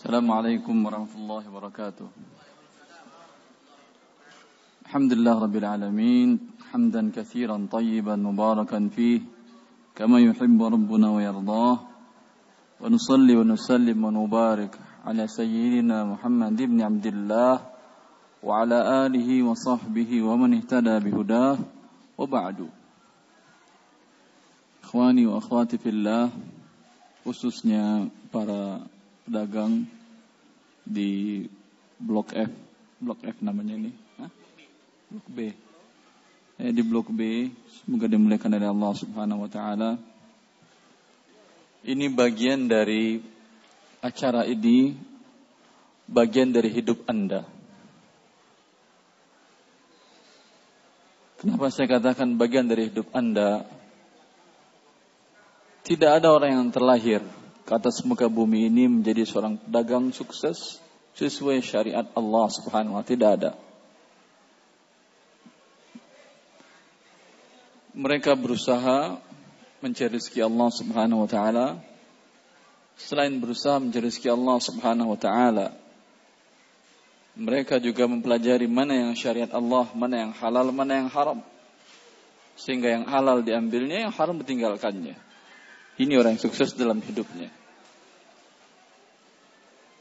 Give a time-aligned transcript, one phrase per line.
[0.00, 2.08] السلام عليكم ورحمة الله وبركاته.
[4.88, 6.28] الحمد لله رب العالمين
[6.72, 9.20] حمدا كثيرا طيبا مباركا فيه
[9.92, 11.76] كما يحب ربنا ويرضاه.
[12.80, 14.72] ونصلي ونسلم ونبارك
[15.04, 17.54] على سيدنا محمد بن عبد الله
[18.40, 21.58] وعلى آله وصحبه ومن اهتدى بهداه.
[22.16, 22.58] وبعد
[24.80, 26.24] إخواني وأخواتي في الله
[27.20, 28.80] khususnya para
[29.30, 29.86] pedagang
[30.82, 31.46] di
[32.02, 32.50] Blok F,
[32.98, 34.26] Blok F namanya ini, Hah?
[35.06, 35.38] Blok B.
[36.58, 37.46] Eh, di Blok B,
[37.78, 40.02] semoga dimuliakan oleh Allah Subhanahu wa taala.
[41.86, 43.22] Ini bagian dari
[44.02, 44.98] acara ini,
[46.10, 47.46] bagian dari hidup Anda.
[51.38, 53.62] Kenapa saya katakan bagian dari hidup Anda?
[55.86, 57.22] Tidak ada orang yang terlahir
[57.64, 60.80] ke atas muka bumi ini menjadi seorang pedagang sukses
[61.14, 63.50] sesuai syariat Allah Subhanahu wa tidak ada.
[67.90, 69.18] Mereka berusaha
[69.82, 71.66] mencari rezeki Allah Subhanahu wa taala.
[73.00, 75.72] Selain berusaha mencari rezeki Allah Subhanahu wa taala,
[77.40, 81.40] mereka juga mempelajari mana yang syariat Allah, mana yang halal, mana yang haram.
[82.60, 85.16] Sehingga yang halal diambilnya, yang haram ditinggalkannya.
[85.96, 87.59] Ini orang yang sukses dalam hidupnya.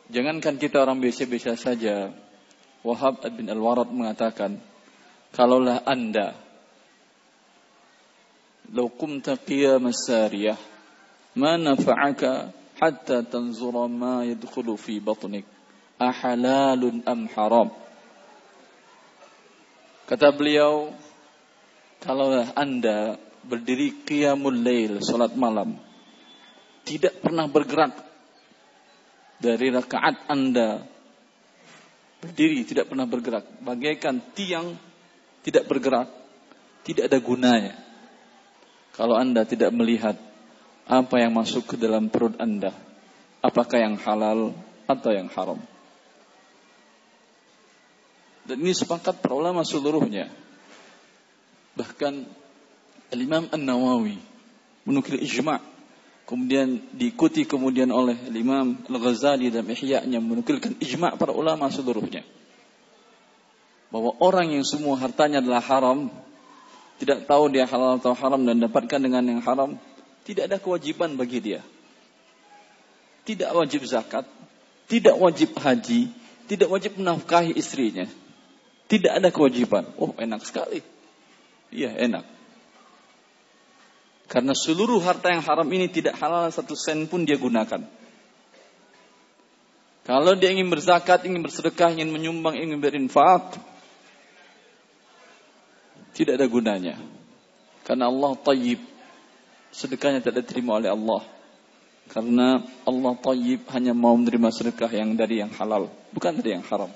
[0.10, 2.10] Jangankan kita orang biasa-biasa saja.
[2.82, 4.58] Wahab bin Al-Warad mengatakan,
[5.30, 6.34] kalaulah anda,
[8.74, 10.58] laukum taqiya masariyah,
[11.38, 12.50] ma nafa'aka
[12.82, 15.46] hatta tanzura ma yadkhulu fi batnik,
[16.02, 17.70] ahalalun am haram.
[20.10, 20.90] Kata beliau,
[22.02, 25.78] kalaulah anda berdiri qiyamul lail, salat malam,
[26.82, 28.09] tidak pernah bergerak
[29.40, 30.84] dari rakaat Anda.
[32.20, 33.64] Berdiri tidak pernah bergerak.
[33.64, 34.76] Bagaikan tiang
[35.42, 36.12] tidak bergerak
[36.84, 37.76] tidak ada gunanya.
[38.92, 40.20] Kalau Anda tidak melihat
[40.84, 42.76] apa yang masuk ke dalam perut Anda
[43.44, 44.56] apakah yang halal
[44.88, 45.60] atau yang haram?
[48.48, 50.32] Dan ini sepakat para ulama seluruhnya.
[51.78, 52.14] Bahkan
[53.14, 54.18] Al-Imam An-Nawawi
[54.90, 55.62] menukil ijma'
[56.30, 62.22] kemudian diikuti kemudian oleh Imam Al-Ghazali dan Ihya-nya menukilkan ijma' para ulama seluruhnya.
[63.90, 66.14] Bahwa orang yang semua hartanya adalah haram
[67.02, 69.82] tidak tahu dia halal atau haram dan dapatkan dengan yang haram
[70.22, 71.66] tidak ada kewajiban bagi dia.
[73.26, 74.30] Tidak wajib zakat
[74.86, 76.14] tidak wajib haji
[76.46, 78.06] tidak wajib menafkahi istrinya.
[78.86, 79.90] Tidak ada kewajiban.
[79.98, 80.86] Oh enak sekali.
[81.74, 82.39] Iya enak
[84.30, 87.82] karena seluruh harta yang haram ini tidak halal satu sen pun dia gunakan.
[90.06, 93.58] Kalau dia ingin berzakat, ingin bersedekah, ingin menyumbang, ingin berinfak,
[96.14, 96.96] tidak ada gunanya.
[97.86, 98.82] Karena Allah tayyib.
[99.70, 101.22] Sedekahnya tidak diterima oleh Allah.
[102.10, 106.90] Karena Allah tayyib hanya mau menerima sedekah yang dari yang halal, bukan dari yang haram.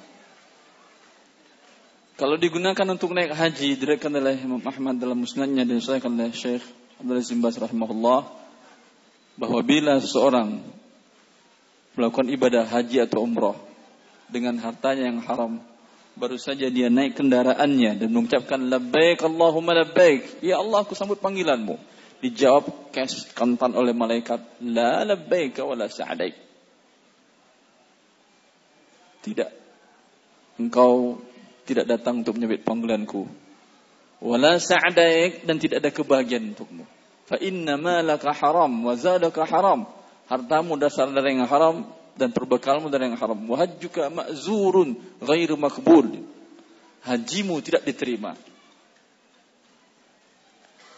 [2.14, 6.83] Kalau digunakan untuk naik haji, direkan oleh Imam Ahmad dalam musnadnya dan saya oleh Syekh
[7.02, 8.28] Abdul Zimbas rahimahullah
[9.38, 10.62] bahwa bila seseorang
[11.98, 13.58] melakukan ibadah haji atau umrah
[14.30, 15.62] dengan hartanya yang haram
[16.14, 21.78] baru saja dia naik kendaraannya dan mengucapkan labbaik Allahumma labbaik ya Allah aku sambut panggilanmu.
[22.24, 26.44] Dijawab kes kantan oleh malaikat la labbaik wa la sa'daik
[29.24, 29.52] tidak.
[30.60, 31.18] Engkau
[31.64, 33.26] tidak datang untuk menyebut panggilanku
[34.24, 36.88] wala sa'daik dan tidak ada kebahagiaan untukmu.
[37.28, 39.84] Fa inna malaka haram wa zadaka haram.
[40.32, 41.84] Hartamu dasar dari yang haram
[42.16, 43.36] dan perbekalmu dari yang haram.
[43.44, 46.24] Wa hajjuka ma'zurun ghairu makbul.
[47.04, 48.32] Hajimu tidak diterima.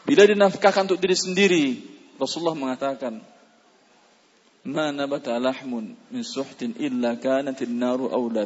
[0.05, 1.65] Bila dinafkahkan untuk diri sendiri,
[2.21, 3.25] Rasulullah mengatakan,
[4.69, 8.45] "Ma nabata lahmun min suhtin illa kanatin naru aula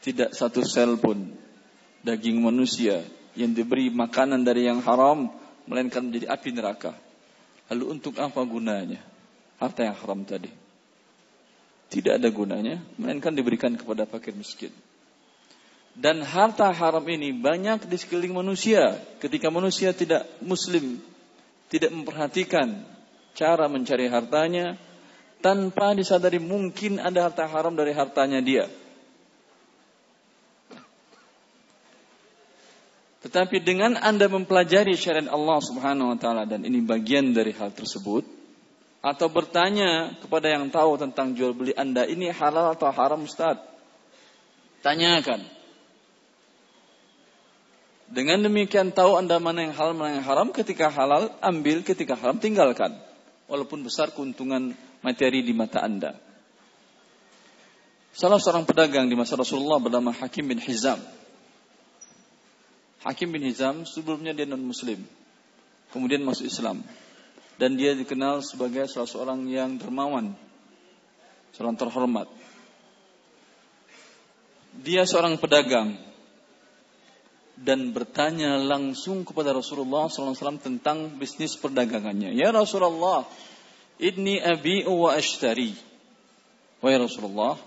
[0.00, 1.34] Tidak satu sel pun
[2.06, 3.02] daging manusia
[3.38, 5.30] yang diberi makanan dari yang haram
[5.70, 6.92] melainkan menjadi api neraka.
[7.70, 8.98] Lalu untuk apa gunanya
[9.62, 10.50] harta yang haram tadi?
[11.90, 14.70] Tidak ada gunanya, melainkan diberikan kepada fakir miskin.
[15.90, 18.94] Dan harta haram ini banyak di sekeliling manusia.
[19.18, 21.02] Ketika manusia tidak muslim,
[21.66, 22.86] tidak memperhatikan
[23.34, 24.78] cara mencari hartanya,
[25.42, 28.70] tanpa disadari mungkin ada harta haram dari hartanya dia.
[33.30, 38.26] Tetapi dengan Anda mempelajari syariat Allah Subhanahu wa taala dan ini bagian dari hal tersebut,
[38.98, 43.62] atau bertanya kepada yang tahu tentang jual beli Anda ini halal atau haram Ustaz.
[44.82, 45.46] Tanyakan.
[48.10, 50.50] Dengan demikian tahu Anda mana yang halal, mana yang haram.
[50.50, 51.86] Ketika halal, ambil.
[51.86, 52.98] Ketika haram, tinggalkan.
[53.46, 54.74] Walaupun besar keuntungan
[55.06, 56.18] materi di mata Anda.
[58.10, 60.98] Salah seorang pedagang di masa Rasulullah bernama Hakim bin Hizam.
[63.00, 65.00] Hakim bin Hizam sebelumnya dia non muslim.
[65.90, 66.84] Kemudian masuk Islam.
[67.56, 70.32] Dan dia dikenal sebagai salah seorang yang dermawan.
[71.56, 72.28] Seorang terhormat.
[74.80, 75.96] Dia seorang pedagang.
[77.60, 82.32] Dan bertanya langsung kepada Rasulullah SAW tentang bisnis perdagangannya.
[82.32, 83.28] Ya Rasulullah,
[84.00, 85.76] Inni abi'u wa ashtari.
[86.80, 87.60] Wahai Rasulullah,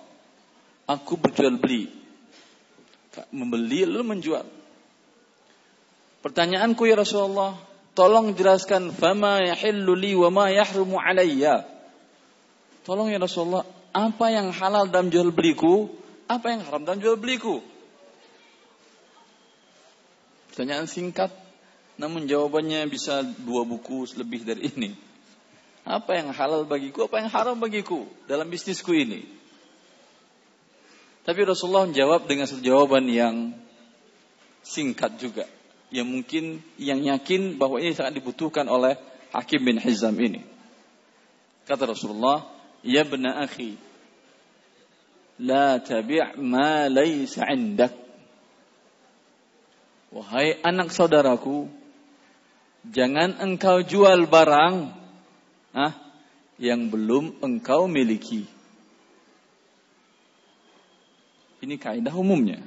[0.90, 1.94] aku berjual beli.
[3.30, 4.63] Membeli lalu menjual.
[6.24, 7.60] Pertanyaanku ya Rasulullah,
[7.92, 11.68] tolong jelaskan fama yahillu li wa ma yahrumu alayya.
[12.88, 15.92] Tolong ya Rasulullah, apa yang halal dalam jual beliku,
[16.32, 17.60] apa yang haram dalam jual beliku?
[20.48, 21.36] Pertanyaan singkat,
[22.00, 24.96] namun jawabannya bisa dua buku lebih dari ini.
[25.84, 29.28] Apa yang halal bagiku, apa yang haram bagiku dalam bisnisku ini.
[31.28, 33.52] Tapi Rasulullah menjawab dengan satu jawaban yang
[34.64, 35.44] singkat juga.
[35.94, 36.44] Yang mungkin
[36.82, 38.98] yang yakin bahwa ini sangat dibutuhkan oleh
[39.30, 40.42] Hakim bin Hizam ini.
[41.70, 42.50] Kata Rasulullah,
[42.82, 43.78] Ya bena akhi,
[45.40, 47.94] La tabi' ma laysa indak.
[50.14, 51.66] Wahai anak saudaraku,
[52.86, 54.94] jangan engkau jual barang
[55.74, 55.94] ah,
[56.62, 58.46] yang belum engkau miliki.
[61.66, 62.62] Ini kaidah umumnya.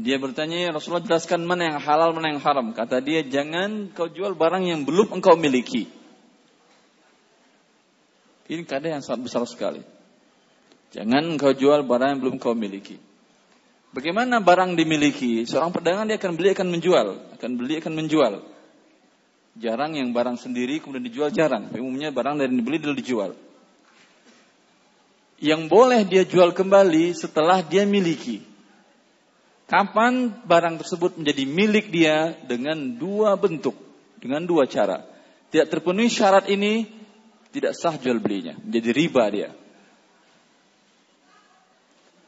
[0.00, 2.72] Dia bertanya, ya Rasulullah jelaskan mana yang halal, mana yang haram.
[2.72, 5.84] Kata dia, jangan kau jual barang yang belum engkau miliki.
[8.48, 9.84] Ini kaidah yang sangat besar sekali.
[10.96, 12.96] Jangan engkau jual barang yang belum engkau miliki.
[13.92, 15.44] Bagaimana barang dimiliki?
[15.44, 17.06] Seorang pedagang dia akan beli, akan menjual.
[17.36, 18.34] Akan beli, akan menjual.
[19.60, 21.68] Jarang yang barang sendiri kemudian dijual jarang.
[21.76, 23.36] Umumnya barang dari dibeli dan dijual.
[25.36, 28.51] Yang boleh dia jual kembali setelah dia miliki.
[29.72, 32.36] Kapan barang tersebut menjadi milik dia?
[32.44, 33.72] Dengan dua bentuk,
[34.20, 35.00] dengan dua cara.
[35.48, 36.84] Tidak terpenuhi syarat ini,
[37.56, 39.50] tidak sah jual belinya, menjadi riba dia.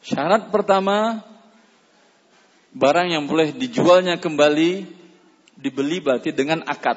[0.00, 1.20] Syarat pertama,
[2.72, 4.88] barang yang boleh dijualnya kembali
[5.60, 6.96] dibeli berarti dengan akad.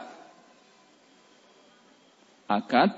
[2.47, 2.95] Akad,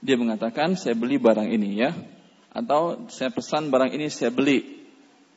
[0.00, 1.92] dia mengatakan saya beli barang ini ya,
[2.56, 4.73] atau saya pesan barang ini saya beli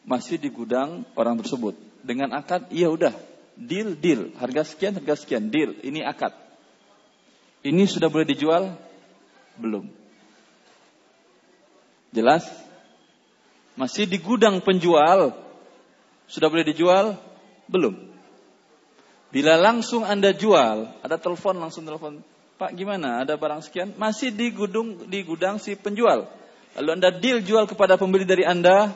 [0.07, 3.11] masih di gudang orang tersebut dengan akad, iya udah
[3.59, 6.31] deal deal harga sekian harga sekian deal ini akad.
[7.67, 8.71] Ini sudah boleh dijual?
[9.59, 9.91] Belum.
[12.15, 12.47] Jelas?
[13.75, 15.35] Masih di gudang penjual
[16.31, 17.19] sudah boleh dijual?
[17.67, 18.07] Belum.
[19.27, 22.23] Bila langsung Anda jual, ada telepon langsung telepon
[22.57, 23.21] Pak gimana?
[23.21, 23.93] Ada barang sekian?
[23.99, 26.25] Masih di gudang di gudang si penjual.
[26.79, 28.95] Lalu Anda deal jual kepada pembeli dari Anda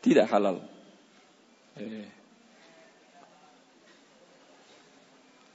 [0.00, 0.64] tidak halal.
[1.76, 2.08] Eh.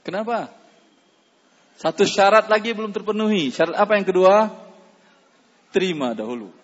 [0.06, 0.54] Kenapa?
[1.76, 3.50] Satu syarat lagi belum terpenuhi.
[3.50, 4.48] Syarat apa yang kedua?
[5.74, 6.54] Terima dahulu.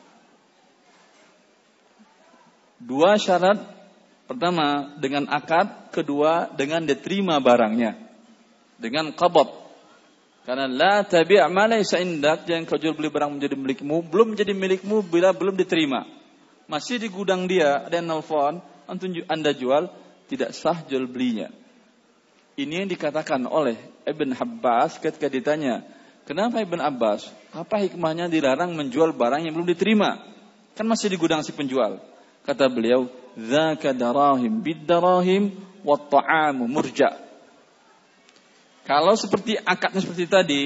[2.79, 3.83] Dua syarat.
[4.23, 8.13] Pertama dengan akad, kedua dengan diterima barangnya
[8.83, 9.47] dengan qabad.
[10.43, 14.51] Karena la tabi' ma laysa indak, jangan kau jual beli barang menjadi milikmu, belum menjadi
[14.51, 16.03] milikmu bila belum diterima.
[16.71, 18.63] Masih di gudang dia, ada yang nelfon,
[19.29, 19.91] Anda jual,
[20.31, 21.51] tidak sah jual belinya.
[22.57, 25.85] Ini yang dikatakan oleh Ibn Abbas ketika ditanya,
[26.29, 27.33] kenapa Ibn Abbas?
[27.53, 30.21] Apa hikmahnya dilarang menjual barang yang belum diterima?
[30.77, 32.01] Kan masih di gudang si penjual.
[32.45, 35.53] Kata beliau, "Dzaka darahim bid darahim
[35.85, 37.17] wa ta'amu murja'."
[38.83, 40.63] Kalau seperti akadnya seperti tadi,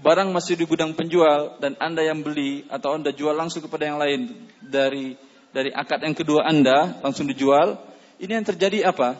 [0.00, 4.00] barang masih di gudang penjual dan Anda yang beli atau Anda jual langsung kepada yang
[4.00, 5.18] lain dari
[5.50, 7.78] dari akad yang kedua Anda langsung dijual,
[8.22, 9.18] ini yang terjadi apa?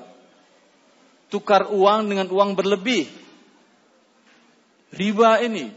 [1.31, 3.07] Tukar uang dengan uang berlebih.
[4.91, 5.71] Riba ini.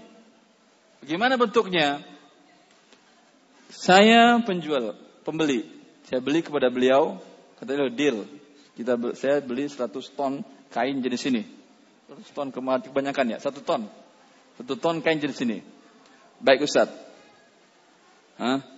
[1.05, 2.01] Bagaimana bentuknya?
[3.69, 5.65] Saya penjual, pembeli.
[6.09, 7.21] Saya beli kepada beliau,
[7.57, 8.17] kata beliau deal.
[8.73, 10.41] Kita saya beli 100 ton
[10.73, 11.43] kain jenis ini.
[12.09, 13.85] Satu ton kebanyakan ya, satu ton.
[14.57, 15.61] Satu ton kain jenis ini.
[16.41, 16.89] Baik Ustaz.
[18.37, 18.72] Hah?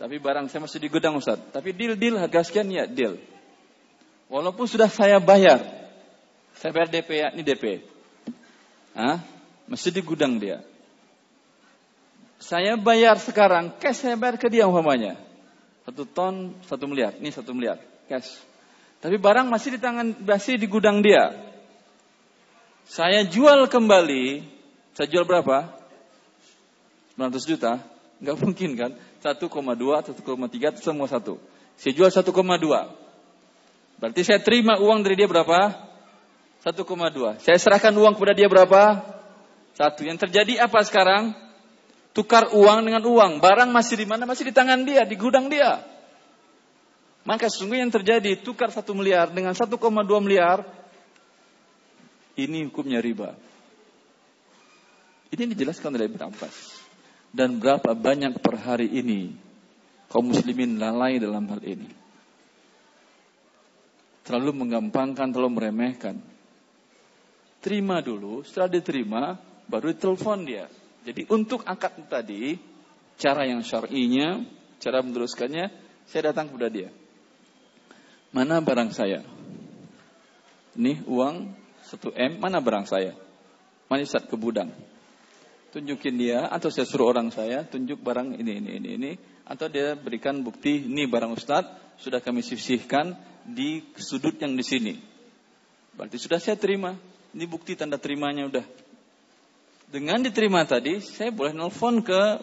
[0.00, 1.36] Tapi barang saya masih di gudang Ustaz.
[1.52, 3.20] Tapi deal deal harga sekian ya deal.
[4.32, 5.60] Walaupun sudah saya bayar.
[6.56, 7.84] Saya bayar DP ya, ini DP.
[8.96, 9.20] Hah?
[9.68, 10.64] Masih di gudang dia.
[12.40, 15.20] Saya bayar sekarang, cash saya bayar ke dia umpamanya.
[15.84, 17.12] Satu ton, satu miliar.
[17.20, 17.76] Ini satu miliar,
[18.08, 18.40] cash.
[19.04, 21.36] Tapi barang masih di tangan, masih di gudang dia.
[22.88, 24.48] Saya jual kembali,
[24.96, 25.68] saya jual berapa?
[27.20, 27.72] 900 juta?
[28.20, 28.90] Enggak mungkin kan?
[29.20, 31.36] 1,2, 1,3, semua satu.
[31.76, 32.28] Saya jual 1,2.
[34.00, 35.76] Berarti saya terima uang dari dia berapa?
[36.64, 37.40] 1,2.
[37.40, 39.04] Saya serahkan uang kepada dia berapa?
[39.76, 40.04] Satu.
[40.08, 41.36] Yang terjadi apa sekarang?
[42.16, 43.40] Tukar uang dengan uang.
[43.44, 44.24] Barang masih di mana?
[44.24, 45.84] Masih di tangan dia, di gudang dia.
[47.28, 49.76] Maka sesungguhnya yang terjadi tukar satu miliar dengan 1,2
[50.24, 50.64] miliar.
[52.40, 53.36] Ini hukumnya riba.
[55.30, 56.56] Ini dijelaskan oleh Ibn Abbas.
[57.30, 59.30] Dan berapa banyak per hari ini
[60.10, 62.00] kaum muslimin lalai dalam hal ini
[64.30, 66.22] terlalu menggampangkan, terlalu meremehkan.
[67.58, 69.34] Terima dulu, setelah diterima,
[69.66, 70.70] baru ditelepon dia.
[71.02, 72.54] Jadi untuk akad tadi,
[73.18, 74.46] cara yang syar'inya,
[74.78, 75.66] cara meneruskannya,
[76.06, 76.94] saya datang kepada dia.
[78.30, 79.26] Mana barang saya?
[80.78, 81.50] Ini uang
[81.90, 83.18] 1M, mana barang saya?
[83.90, 84.70] Mana saat ke gudang?
[85.70, 89.12] Tunjukin dia, atau saya suruh orang saya, tunjuk barang ini, ini, ini, ini.
[89.46, 93.14] Atau dia berikan bukti, ini barang Ustadz, sudah kami sisihkan,
[93.46, 94.94] di sudut yang di sini.
[95.96, 96.94] Berarti sudah saya terima.
[97.30, 98.66] Ini bukti tanda terimanya udah.
[99.90, 102.38] Dengan diterima tadi, saya boleh nelfon ke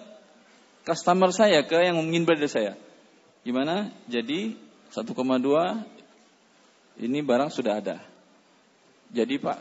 [0.83, 2.73] customer saya, ke yang ingin beli dari saya.
[3.43, 3.91] Gimana?
[4.07, 4.55] Jadi
[4.91, 5.07] 1,2
[7.03, 8.03] ini barang sudah ada.
[9.07, 9.59] Jadi Pak,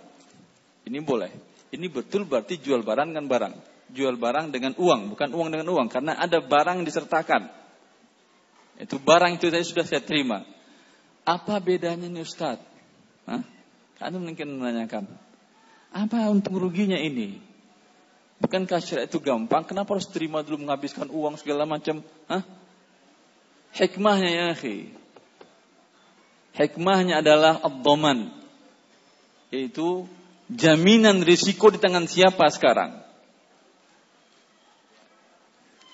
[0.90, 1.30] ini boleh.
[1.74, 3.54] Ini betul berarti jual barang dengan barang.
[3.90, 5.86] Jual barang dengan uang, bukan uang dengan uang.
[5.90, 7.50] Karena ada barang disertakan.
[8.76, 10.44] Itu barang itu saya sudah saya terima.
[11.26, 12.60] Apa bedanya nih Ustaz?
[13.26, 13.42] Hah?
[14.12, 15.08] Mungkin menanyakan.
[15.90, 17.40] Apa untung ruginya ini?
[18.36, 19.64] Bukankah syariat itu gampang?
[19.64, 22.04] Kenapa harus terima dulu menghabiskan uang segala macam?
[22.28, 22.44] Hah?
[23.72, 24.92] Hikmahnya ya akhi.
[26.52, 28.28] Hikmahnya adalah abdoman.
[29.48, 30.04] Yaitu
[30.50, 33.02] jaminan risiko di tangan siapa sekarang.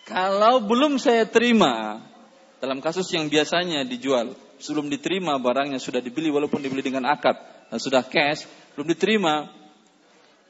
[0.04, 2.02] Kalau belum saya terima,
[2.60, 7.38] dalam kasus yang biasanya dijual, sebelum diterima barangnya sudah dibeli walaupun dibeli dengan akad
[7.72, 8.44] dan sudah cash,
[8.76, 9.48] belum diterima.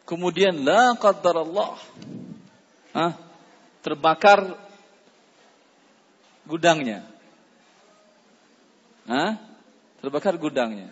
[0.02, 1.78] Kemudian la Allah,
[2.92, 3.12] Hah?
[3.80, 4.59] Terbakar
[6.44, 7.06] gudangnya.
[9.06, 9.38] Hah?
[10.02, 10.90] Terbakar gudangnya.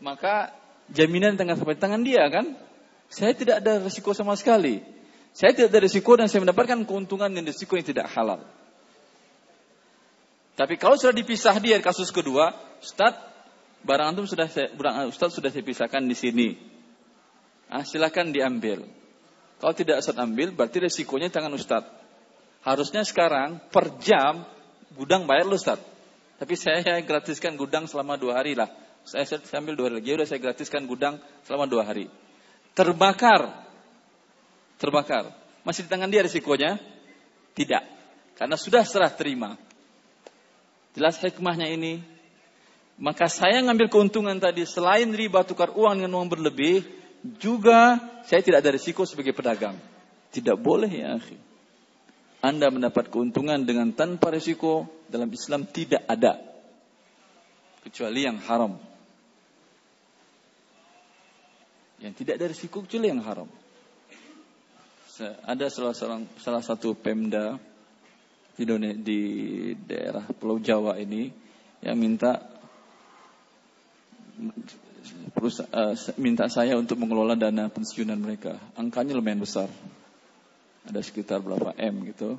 [0.00, 0.56] Maka
[0.92, 2.54] jaminan tengah sampai tangan dia kan?
[3.06, 4.82] Saya tidak ada risiko sama sekali.
[5.36, 8.42] Saya tidak ada risiko dan saya mendapatkan keuntungan dan risiko yang tidak halal.
[10.56, 13.12] Tapi kalau sudah dipisah dia kasus kedua, Ustaz,
[13.84, 16.48] barang antum sudah saya, barang Ustaz sudah saya pisahkan di sini.
[17.68, 18.88] Ah, silakan diambil.
[19.60, 21.84] Kalau tidak Ustaz ambil, berarti resikonya tangan Ustaz.
[22.64, 24.48] Harusnya sekarang per jam
[24.96, 25.78] gudang bayar lu Ustaz.
[26.40, 28.72] Tapi saya gratiskan gudang selama dua hari lah.
[29.06, 32.10] Saya, saya ambil dua hari lagi, udah saya gratiskan gudang selama dua hari.
[32.74, 33.54] Terbakar.
[34.82, 35.30] Terbakar.
[35.62, 36.82] Masih di tangan dia resikonya?
[37.54, 37.82] Tidak.
[38.34, 39.54] Karena sudah serah terima.
[40.98, 42.02] Jelas hikmahnya ini.
[42.98, 46.82] Maka saya ngambil keuntungan tadi selain riba tukar uang dengan uang berlebih,
[47.36, 49.76] juga saya tidak ada risiko sebagai pedagang.
[50.32, 51.36] Tidak boleh ya akhi.
[52.40, 56.40] Anda mendapat keuntungan dengan tanpa risiko dalam Islam tidak ada.
[57.84, 58.85] Kecuali yang haram.
[62.00, 63.48] Yang tidak ada risiko kecuali yang haram.
[65.48, 67.56] Ada salah, salah, salah satu pemda
[68.56, 68.64] di,
[69.00, 69.20] di
[69.80, 71.32] daerah Pulau Jawa ini
[71.80, 72.36] yang minta
[75.40, 78.60] uh, minta saya untuk mengelola dana pensiunan mereka.
[78.76, 79.68] Angkanya lumayan besar.
[80.84, 82.36] Ada sekitar berapa M gitu.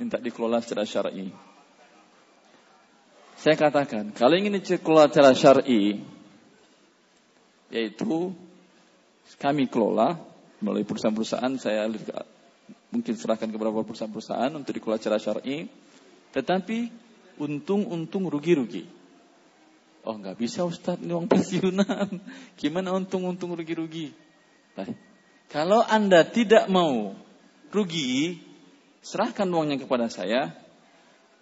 [0.00, 1.28] Minta dikelola secara syar'i.
[3.40, 6.00] Saya katakan, kalau ingin dikelola secara syar'i,
[7.72, 8.32] yaitu
[9.40, 10.20] kami kelola
[10.60, 11.88] melalui perusahaan-perusahaan saya
[12.92, 15.66] mungkin serahkan ke beberapa perusahaan-perusahaan untuk dikelola secara syar'i,
[16.36, 16.92] tetapi
[17.40, 18.84] untung-untung rugi-rugi.
[20.04, 22.20] Oh nggak bisa Ustadz ini uang pensiunan.
[22.60, 24.12] Gimana untung-untung rugi-rugi?
[24.76, 24.88] Nah,
[25.48, 27.16] kalau anda tidak mau
[27.72, 28.40] rugi,
[29.00, 30.52] serahkan uangnya kepada saya,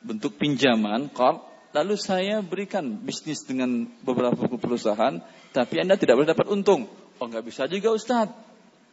[0.02, 1.42] bentuk pinjaman, kor,
[1.74, 5.18] lalu saya berikan bisnis dengan beberapa perusahaan,
[5.50, 6.86] tapi anda tidak boleh dapat untung.
[7.18, 8.34] Oh nggak bisa juga Ustadz,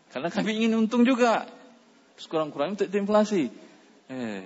[0.10, 1.46] karena kami ingin untung juga
[2.18, 3.54] sekurang-kurangnya untuk inflasi.
[4.10, 4.44] Eh,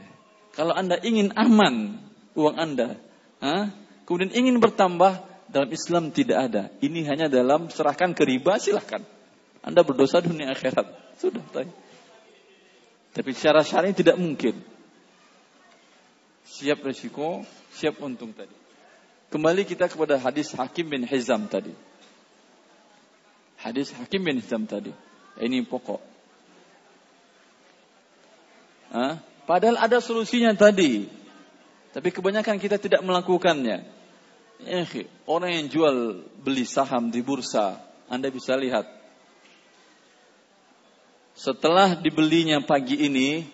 [0.55, 1.99] kalau Anda ingin aman
[2.35, 2.99] uang Anda,
[3.39, 3.71] ha?
[4.03, 6.63] kemudian ingin bertambah, dalam Islam tidak ada.
[6.79, 9.01] Ini hanya dalam serahkan ke riba, silahkan.
[9.65, 11.17] Anda berdosa dunia akhirat.
[11.19, 11.73] Sudah, tadi.
[13.11, 14.55] Tapi secara syar'i tidak mungkin.
[16.45, 17.43] Siap resiko,
[17.73, 18.53] siap untung tadi.
[19.29, 21.73] Kembali kita kepada hadis Hakim bin Hizam tadi.
[23.59, 24.95] Hadis Hakim bin Hizam tadi.
[25.39, 25.99] Ini pokok.
[28.95, 29.19] Hah?
[29.43, 31.09] Padahal ada solusinya tadi.
[31.89, 33.81] Tapi kebanyakan kita tidak melakukannya.
[34.59, 35.95] Eh, orang yang jual
[36.43, 37.79] beli saham di bursa,
[38.11, 38.85] Anda bisa lihat.
[41.39, 43.47] Setelah dibelinya pagi ini,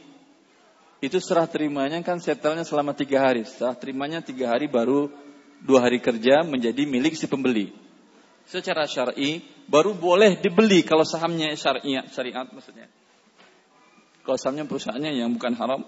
[1.06, 3.46] itu serah terimanya kan setelnya selama tiga hari.
[3.46, 5.14] Serah terimanya tiga hari baru
[5.62, 7.85] dua hari kerja menjadi milik si pembeli.
[8.46, 12.86] Secara syar'i baru boleh dibeli kalau sahamnya syariat, syariat maksudnya.
[14.22, 15.82] Kalau sahamnya perusahaannya yang bukan haram,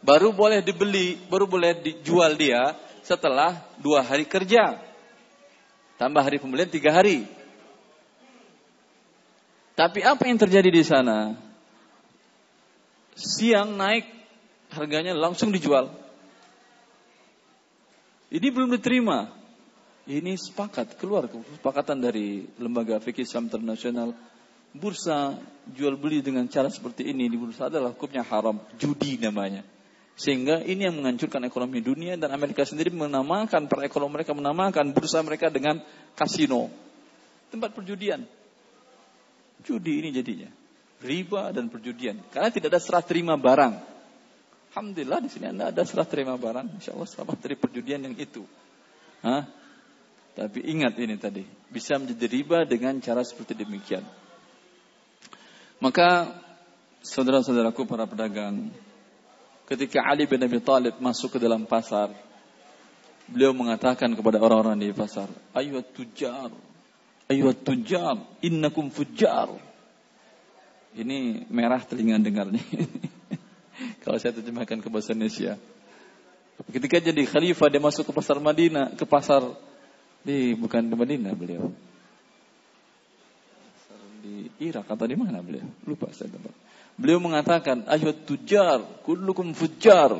[0.00, 4.80] baru boleh dibeli, baru boleh dijual dia setelah dua hari kerja.
[6.00, 7.28] Tambah hari pembelian tiga hari.
[9.74, 11.34] Tapi apa yang terjadi di sana?
[13.14, 14.06] Siang naik
[14.74, 15.90] harganya langsung dijual.
[18.34, 19.43] Ini belum diterima.
[20.04, 24.12] Ini sepakat, keluar kesepakatan dari lembaga fikih Islam internasional.
[24.76, 25.38] Bursa
[25.72, 29.64] jual beli dengan cara seperti ini di bursa adalah hukumnya haram, judi namanya.
[30.14, 35.24] Sehingga ini yang menghancurkan ekonomi dunia dan Amerika sendiri menamakan, para ekonom mereka menamakan bursa
[35.24, 35.80] mereka dengan
[36.12, 36.68] kasino.
[37.48, 38.28] Tempat perjudian.
[39.64, 40.52] Judi ini jadinya.
[41.00, 42.20] Riba dan perjudian.
[42.28, 43.74] Karena tidak ada serah terima barang.
[44.74, 46.76] Alhamdulillah di sini Anda ada serah terima barang.
[46.76, 48.44] Insya Allah selamat dari perjudian yang itu.
[49.24, 49.63] Hah?
[50.34, 51.46] Tapi ingat ini tadi.
[51.70, 54.02] Bisa menjadi riba dengan cara seperti demikian.
[55.78, 56.34] Maka
[57.06, 58.74] saudara-saudaraku para pedagang.
[59.64, 62.10] Ketika Ali bin Abi Thalib masuk ke dalam pasar.
[63.24, 65.30] Beliau mengatakan kepada orang-orang di pasar.
[65.56, 66.52] Ayuh tujar.
[67.30, 68.20] Ayuh tujar.
[68.44, 69.48] Innakum fujar.
[70.94, 72.60] Ini merah telinga dengarnya.
[74.04, 75.56] Kalau saya terjemahkan ke bahasa Indonesia.
[76.70, 79.42] Ketika jadi khalifah dia masuk ke pasar Madinah, ke pasar
[80.24, 81.68] di bukan di Madinah beliau.
[84.24, 85.68] Di Irak atau di mana beliau?
[85.84, 86.56] Lupa saya tempat.
[86.96, 90.16] Beliau mengatakan, "Ayuh tujar, kullukum fujar."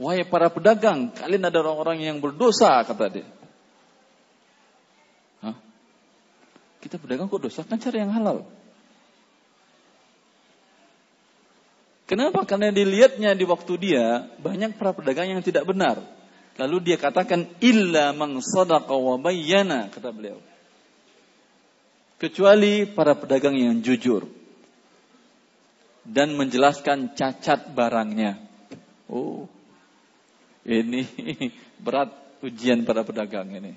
[0.00, 3.28] Wahai para pedagang, kalian ada orang-orang yang berdosa, kata dia.
[5.44, 5.54] Hah?
[6.80, 7.60] Kita pedagang kok dosa?
[7.62, 8.48] Kan cari yang halal.
[12.08, 12.44] Kenapa?
[12.48, 16.00] Karena dilihatnya di waktu dia banyak para pedagang yang tidak benar.
[16.60, 20.40] Lalu dia katakan illa man sadaqa wa bayyana kata beliau.
[22.20, 24.28] Kecuali para pedagang yang jujur
[26.06, 28.38] dan menjelaskan cacat barangnya.
[29.08, 29.48] Oh.
[30.62, 31.02] Ini
[31.84, 33.74] berat ujian para pedagang ini.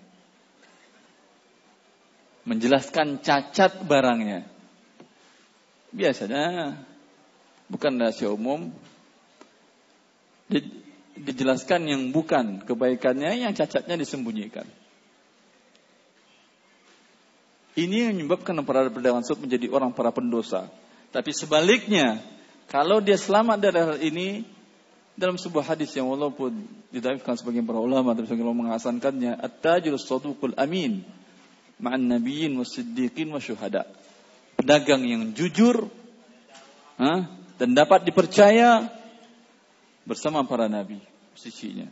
[2.45, 4.45] Menjelaskan cacat barangnya.
[5.89, 6.77] Biasanya
[7.65, 8.69] bukan rahasia umum.
[11.15, 14.67] Dijelaskan yang bukan kebaikannya, yang cacatnya disembunyikan.
[17.75, 20.71] Ini yang menyebabkan para pedagang tersebut menjadi orang para pendosa.
[21.11, 22.23] Tapi sebaliknya,
[22.71, 24.27] kalau dia selamat dari hal ini,
[25.15, 30.55] dalam sebuah hadis yang walaupun didaifkan sebagian para ulama, tapi sebagian ulama menghasankannya, At-tajul saduqul
[30.55, 31.03] amin,
[31.79, 33.31] ma'an nabiyyin wa siddiqin.
[34.55, 35.91] Pedagang yang jujur,
[36.95, 37.27] ha?
[37.59, 38.87] dan dapat dipercaya
[40.05, 41.01] bersama para nabi
[41.35, 41.89] sisinya.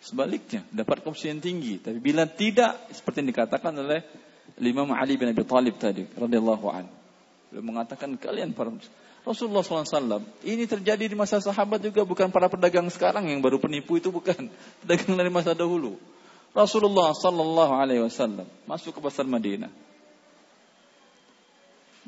[0.00, 1.76] Sebaliknya, dapat komisi yang tinggi.
[1.76, 4.00] Tapi bila tidak, seperti yang dikatakan oleh
[4.58, 6.88] Imam Ali bin Abi Talib tadi, radhiyallahu an.
[7.52, 8.72] Beliau mengatakan kalian para
[9.20, 14.00] Rasulullah SAW ini terjadi di masa sahabat juga bukan para pedagang sekarang yang baru penipu
[14.00, 14.48] itu bukan
[14.80, 16.00] pedagang dari masa dahulu.
[16.50, 19.70] Rasulullah Sallallahu Alaihi Wasallam masuk ke pasar Madinah,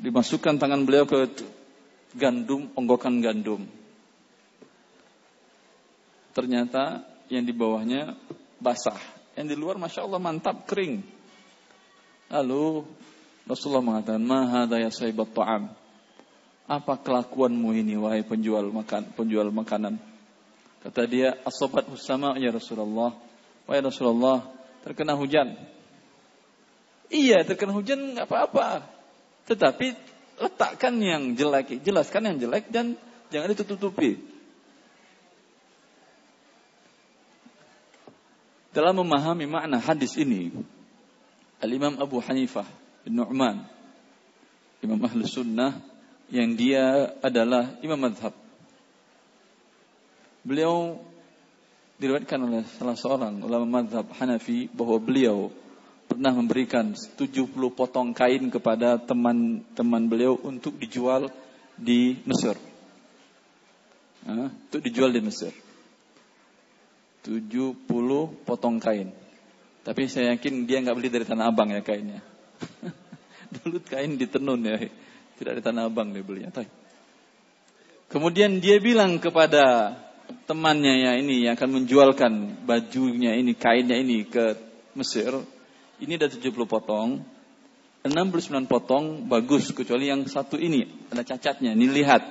[0.01, 1.31] dimasukkan tangan beliau ke
[2.17, 3.63] gandum, onggokan gandum.
[6.33, 8.17] Ternyata yang di bawahnya
[8.57, 8.97] basah.
[9.37, 11.01] Yang di luar Masya Allah mantap, kering.
[12.33, 12.85] Lalu
[13.45, 15.69] Rasulullah mengatakan, Mahada ya sahibat ta'am.
[16.65, 19.99] Apa kelakuanmu ini, wahai penjual makan, penjual makanan?
[20.81, 23.13] Kata dia, asobat husama ya Rasulullah.
[23.69, 24.47] Wahai Rasulullah,
[24.81, 25.53] terkena hujan.
[27.13, 28.89] Iya, terkena hujan nggak apa-apa.
[29.45, 29.93] Tetapi
[30.39, 32.97] letakkan yang jelek, jelaskan yang jelek dan
[33.29, 34.32] jangan ditutupi.
[38.73, 40.49] Dalam memahami makna hadis ini,
[41.61, 42.65] Al-Imam Abu Hanifah
[43.05, 43.61] bin Nu'man,
[44.81, 45.77] Imam Ahlus Sunnah,
[46.33, 48.33] yang dia adalah Imam Madhab.
[50.41, 50.97] Beliau
[52.01, 55.53] diriwayatkan oleh salah seorang ulama madhab Hanafi bahwa beliau
[56.09, 61.31] pernah memberikan 70 potong kain kepada teman-teman beliau untuk dijual
[61.79, 62.59] di Mesir.
[64.27, 65.53] Untuk dijual di Mesir.
[67.23, 67.87] 70
[68.43, 69.15] potong kain.
[69.83, 72.23] Tapi saya yakin dia nggak beli dari Tanah Abang ya kainnya.
[73.59, 74.79] Dulu kain di tenun ya.
[75.39, 76.51] Tidak di Tanah Abang dia belinya.
[78.11, 79.95] Kemudian dia bilang kepada
[80.47, 82.31] temannya ya ini yang akan menjualkan
[82.63, 84.55] bajunya ini, kainnya ini ke
[84.95, 85.33] Mesir.
[85.99, 87.23] Ini ada 70 potong.
[88.03, 91.71] 69 potong bagus kecuali yang satu ini ada cacatnya.
[91.71, 92.23] Ini lihat.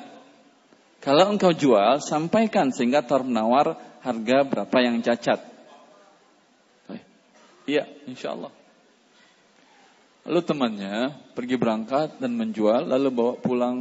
[1.03, 5.53] Kalau engkau jual, sampaikan sehingga tar menawar harga berapa yang cacat.
[7.63, 8.51] Iya, insya Allah.
[10.27, 10.95] Lalu temannya
[11.35, 13.77] pergi berangkat dan menjual, lalu bawa pulang,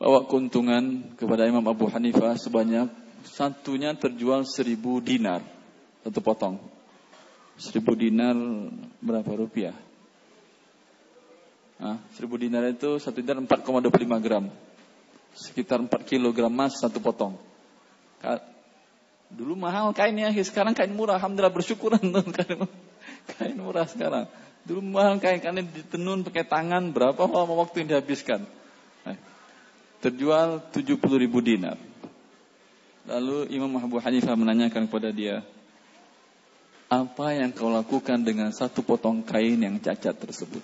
[0.00, 2.88] bawa keuntungan kepada Imam Abu Hanifah sebanyak
[3.24, 5.44] satunya terjual seribu dinar,
[6.04, 6.60] satu potong.
[7.60, 8.36] Seribu dinar
[9.04, 9.76] berapa rupiah?
[11.76, 14.48] Nah, seribu dinar itu satu dinar 4,25 gram.
[15.32, 17.36] Sekitar 4 kilogram emas satu potong.
[19.32, 21.16] Dulu mahal kainnya, sekarang kain murah.
[21.16, 21.96] Alhamdulillah bersyukur
[22.36, 22.68] kain,
[23.36, 24.28] kain murah sekarang.
[24.68, 28.44] Dulu mahal kain kain ditenun pakai tangan berapa lama waktu yang dihabiskan.
[29.08, 29.16] Nah,
[30.04, 31.80] terjual 70 ribu dinar.
[33.08, 35.42] Lalu Imam Abu Hanifah menanyakan kepada dia,
[36.92, 40.60] apa yang kau lakukan dengan satu potong kain yang cacat tersebut?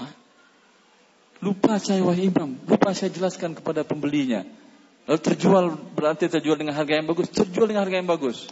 [0.00, 0.10] Hah?
[1.44, 4.63] Lupa saya wahai imam, lupa saya jelaskan kepada pembelinya.
[5.04, 7.28] Lalu terjual berarti terjual dengan harga yang bagus.
[7.28, 8.48] Terjual dengan harga yang bagus.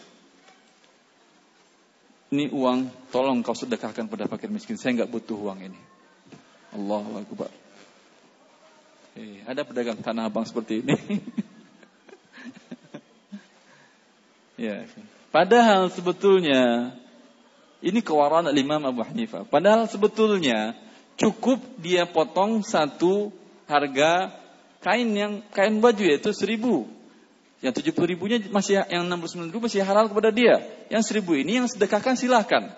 [2.32, 4.76] Ini uang, tolong kau sedekahkan pada fakir miskin.
[4.80, 5.80] Saya nggak butuh uang ini.
[6.72, 7.52] Allahu Akbar.
[9.12, 10.96] Eh, ada pedagang tanah abang seperti ini.
[14.64, 14.88] ya.
[15.28, 16.96] Padahal sebetulnya
[17.84, 19.44] ini kewaran Imam Abu Hanifah.
[19.44, 20.76] Padahal sebetulnya
[21.20, 23.32] cukup dia potong satu
[23.68, 24.41] harga
[24.82, 26.90] kain yang kain baju yaitu seribu.
[27.62, 30.58] Yang tujuh puluh ribunya masih yang enam puluh sembilan ribu masih halal kepada dia.
[30.90, 32.74] Yang seribu ini yang sedekahkan silahkan.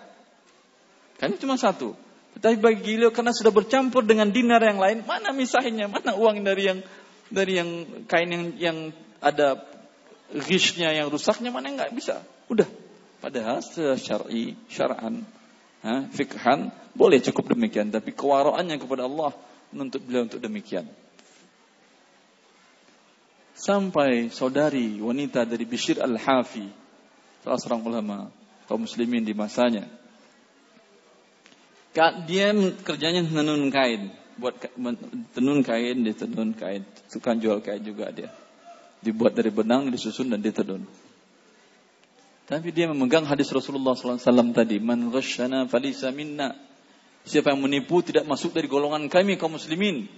[1.17, 1.97] Kan cuma satu.
[2.37, 6.69] Tetapi bagi beliau karena sudah bercampur dengan dinar yang lain, mana misahinnya, mana uang dari
[6.69, 6.79] yang
[7.31, 7.69] dari yang
[8.05, 8.77] kain yang yang
[9.23, 9.63] ada
[10.35, 12.21] ghishnya yang rusaknya mana nggak bisa.
[12.51, 12.67] Udah.
[13.23, 15.25] Padahal secara syar'i, syar'an,
[16.13, 19.33] fikhan boleh cukup demikian, tapi kewaraannya kepada Allah
[19.73, 20.85] menuntut beliau untuk demikian.
[23.55, 26.67] Sampai saudari wanita dari Bishir Al-Hafi,
[27.39, 28.17] salah seorang ulama
[28.67, 29.87] kaum muslimin di masanya.
[32.27, 32.51] Dia
[32.83, 34.59] kerjanya menenun kain, buat
[35.31, 38.27] tenun kain, ditenun kain, suka jual kain juga dia.
[38.99, 40.83] Dibuat dari benang, disusun dan ditenun.
[42.51, 46.59] Tapi dia memegang hadis Rasulullah SAW tadi, Man ghasyana falisa minna.
[47.23, 50.11] Siapa yang menipu tidak masuk dari golongan kami kaum muslimin.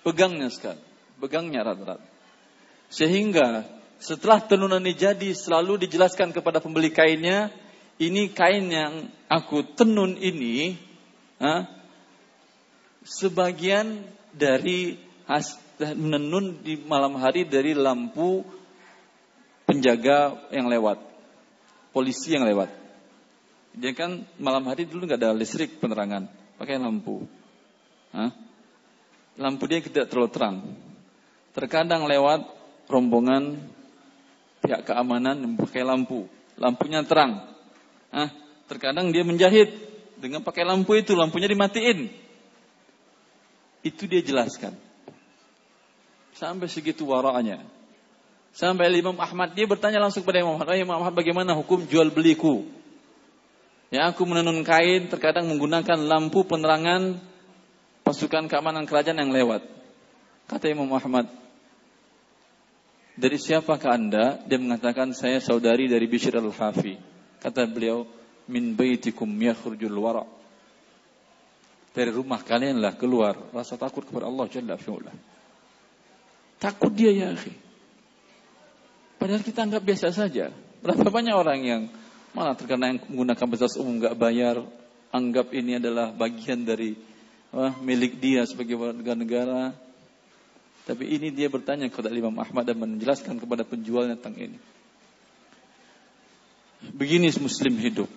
[0.00, 0.91] Pegangnya sekali
[1.22, 2.02] pegangnya erat-erat.
[2.90, 3.62] Sehingga
[4.02, 7.54] setelah tenunan ini jadi selalu dijelaskan kepada pembeli kainnya,
[8.02, 10.74] ini kain yang aku tenun ini,
[11.38, 11.70] ha,
[13.06, 14.02] sebagian
[14.34, 14.98] dari
[15.30, 18.42] has, menenun di malam hari dari lampu
[19.62, 20.98] penjaga yang lewat,
[21.94, 22.74] polisi yang lewat.
[23.72, 26.26] Dia kan malam hari dulu nggak ada listrik penerangan,
[26.58, 27.24] pakai lampu.
[28.12, 28.34] Hah?
[29.40, 30.56] Lampu dia tidak terlalu terang.
[31.52, 32.48] Terkadang lewat
[32.88, 33.60] rombongan
[34.64, 36.28] pihak keamanan pakai lampu.
[36.56, 37.48] Lampunya terang.
[38.12, 38.28] Ah,
[38.68, 39.72] terkadang dia menjahit
[40.20, 42.12] dengan pakai lampu itu, lampunya dimatiin.
[43.82, 44.78] Itu dia jelaskan.
[46.38, 47.60] Sampai segitu waranya.
[48.52, 52.68] Sampai Imam Ahmad dia bertanya langsung kepada Imam Ahmad, Imam Ahmad bagaimana hukum jual beliku?
[53.92, 57.20] Ya aku menenun kain terkadang menggunakan lampu penerangan
[58.04, 59.64] pasukan keamanan kerajaan yang lewat.
[60.48, 61.28] Kata Imam Ahmad,
[63.12, 64.40] dari siapakah anda?
[64.48, 66.96] Dia mengatakan saya saudari dari Bishr al-Hafi.
[67.42, 68.08] Kata beliau,
[68.48, 70.24] min baitikum yakhrujul wara.
[71.92, 74.80] Dari rumah kalianlah keluar rasa takut kepada Allah Jalla.
[76.56, 77.52] Takut dia ya akhi.
[79.20, 80.48] Padahal kita anggap biasa saja.
[80.80, 81.82] Berapa banyak orang yang
[82.32, 84.56] malah terkena yang menggunakan fasilitas umum nggak bayar,
[85.12, 86.96] anggap ini adalah bagian dari
[87.52, 89.76] wah, milik dia sebagai warga negara,
[90.82, 94.58] tapi ini dia bertanya kepada Imam Ahmad dan menjelaskan kepada penjualnya tentang ini.
[96.90, 98.10] Begini muslim hidup.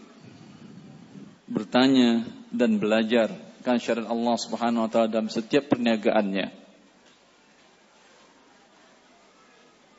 [1.46, 3.30] Bertanya dan belajar
[3.62, 6.54] kan syariat Allah Subhanahu wa taala dalam setiap perniagaannya.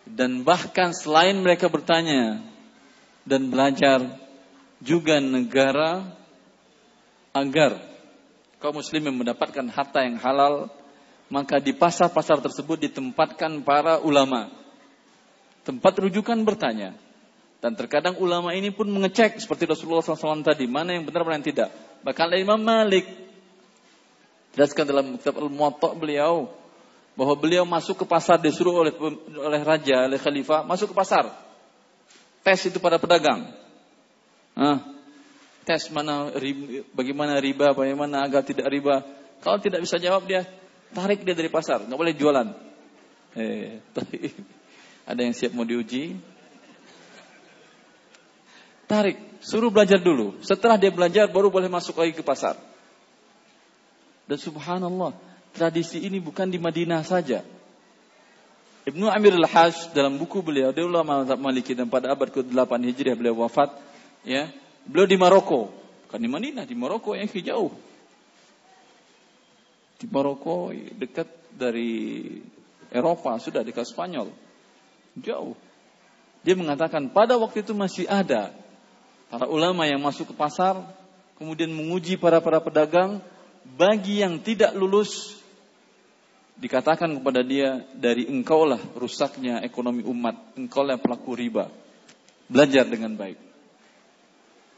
[0.07, 2.47] Dan bahkan selain mereka bertanya
[3.27, 4.07] dan belajar,
[4.79, 6.07] juga negara
[7.35, 7.83] agar
[8.63, 10.71] kaum muslimin mendapatkan harta yang halal,
[11.27, 14.51] maka di pasar-pasar tersebut ditempatkan para ulama.
[15.67, 16.95] Tempat rujukan bertanya.
[17.59, 21.49] Dan terkadang ulama ini pun mengecek seperti Rasulullah SAW tadi, mana yang benar, mana yang
[21.51, 21.69] tidak.
[22.07, 23.09] Bahkan Imam Malik
[24.55, 26.47] jelaskan dalam kitab Al-Muwatta beliau
[27.19, 28.95] bahwa beliau masuk ke pasar disuruh oleh
[29.35, 31.27] oleh raja, oleh khalifah, masuk ke pasar.
[32.47, 33.51] Tes itu pada pedagang.
[34.55, 34.79] Nah,
[35.67, 36.31] tes mana
[36.95, 39.03] bagaimana riba, bagaimana agar tidak riba.
[39.43, 40.47] Kalau tidak bisa jawab dia
[40.93, 42.49] tarik dia dari pasar, nggak boleh jualan.
[43.37, 43.83] Eh,
[45.11, 46.17] ada yang siap mau diuji?
[48.87, 50.39] Tarik, suruh belajar dulu.
[50.43, 52.55] Setelah dia belajar baru boleh masuk lagi ke pasar.
[54.27, 55.15] Dan subhanallah,
[55.55, 57.43] tradisi ini bukan di Madinah saja.
[58.87, 63.19] Ibnu Amir al-Hajj dalam buku beliau, dia ulama mazhab Maliki dan pada abad ke-8 Hijriah
[63.19, 63.75] beliau wafat,
[64.23, 64.47] ya.
[64.87, 65.75] Beliau di Maroko,
[66.07, 67.75] kan di Madinah, di Maroko yang jauh.
[69.97, 72.29] Di Maroko dekat dari
[72.93, 74.29] Eropa, sudah dekat Spanyol.
[75.17, 75.57] Jauh.
[76.45, 78.53] Dia mengatakan pada waktu itu masih ada
[79.33, 80.79] para ulama yang masuk ke pasar,
[81.41, 83.19] kemudian menguji para para pedagang,
[83.75, 85.35] bagi yang tidak lulus
[86.57, 91.69] dikatakan kepada dia dari engkaulah rusaknya ekonomi umat, engkaulah pelaku riba.
[92.47, 93.43] Belajar dengan baik.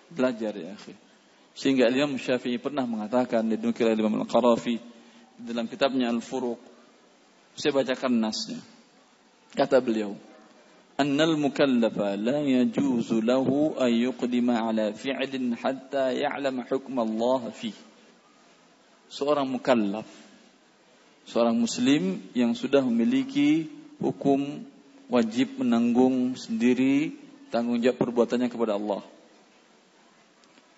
[0.09, 0.97] Belajar ya akhi.
[1.53, 4.98] Sehingga Imam Syafi'i pernah mengatakan di oleh Imam Al-Qarafi
[5.39, 6.59] dalam kitabnya Al-Furuq.
[7.59, 8.59] Saya bacakan nasnya.
[9.55, 10.15] Kata beliau,
[10.99, 17.73] "Annal mukallafa la yajuzu lahu an yuqdima ala fi'lin hatta ya'lam hukm Allah fi."
[19.09, 20.07] Seorang mukallaf
[21.29, 23.69] seorang muslim yang sudah memiliki
[24.01, 24.65] hukum
[25.13, 27.13] wajib menanggung sendiri
[27.53, 29.05] tanggung jawab perbuatannya kepada Allah.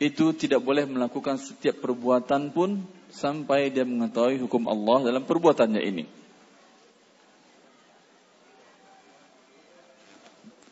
[0.03, 6.05] Itu tidak boleh melakukan setiap perbuatan pun sampai dia mengetahui hukum Allah dalam perbuatannya ini.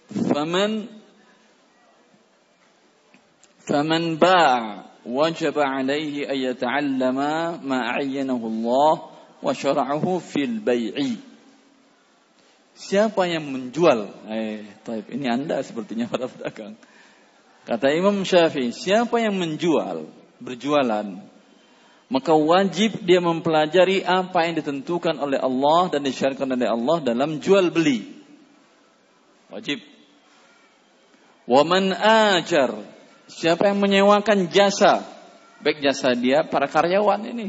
[0.09, 0.88] Faman
[3.68, 8.94] faman ba' wajib alaihi an yata'allama ma 'ayyanahu Allah
[9.44, 11.20] wa syara'ahu fil bai'i.
[12.79, 14.07] Siapa yang menjual?
[14.31, 15.11] Eh, taib.
[15.11, 16.79] Ini Anda sepertinya para pedagang.
[17.66, 20.09] Kata Imam Syafi'i, siapa yang menjual,
[20.40, 21.20] berjualan,
[22.09, 27.68] maka wajib dia mempelajari apa yang ditentukan oleh Allah dan disyariatkan oleh Allah dalam jual
[27.68, 28.09] beli.
[29.53, 29.85] Wajib.
[31.49, 32.77] Waman ajar,
[33.29, 35.05] siapa yang menyewakan jasa,
[35.64, 37.49] baik jasa dia para karyawan ini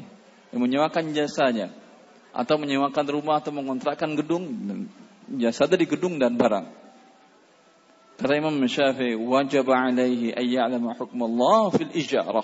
[0.55, 1.71] yang menyewakan jasanya
[2.31, 4.47] atau menyewakan rumah atau mengontrakkan gedung
[5.35, 6.67] jasa dari gedung dan barang.
[8.19, 12.43] Kata Imam Syafi'i, wajib alaihi ayya'lama hukm Allah fil ijarah.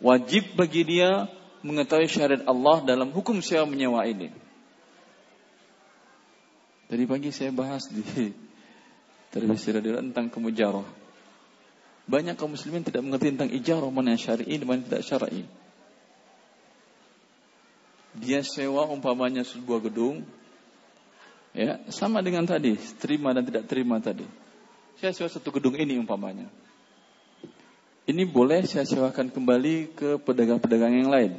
[0.00, 1.28] Wajib bagi dia
[1.64, 4.30] mengetahui syariat Allah dalam hukum sewa menyewa ini.
[6.86, 8.02] Tadi pagi saya bahas di
[9.34, 10.86] televisi radio tentang kemujarah.
[12.06, 15.42] Banyak kaum muslimin tidak mengerti tentang ijarah mana yang syar'i dan mana tidak syar'i
[18.20, 20.24] dia sewa umpamanya sebuah gedung
[21.52, 24.24] ya sama dengan tadi terima dan tidak terima tadi
[24.96, 26.48] saya sewa satu gedung ini umpamanya
[28.06, 31.32] ini boleh saya sewakan kembali ke pedagang-pedagang yang lain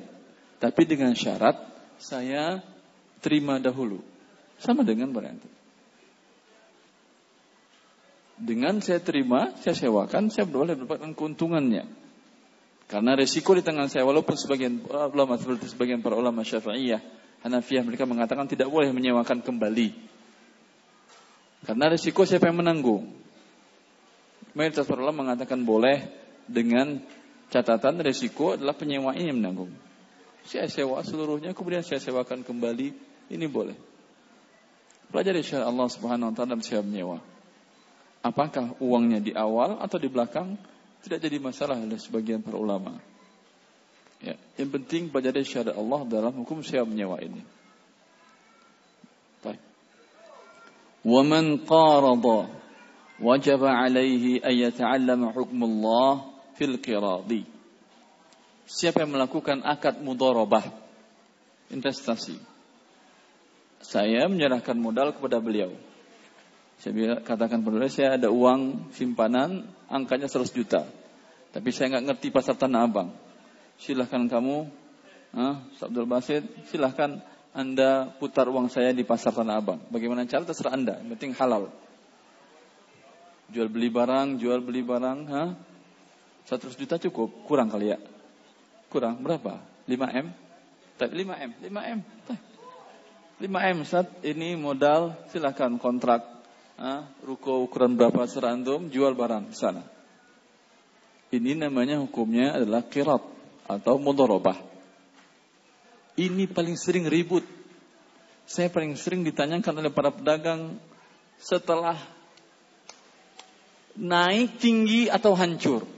[0.60, 1.56] tapi dengan syarat
[1.98, 2.62] saya
[3.24, 4.04] terima dahulu
[4.62, 5.50] sama dengan berarti
[8.38, 12.08] dengan saya terima saya sewakan saya boleh mendapatkan keuntungannya
[12.88, 17.04] karena resiko di tangan saya, walaupun sebagian ulama seperti sebagian para ulama Syafi'iyah,
[17.44, 19.92] Hanafiyah mereka mengatakan tidak boleh menyewakan kembali.
[21.68, 23.12] Karena resiko siapa yang menanggung?
[24.56, 26.08] Mayoritas para ulama mengatakan boleh
[26.48, 27.00] dengan
[27.52, 29.72] catatan resiko adalah penyewa ini menanggung.
[30.48, 32.88] Saya sewa seluruhnya, kemudian saya sewakan kembali,
[33.36, 33.76] ini boleh.
[35.12, 37.20] Pelajari syariat Allah Subhanahu wa taala dalam sewa menyewa.
[38.24, 40.56] Apakah uangnya di awal atau di belakang?
[41.08, 43.00] tidak jadi masalah oleh sebagian para ulama.
[44.20, 47.40] Ya, yang penting pelajari syariat Allah dalam hukum sewa menyewa ini.
[49.46, 49.62] Baik.
[51.06, 52.52] Wa man qarada
[53.22, 57.46] wajib alaihi hukm Allah fil qiradi.
[58.68, 60.66] Siapa yang melakukan akad mudharabah
[61.72, 62.36] investasi.
[63.80, 65.72] Saya menyerahkan modal kepada beliau.
[66.82, 70.86] Saya katakan pada saya ada uang simpanan angkanya 100 juta.
[71.50, 73.10] Tapi saya nggak ngerti pasar Tanah Abang.
[73.82, 74.68] Silahkan kamu,
[75.34, 77.18] ah, Abdul Basit, silahkan
[77.54, 79.80] Anda putar uang saya di pasar Tanah Abang.
[79.90, 81.74] Bagaimana cara terserah Anda, yang penting halal.
[83.50, 85.44] Jual beli barang, jual beli barang, ha?
[86.48, 88.00] 100 juta cukup, kurang kali ya.
[88.88, 89.60] Kurang berapa?
[89.84, 90.28] 5 M?
[90.96, 92.00] 5 M, 5 M.
[93.38, 96.26] 5 M saat ini modal silakan kontrak
[96.80, 99.84] ah, ruko ukuran berapa serantum jual barang di sana.
[101.28, 103.20] Ini namanya hukumnya adalah kirat
[103.68, 104.56] atau mudorobah.
[106.16, 107.44] Ini paling sering ribut.
[108.48, 110.80] Saya paling sering ditanyakan oleh para pedagang
[111.36, 112.00] setelah
[114.00, 115.97] naik tinggi atau hancur.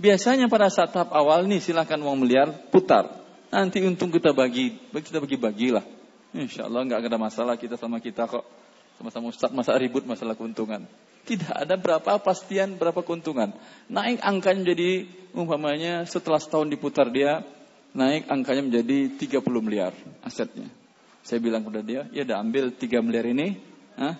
[0.00, 3.20] Biasanya pada saat tahap awal nih silakan uang miliar putar.
[3.52, 5.84] Nanti untung kita bagi, kita bagi-bagilah.
[6.32, 8.44] Insya Allah nggak ada masalah kita sama kita kok.
[8.96, 10.88] Sama-sama Ustaz masa ribut masalah keuntungan.
[11.22, 13.52] Tidak ada berapa pastian berapa keuntungan.
[13.92, 14.90] Naik angkanya menjadi
[15.36, 17.44] umpamanya setelah setahun diputar dia
[17.92, 19.92] naik angkanya menjadi 30 miliar
[20.24, 20.68] asetnya.
[21.22, 23.60] Saya bilang kepada dia, ya udah ambil 3 miliar ini,
[23.94, 24.18] ah,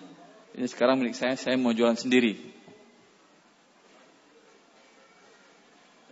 [0.55, 2.52] ini sekarang milik saya, saya mau jualan sendiri.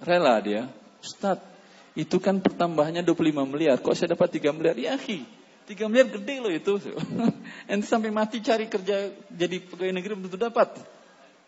[0.01, 0.65] Rela dia,
[1.05, 1.37] Ustaz,
[1.93, 4.73] itu kan pertambahannya 25 miliar, kok saya dapat 3 miliar?
[4.73, 5.21] Ya, akhi,
[5.69, 6.73] 3 miliar gede loh itu.
[7.69, 10.73] Nanti sampai mati cari kerja jadi pegawai negeri belum dapat.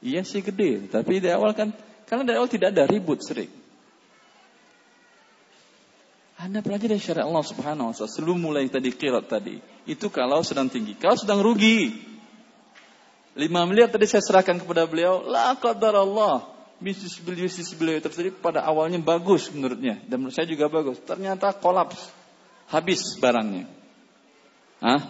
[0.04, 1.74] Iya sih gede, tapi di awal kan,
[2.06, 3.50] karena dari awal tidak ada ribut sering.
[6.44, 9.64] Anda pelajari syariat Allah Subhanahu wa taala sebelum mulai tadi kirat tadi.
[9.88, 11.00] Itu kalau sedang tinggi.
[11.00, 12.12] Kalau sedang rugi.
[13.34, 16.53] 5 miliar tadi saya serahkan kepada beliau, la qadar Allah.
[16.84, 21.00] Bisnis bisnis beliau tersebut pada awalnya bagus menurutnya dan menurut saya juga bagus.
[21.00, 22.12] Ternyata kolaps.
[22.68, 23.72] Habis barangnya.
[24.84, 25.02] Hah?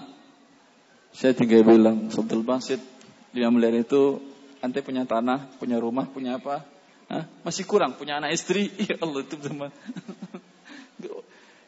[1.14, 2.82] Saya tinggal bilang, Sabdul Basit,
[3.34, 4.22] 5 miliar itu
[4.62, 6.62] ante punya tanah, punya rumah, punya apa?
[7.10, 7.26] Hah?
[7.42, 8.70] Masih kurang, punya anak istri.
[8.90, 9.74] Ya Allah itu teman.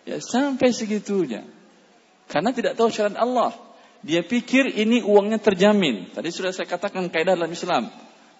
[0.05, 1.41] Ya sampai segitunya.
[2.29, 3.57] Karena tidak tahu syariat Allah.
[4.05, 6.13] Dia pikir ini uangnya terjamin.
[6.13, 7.89] Tadi sudah saya katakan kaidah dalam Islam.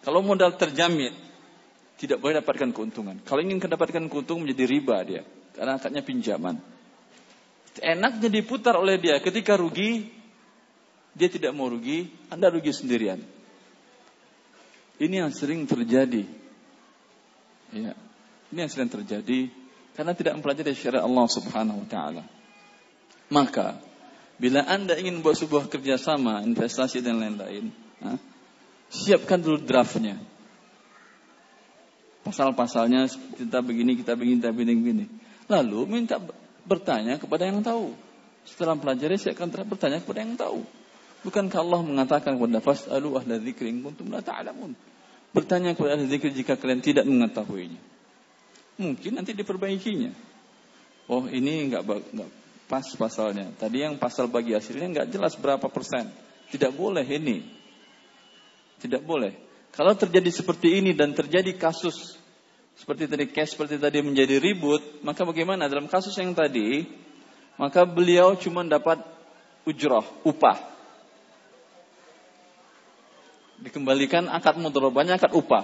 [0.06, 1.10] Kalau modal terjamin,
[1.96, 3.24] tidak boleh dapatkan keuntungan.
[3.24, 5.22] Kalau ingin mendapatkan keuntungan menjadi riba dia.
[5.56, 6.60] Karena akadnya pinjaman.
[7.80, 9.20] Enaknya diputar oleh dia.
[9.24, 10.12] Ketika rugi,
[11.16, 13.24] dia tidak mau rugi, Anda rugi sendirian.
[15.00, 16.24] Ini yang sering terjadi.
[17.72, 17.96] Ya.
[18.52, 19.52] Ini yang sering terjadi
[19.96, 22.24] karena tidak mempelajari syariat Allah Subhanahu wa taala.
[23.32, 23.80] Maka
[24.36, 27.72] bila Anda ingin buat sebuah kerjasama, investasi dan lain-lain,
[28.92, 30.20] siapkan dulu draftnya.
[32.26, 33.06] Pasal-pasalnya
[33.38, 35.06] kita begini, kita begini, kita begini, begini.
[35.46, 36.18] Lalu minta
[36.66, 37.94] bertanya kepada yang tahu.
[38.50, 40.66] Setelah pelajari saya akan bertanya kepada yang tahu.
[41.22, 44.74] Bukankah Allah mengatakan kepada fas'alu ahla dzikri in kuntum la ta'lamun.
[45.34, 47.96] Bertanya kepada ahli dzikir jika kalian tidak mengetahuinya
[48.76, 50.12] mungkin nanti diperbaikinya.
[51.08, 52.30] Oh ini nggak nggak
[52.68, 53.54] pas pasalnya.
[53.56, 56.10] Tadi yang pasal bagi hasilnya nggak jelas berapa persen.
[56.52, 57.46] Tidak boleh ini.
[58.82, 59.34] Tidak boleh.
[59.76, 62.16] Kalau terjadi seperti ini dan terjadi kasus
[62.76, 66.88] seperti tadi case seperti tadi menjadi ribut, maka bagaimana dalam kasus yang tadi?
[67.56, 69.00] Maka beliau cuma dapat
[69.64, 70.60] ujroh, upah.
[73.64, 75.64] Dikembalikan akad mudharabahnya akad upah.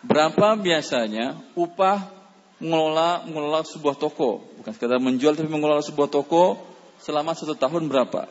[0.00, 2.08] Berapa biasanya upah
[2.56, 6.56] mengelola mengelola sebuah toko, bukan sekedar menjual tapi mengelola sebuah toko
[7.00, 8.28] selama satu tahun berapa?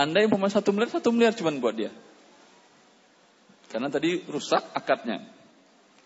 [0.00, 1.92] Anda yang satu miliar, satu miliar cuma buat dia.
[3.72, 5.24] Karena tadi rusak akadnya.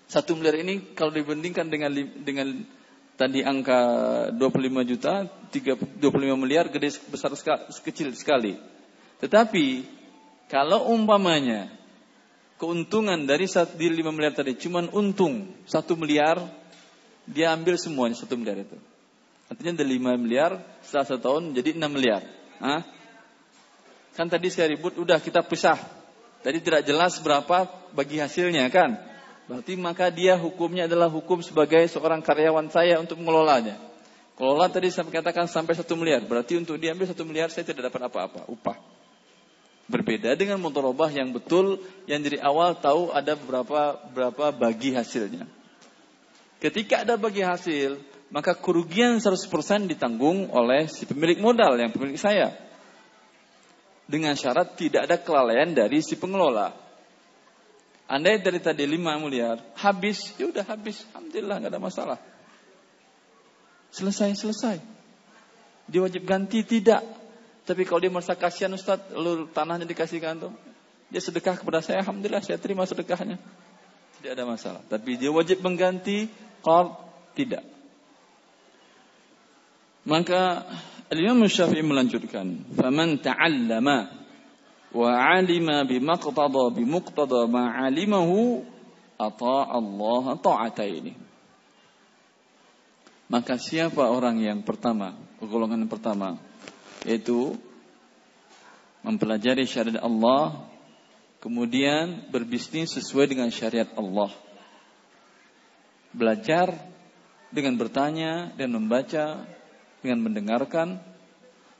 [0.06, 1.90] Satu miliar ini kalau dibandingkan dengan
[2.22, 2.62] dengan
[3.18, 3.80] tadi angka
[4.38, 5.98] 25 juta, 25
[6.38, 8.54] miliar gede besar sekali, kecil sekali.
[9.18, 9.82] Tetapi
[10.46, 11.66] kalau umpamanya
[12.56, 16.40] keuntungan dari di 5 miliar tadi cuman untung 1 miliar
[17.28, 18.78] dia ambil semuanya 1 miliar itu
[19.52, 22.22] artinya dari 5 miliar setelah satu tahun jadi 6 miliar
[22.56, 22.80] Hah?
[24.16, 25.76] kan tadi saya ribut udah kita pisah
[26.46, 28.94] tadi tidak jelas berapa bagi hasilnya kan
[29.50, 33.74] berarti maka dia hukumnya adalah hukum sebagai seorang karyawan saya untuk mengelolanya
[34.38, 37.90] kelola tadi saya katakan sampai 1 miliar berarti untuk dia ambil 1 miliar saya tidak
[37.90, 38.78] dapat apa-apa upah
[39.86, 41.78] Berbeda dengan mutarobah yang betul
[42.10, 45.46] yang dari awal tahu ada berapa berapa bagi hasilnya.
[46.58, 47.94] Ketika ada bagi hasil,
[48.26, 49.46] maka kerugian 100%
[49.86, 52.50] ditanggung oleh si pemilik modal yang pemilik saya.
[54.06, 56.70] Dengan syarat tidak ada kelalaian dari si pengelola.
[58.06, 61.02] Andai dari tadi 5 miliar, habis, ya udah habis.
[61.10, 62.18] Alhamdulillah nggak ada masalah.
[63.90, 64.78] Selesai, selesai.
[65.90, 67.02] Dia wajib ganti tidak.
[67.66, 70.54] Tapi kalau dia merasa kasihan Ustaz, lalu tanahnya dikasih kantor,
[71.10, 73.42] dia sedekah kepada saya, Alhamdulillah saya terima sedekahnya.
[74.22, 74.86] Tidak ada masalah.
[74.86, 76.30] Tapi dia wajib mengganti,
[76.62, 76.94] kalau
[77.34, 77.66] tidak.
[80.06, 80.62] Maka
[81.14, 84.10] Imam Syafi'i melanjutkan, "Faman ta'allama
[84.90, 88.66] wa 'alima bimaqtada bimuqtada ma 'alimahu
[89.16, 91.14] ata Allah ta'ataini.
[93.26, 96.38] Maka siapa orang yang pertama, golongan pertama,
[97.02, 97.58] yaitu
[99.02, 100.70] mempelajari syariat Allah,
[101.42, 104.30] kemudian berbisnis sesuai dengan syariat Allah.
[106.14, 106.70] Belajar
[107.50, 109.42] dengan bertanya dan membaca,
[110.00, 111.00] dengan mendengarkan,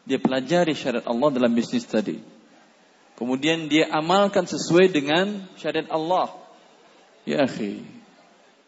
[0.07, 2.23] dia pelajari syariat Allah dalam bisnis tadi.
[3.17, 6.31] Kemudian dia amalkan sesuai dengan syariat Allah.
[7.27, 7.83] Ya akhi,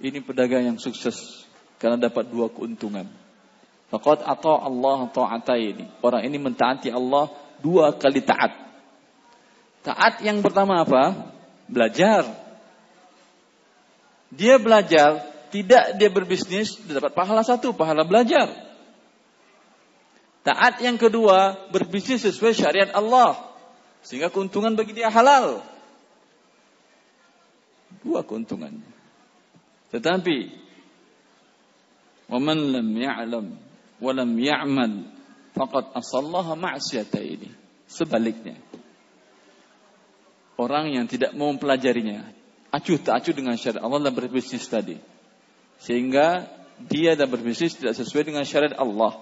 [0.03, 1.47] ini pedagang yang sukses
[1.79, 3.07] karena dapat dua keuntungan.
[3.89, 5.09] Faqad atau Allah
[5.57, 5.87] ini.
[6.05, 7.33] Orang ini mentaati Allah
[7.63, 8.53] dua kali taat.
[9.81, 11.33] Taat yang pertama apa?
[11.71, 12.29] Belajar.
[14.29, 18.68] Dia belajar, tidak dia berbisnis, dia dapat pahala satu, pahala belajar.
[20.48, 23.40] Taat yang kedua, berbisnis sesuai syariat Allah.
[24.04, 25.64] Sehingga keuntungan bagi dia halal.
[28.04, 28.84] Dua keuntungan.
[29.94, 30.64] Tetapi
[32.34, 33.48] ومن لم يعلم
[34.02, 34.92] ولم يعمل
[35.54, 36.54] فقد أصلها
[37.22, 37.50] ini.
[37.86, 38.58] Sebaliknya.
[40.58, 42.26] Orang yang tidak mau mempelajarinya,
[42.74, 44.98] acuh tak acuh dengan syariat Allah dan berbisnis tadi.
[45.78, 46.50] Sehingga
[46.82, 49.22] dia dan berbisnis tidak sesuai dengan syariat Allah.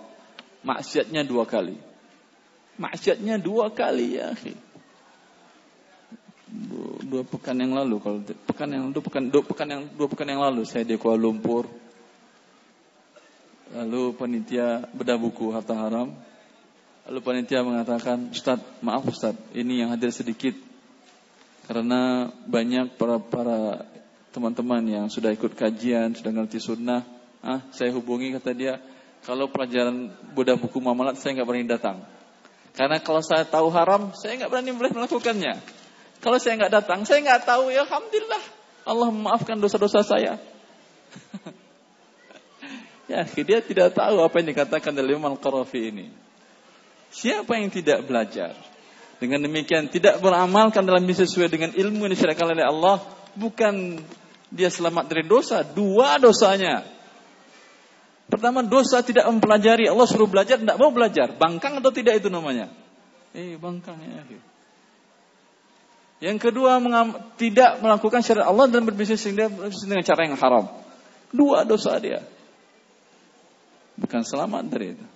[0.67, 1.79] Maksiatnya dua kali.
[2.77, 4.35] Maksiatnya dua kali ya
[7.07, 10.43] Dua, pekan yang lalu kalau pekan yang dua pekan dua pekan yang dua pekan yang
[10.43, 11.67] lalu saya di Kuala Lumpur
[13.75, 16.15] Lalu panitia bedah buku harta haram.
[17.07, 20.55] Lalu panitia mengatakan, Ustaz, maaf Ustaz, ini yang hadir sedikit.
[21.67, 23.59] Karena banyak para para
[24.31, 27.03] teman-teman yang sudah ikut kajian, sudah ngerti sunnah.
[27.43, 28.79] Ah, saya hubungi kata dia,
[29.27, 31.99] kalau pelajaran bedah buku mamalat saya nggak berani datang.
[32.79, 35.59] Karena kalau saya tahu haram, saya nggak berani melakukannya.
[36.23, 38.43] Kalau saya nggak datang, saya nggak tahu ya Alhamdulillah.
[38.87, 40.39] Allah memaafkan dosa-dosa saya.
[43.07, 46.11] Ya, dia tidak tahu apa yang dikatakan oleh Imam Al-Qarafi ini.
[47.15, 48.59] Siapa yang tidak belajar?
[49.23, 52.99] Dengan demikian tidak beramalkan dalam sesuai dengan ilmu yang disyariatkan oleh Allah,
[53.39, 54.03] bukan
[54.51, 56.96] dia selamat dari dosa, dua dosanya.
[58.27, 61.31] Pertama dosa tidak mempelajari, Allah suruh belajar tidak mau belajar.
[61.39, 62.67] Bangkang atau tidak itu namanya?
[63.31, 64.27] Eh, bangkang ya.
[66.19, 66.83] Yang kedua
[67.39, 70.67] tidak melakukan syariat Allah dan berbisnis dengan cara yang haram.
[71.31, 72.25] Dua dosa dia.
[73.95, 75.07] Bukan selamat dari itu.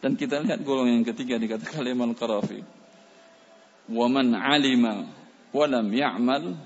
[0.00, 2.60] Dan kita lihat golongan yang ketiga dikatakan Imam Qarafi.
[3.88, 5.08] Wa man 'alima
[5.50, 6.56] wa lam ya'mal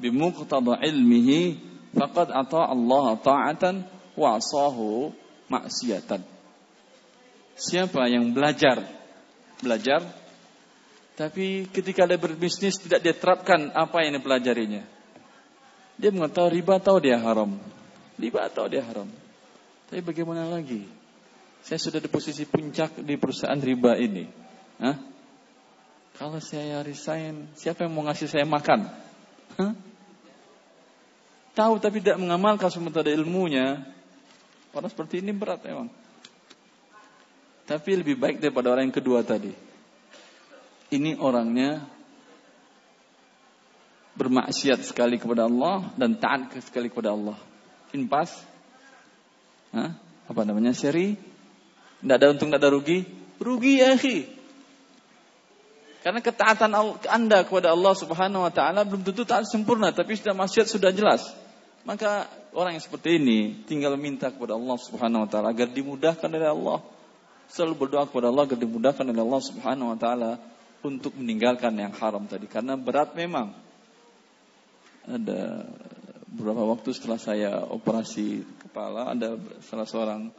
[0.00, 1.60] bimuqtada ilmihi
[1.94, 3.74] faqad ata Allah ta'atan
[4.20, 5.16] asahu
[5.50, 6.22] maksiatan.
[7.58, 8.80] Siapa yang belajar
[9.60, 10.00] belajar
[11.20, 14.80] tapi ketika dia berbisnis tidak dia terapkan apa yang dipelajarinya.
[16.00, 17.60] Dia mengetahui riba tahu dia haram.
[18.16, 19.04] Riba tahu dia haram.
[19.92, 20.88] Tapi bagaimana lagi?
[21.60, 24.24] Saya sudah di posisi puncak di perusahaan riba ini.
[24.80, 24.96] Hah?
[26.16, 28.88] Kalau saya resign, siapa yang mau ngasih saya makan?
[29.60, 29.72] Hah?
[31.52, 33.84] Tahu tapi tidak mengamalkan sementara ilmunya.
[34.70, 35.90] Orang seperti ini berat memang.
[37.66, 39.50] Tapi lebih baik daripada orang yang kedua tadi.
[40.90, 41.86] Ini orangnya
[44.18, 47.38] bermaksiat sekali kepada Allah dan taat sekali kepada Allah.
[47.94, 48.50] Impas
[49.70, 49.94] Hah?
[50.26, 50.74] Apa namanya?
[50.74, 51.14] Seri?
[52.02, 53.06] Tidak ada untung, tidak ada rugi?
[53.38, 54.26] Rugi ya, akhi.
[56.00, 56.70] Karena ketaatan
[57.06, 61.28] Anda kepada Allah Subhanahu wa taala belum tentu taat sempurna, tapi sudah maksiat sudah jelas.
[61.84, 66.50] Maka orang yang seperti ini tinggal minta kepada Allah Subhanahu wa taala agar dimudahkan oleh
[66.50, 66.78] Allah.
[67.50, 70.30] Selalu berdoa kepada Allah agar dimudahkan oleh Allah Subhanahu wa taala
[70.84, 73.56] untuk meninggalkan yang haram tadi karena berat memang.
[75.08, 75.64] Ada
[76.28, 80.30] beberapa waktu setelah saya operasi kepala ada salah seorang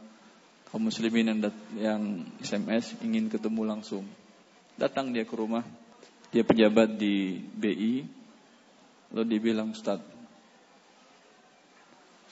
[0.72, 1.40] kaum muslimin yang,
[1.76, 2.02] yang
[2.40, 4.08] SMS ingin ketemu langsung.
[4.80, 5.60] Datang dia ke rumah,
[6.32, 8.08] dia pejabat di BI,
[9.12, 10.00] lalu dia bilang, Ustaz,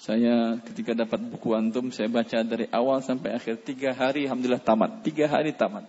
[0.01, 5.05] saya ketika dapat buku antum, saya baca dari awal sampai akhir tiga hari, alhamdulillah tamat.
[5.05, 5.85] Tiga hari tamat.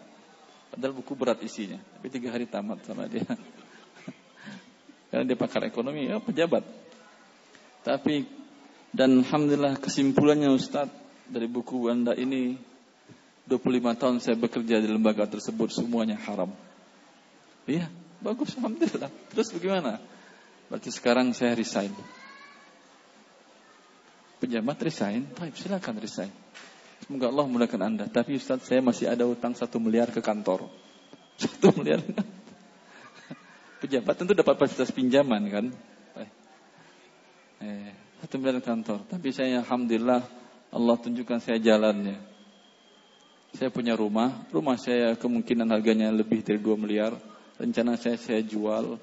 [0.67, 3.23] Padahal buku berat isinya, tapi tiga hari tamat sama dia.
[5.07, 6.67] Karena dia pakar ekonomi, ya pejabat.
[7.87, 8.27] Tapi
[8.91, 10.91] dan alhamdulillah kesimpulannya Ustaz
[11.31, 12.59] dari buku Anda ini
[13.47, 16.51] 25 tahun saya bekerja di lembaga tersebut semuanya haram.
[17.63, 17.87] Iya,
[18.19, 19.07] bagus alhamdulillah.
[19.31, 20.03] Terus bagaimana?
[20.67, 21.95] Berarti sekarang saya resign.
[24.41, 26.33] Pejabat resign, baik silakan resign.
[27.05, 28.05] Semoga Allah memudahkan Anda.
[28.09, 30.65] Tapi Ustaz saya masih ada utang satu miliar ke kantor.
[31.41, 32.01] Satu miliar.
[33.81, 35.65] Pejabat tentu dapat fasilitas pinjaman kan.
[37.61, 37.93] Eh,
[38.25, 39.05] satu miliar kantor.
[39.05, 40.21] Tapi saya alhamdulillah
[40.73, 42.17] Allah tunjukkan saya jalannya.
[43.53, 47.13] Saya punya rumah, rumah saya kemungkinan harganya lebih dari 2 miliar.
[47.61, 48.97] Rencana saya saya jual,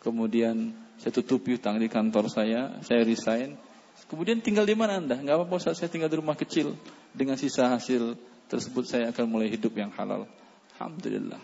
[0.00, 3.67] kemudian saya tutupi utang di kantor saya, saya resign.
[4.06, 5.18] Kemudian tinggal di mana Anda?
[5.18, 6.78] Enggak apa-apa saat saya tinggal di rumah kecil.
[7.10, 8.14] Dengan sisa hasil
[8.46, 10.30] tersebut saya akan mulai hidup yang halal.
[10.78, 11.40] Alhamdulillah.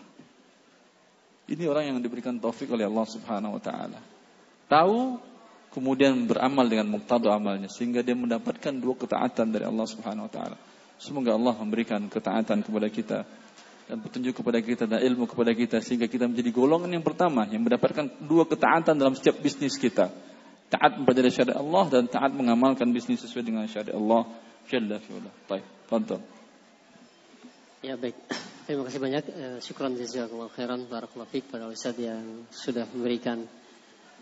[1.45, 3.99] Ini orang yang diberikan taufik oleh Allah Subhanahu wa taala.
[4.65, 5.21] Tahu
[5.69, 10.57] kemudian beramal dengan muktadu amalnya sehingga dia mendapatkan dua ketaatan dari Allah Subhanahu wa taala.
[10.97, 13.19] Semoga Allah memberikan ketaatan kepada kita
[13.85, 17.61] dan petunjuk kepada kita dan ilmu kepada kita sehingga kita menjadi golongan yang pertama yang
[17.61, 20.09] mendapatkan dua ketaatan dalam setiap bisnis kita.
[20.75, 24.27] Taat mempelajari syariat Allah dan taat mengamalkan bisnis sesuai dengan syariat Allah
[24.67, 25.31] Jalla fi'ala.
[25.47, 26.19] Baik, tonton.
[27.79, 28.17] Ya baik.
[28.67, 29.23] Terima kasih banyak.
[29.29, 33.45] Uh, syukran jazakallahu khairan barakallahu fiik pada Ustaz yang sudah memberikan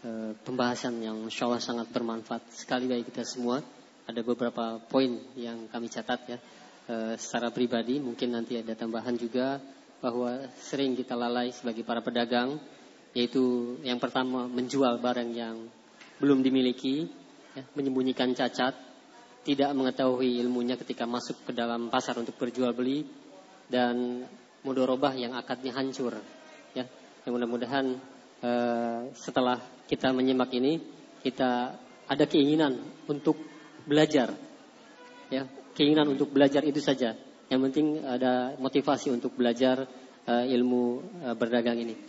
[0.04, 3.64] uh, pembahasan yang insya Allah sangat bermanfaat sekali bagi kita semua.
[4.06, 6.38] Ada beberapa poin yang kami catat ya.
[6.86, 9.58] Uh, secara pribadi mungkin nanti ada tambahan juga
[10.04, 12.60] bahwa sering kita lalai sebagai para pedagang
[13.16, 15.72] yaitu yang pertama menjual barang yang
[16.24, 17.12] belum dimiliki,
[17.52, 18.72] ya, menyembunyikan cacat,
[19.44, 23.04] tidak mengetahui ilmunya ketika masuk ke dalam pasar untuk berjual beli,
[23.68, 24.24] dan
[24.64, 26.16] mudorobah yang akadnya hancur.
[26.72, 26.88] Ya,
[27.28, 28.00] yang mudah-mudahan
[28.40, 29.60] uh, setelah
[29.92, 30.80] kita menyimak ini
[31.20, 31.76] kita
[32.08, 32.80] ada keinginan
[33.12, 33.36] untuk
[33.84, 34.32] belajar.
[35.28, 35.44] Ya,
[35.76, 37.20] keinginan untuk belajar itu saja.
[37.52, 39.84] Yang penting ada motivasi untuk belajar
[40.24, 42.00] uh, ilmu uh, berdagang ini.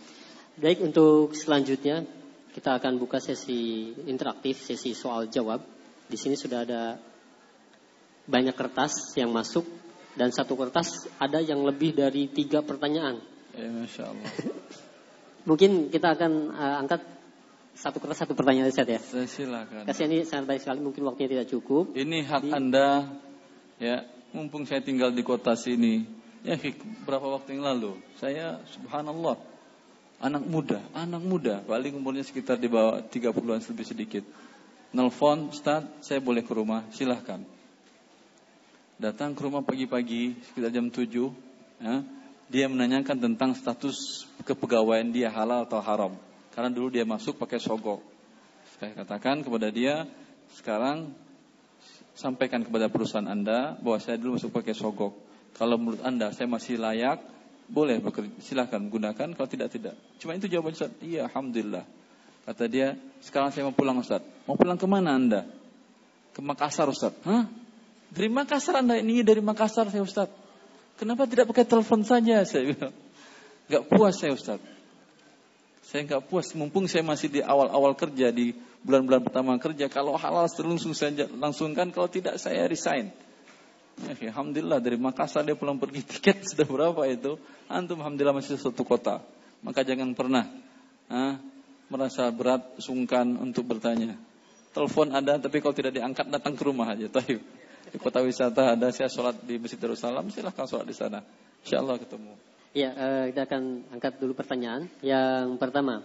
[0.54, 2.06] Baik untuk selanjutnya
[2.54, 5.58] kita akan buka sesi interaktif, sesi soal jawab.
[6.06, 6.82] Di sini sudah ada
[8.30, 9.66] banyak kertas yang masuk
[10.14, 13.18] dan satu kertas ada yang lebih dari tiga pertanyaan.
[13.58, 14.30] Ya, Masya Allah.
[15.50, 17.02] Mungkin kita akan uh, angkat
[17.74, 19.02] satu kertas satu pertanyaan saja ya.
[19.02, 19.84] Silakan.
[19.90, 21.90] Kasih ini sangat baik sekali, mungkin waktunya tidak cukup.
[21.92, 22.50] Ini hak Di...
[22.54, 23.18] Anda,
[23.82, 26.06] ya, mumpung saya tinggal di kota sini.
[26.46, 26.54] Ya,
[27.02, 29.40] berapa waktu yang lalu, saya subhanallah,
[30.20, 34.24] anak muda, anak muda, paling umurnya sekitar di bawah 30-an lebih sedikit.
[34.94, 37.42] Nelfon, Ustaz, saya boleh ke rumah, silahkan.
[38.94, 41.10] Datang ke rumah pagi-pagi sekitar jam 7
[41.82, 41.94] ya,
[42.46, 46.14] dia menanyakan tentang status kepegawaian dia halal atau haram.
[46.54, 47.98] Karena dulu dia masuk pakai sogok.
[48.78, 50.06] Saya katakan kepada dia
[50.54, 51.10] sekarang
[52.14, 55.18] sampaikan kepada perusahaan anda bahwa saya dulu masuk pakai sogok.
[55.58, 57.18] Kalau menurut anda saya masih layak
[57.68, 61.84] boleh bekerja silahkan gunakan kalau tidak tidak cuma itu jawaban Ustaz iya Alhamdulillah
[62.44, 65.48] kata dia sekarang saya mau pulang Ustaz mau pulang ke mana anda
[66.36, 67.48] ke Makassar Ustaz Hah?
[68.14, 70.30] Dari Makassar Anda ini dari Makassar saya Ustaz.
[70.94, 72.94] Kenapa tidak pakai telepon saja saya bilang.
[73.66, 74.62] Gak puas saya Ustaz.
[75.84, 78.56] Saya nggak puas mumpung saya masih di awal-awal kerja di
[78.86, 79.90] bulan-bulan pertama kerja.
[79.92, 83.12] Kalau halal langsung saya langsungkan, kalau tidak saya resign.
[83.94, 87.38] Ya, alhamdulillah dari Makassar dia pulang pergi tiket sudah berapa itu?
[87.70, 89.22] Antum alhamdulillah masih satu kota.
[89.62, 90.44] Maka jangan pernah
[91.08, 91.38] ah,
[91.88, 94.18] merasa berat, sungkan untuk bertanya.
[94.74, 97.06] Telepon ada, tapi kalau tidak diangkat datang ke rumah aja.
[97.06, 97.38] Tahu
[97.94, 101.22] di kota wisata ada saya sholat di Masjid Darussalam, silahkan sholat di sana.
[101.62, 102.34] Insya Allah ketemu.
[102.74, 103.62] Ya, uh, kita akan
[103.94, 104.90] angkat dulu pertanyaan.
[104.98, 106.02] Yang pertama,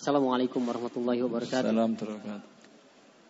[0.00, 1.72] Assalamualaikum warahmatullahi wabarakatuh.
[1.72, 2.59] Assalamualaikum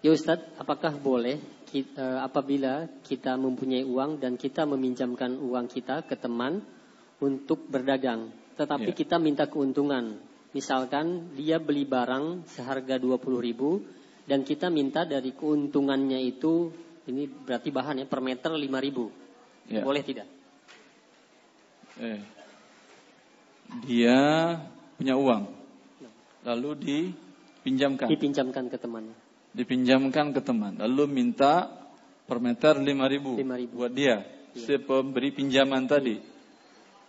[0.00, 1.36] Ya Ustadz, apakah boleh
[1.68, 6.64] kita, eh, apabila kita mempunyai uang dan kita meminjamkan uang kita ke teman
[7.20, 8.96] untuk berdagang, tetapi ya.
[8.96, 10.16] kita minta keuntungan.
[10.56, 13.84] Misalkan dia beli barang seharga 20 ribu
[14.24, 16.72] dan kita minta dari keuntungannya itu
[17.06, 19.70] ini berarti bahan ya per meter 5000.
[19.70, 19.84] Ya.
[19.84, 20.26] Boleh tidak?
[22.00, 22.20] Eh.
[23.84, 24.18] Dia
[24.96, 25.44] punya uang.
[26.42, 28.08] Lalu dipinjamkan.
[28.08, 29.12] Dipinjamkan ke teman.
[29.50, 30.78] Dipinjamkan ke teman.
[30.78, 31.66] Lalu minta
[32.26, 34.22] per meter 5000 5000 buat dia.
[34.54, 34.58] Ya.
[34.58, 36.18] Si pemberi pinjaman tadi.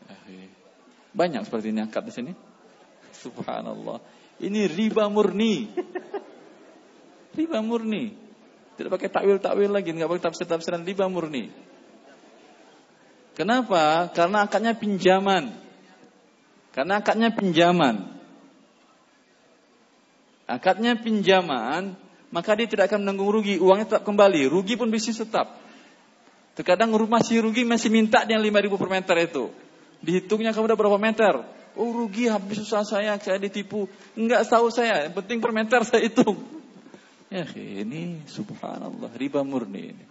[0.09, 0.49] Eh.
[1.11, 2.31] Banyak seperti ini angkat di sini.
[3.13, 4.01] Subhanallah.
[4.41, 5.69] Ini riba murni.
[7.37, 8.17] riba murni.
[8.73, 11.53] Tidak pakai takwil-takwil lagi, nggak pakai tafsir-tafsiran riba murni.
[13.37, 14.09] Kenapa?
[14.09, 15.53] Karena akadnya pinjaman.
[16.73, 18.17] Karena akadnya pinjaman.
[20.49, 21.95] Akadnya pinjaman,
[22.31, 25.59] maka dia tidak akan menanggung rugi, uangnya tetap kembali, rugi pun bisnis tetap.
[26.55, 29.51] Terkadang rumah si rugi masih minta dia 5 ribu per meter itu.
[30.03, 31.43] Dihitungnya kamu udah berapa meter?
[31.75, 33.87] Oh rugi habis susah saya, saya ditipu.
[34.15, 36.39] Enggak tahu saya, yang penting per meter saya hitung.
[37.31, 40.05] Ya, ini subhanallah riba murni ini.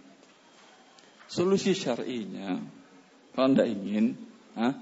[1.29, 2.57] Solusi syar'inya
[3.31, 4.19] kalau Anda ingin,
[4.59, 4.75] ha?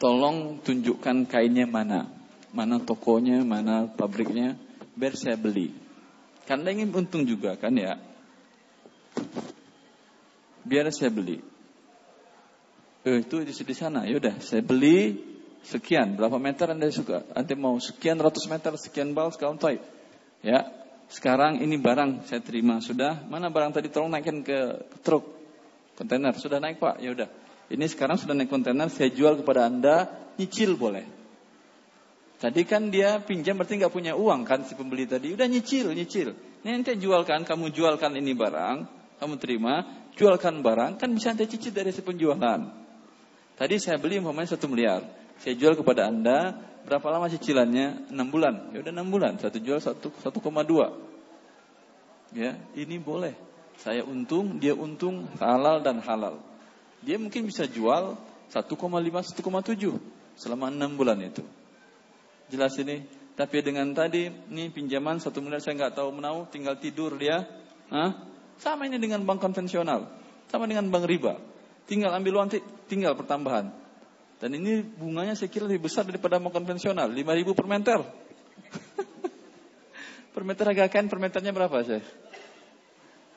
[0.00, 2.08] tolong tunjukkan kainnya mana.
[2.52, 4.60] Mana tokonya, mana pabriknya,
[5.02, 5.74] biar saya beli.
[6.46, 7.98] Karena ingin untung juga kan ya.
[10.62, 11.42] Biar saya beli.
[13.02, 14.06] Eh, itu di, sana.
[14.06, 15.18] Yaudah, saya beli
[15.66, 16.14] sekian.
[16.14, 17.26] Berapa meter Anda suka?
[17.34, 19.82] Anda mau sekian ratus meter, sekian bal, sekian type.
[20.46, 20.70] Ya,
[21.10, 22.78] sekarang ini barang saya terima.
[22.78, 25.26] Sudah, mana barang tadi tolong naikin ke, truk.
[25.98, 26.38] Kontainer.
[26.38, 27.02] Sudah naik Pak?
[27.02, 27.26] Ya udah.
[27.74, 30.06] Ini sekarang sudah naik kontainer, saya jual kepada Anda,
[30.38, 31.21] nyicil boleh.
[32.42, 35.30] Tadi kan dia pinjam berarti nggak punya uang kan si pembeli tadi.
[35.30, 36.34] Udah nyicil, nyicil.
[36.66, 38.82] Nanti jualkan, kamu jualkan ini barang,
[39.22, 39.86] kamu terima,
[40.18, 42.66] jualkan barang, kan bisa nanti cicil dari si penjualan.
[43.54, 45.06] Tadi saya beli umpamanya satu miliar.
[45.38, 48.10] Saya jual kepada Anda, berapa lama cicilannya?
[48.10, 48.74] 6 bulan.
[48.74, 49.94] Ya udah 6 bulan, satu jual 1,2.
[52.34, 53.38] Ya, ini boleh.
[53.78, 56.42] Saya untung, dia untung, halal dan halal.
[57.06, 58.18] Dia mungkin bisa jual
[58.50, 59.94] 1,5, 1,7
[60.34, 61.46] selama 6 bulan itu.
[62.52, 63.00] Jelas ini?
[63.32, 67.48] Tapi dengan tadi, ini pinjaman satu miliar saya nggak tahu menau, tinggal tidur dia.
[67.88, 68.28] Hah?
[68.60, 70.12] Sama ini dengan bank konvensional.
[70.52, 71.40] Sama dengan bank riba.
[71.88, 72.52] Tinggal ambil uang,
[72.92, 73.72] tinggal pertambahan.
[74.36, 77.08] Dan ini bunganya saya kira lebih besar daripada mau konvensional.
[77.08, 78.04] 5 ribu per meter.
[80.34, 82.02] per meter harga kain per meternya berapa sih?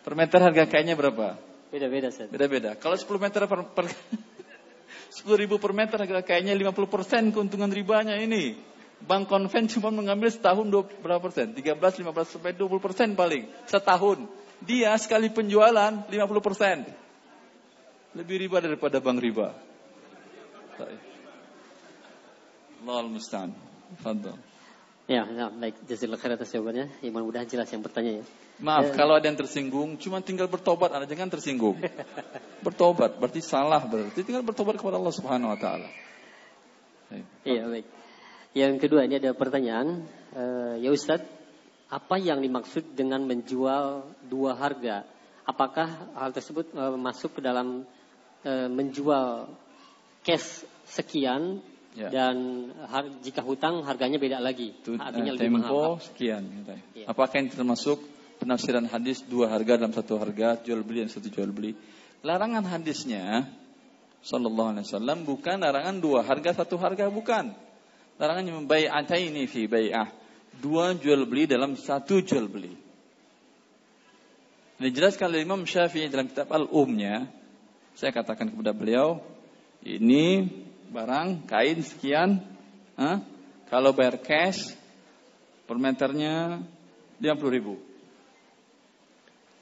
[0.03, 1.39] Per meter harga kainnya berapa?
[1.71, 2.27] Beda-beda sih.
[2.27, 2.75] Beda-beda.
[2.75, 3.85] Kalau 10 meter per, per
[5.23, 8.74] 10 ribu per meter harga kainnya 50 persen keuntungan ribanya ini.
[9.03, 11.51] Bank konven cuma mengambil setahun 20, berapa persen?
[11.51, 13.49] 13, 15 sampai 20 persen paling.
[13.67, 14.27] Setahun.
[14.63, 16.87] Dia sekali penjualan 50 persen.
[18.15, 19.51] Lebih riba daripada bank riba.
[22.85, 23.51] Allah al-musta'an.
[23.99, 24.39] Fadal.
[25.05, 25.85] Ya, ya, baik.
[25.85, 26.89] Jazakallah khair atas jawabannya.
[27.03, 28.23] Ya, mudah-mudahan jelas yang bertanya ya.
[28.57, 28.93] Maaf, ya.
[28.97, 31.77] kalau ada yang tersinggung, cuma tinggal bertobat, Anda jangan tersinggung.
[32.65, 35.89] bertobat, berarti salah berarti tinggal bertobat kepada Allah Subhanahu wa taala.
[37.45, 37.85] Iya, baik.
[38.55, 41.27] Yang kedua ini ada pertanyaan, uh, ya Ustadz,
[41.91, 45.03] apa yang dimaksud dengan menjual dua harga?
[45.45, 47.85] Apakah hal tersebut uh, masuk ke dalam
[48.45, 49.49] e, menjual
[50.21, 51.59] cash sekian
[51.97, 52.13] ya.
[52.13, 54.77] dan har, jika hutang harganya beda lagi.
[54.77, 56.05] Itu, artinya lebih tempo mahal.
[56.05, 56.43] sekian.
[56.93, 57.09] Ya.
[57.09, 57.97] Apakah yang termasuk
[58.37, 61.73] penafsiran hadis dua harga dalam satu harga, jual beli dan satu jual beli?
[62.21, 63.49] Larangan hadisnya
[64.25, 67.53] Sallallahu Alaihi Wasallam bukan larangan dua harga satu harga bukan.
[68.15, 68.55] Larangannya
[69.19, 70.07] ini fi bai'ah.
[70.55, 72.71] Dua jual beli dalam satu jual beli.
[74.79, 77.27] Dijelaskan oleh Imam Syafi'i dalam kitab Al-Umnya
[77.95, 79.23] saya katakan kepada beliau,
[79.79, 80.43] ini
[80.91, 82.43] barang kain sekian,
[82.99, 83.23] huh?
[83.71, 84.75] kalau bayar cash
[85.63, 86.59] per meternya
[87.23, 87.79] 50 ribu.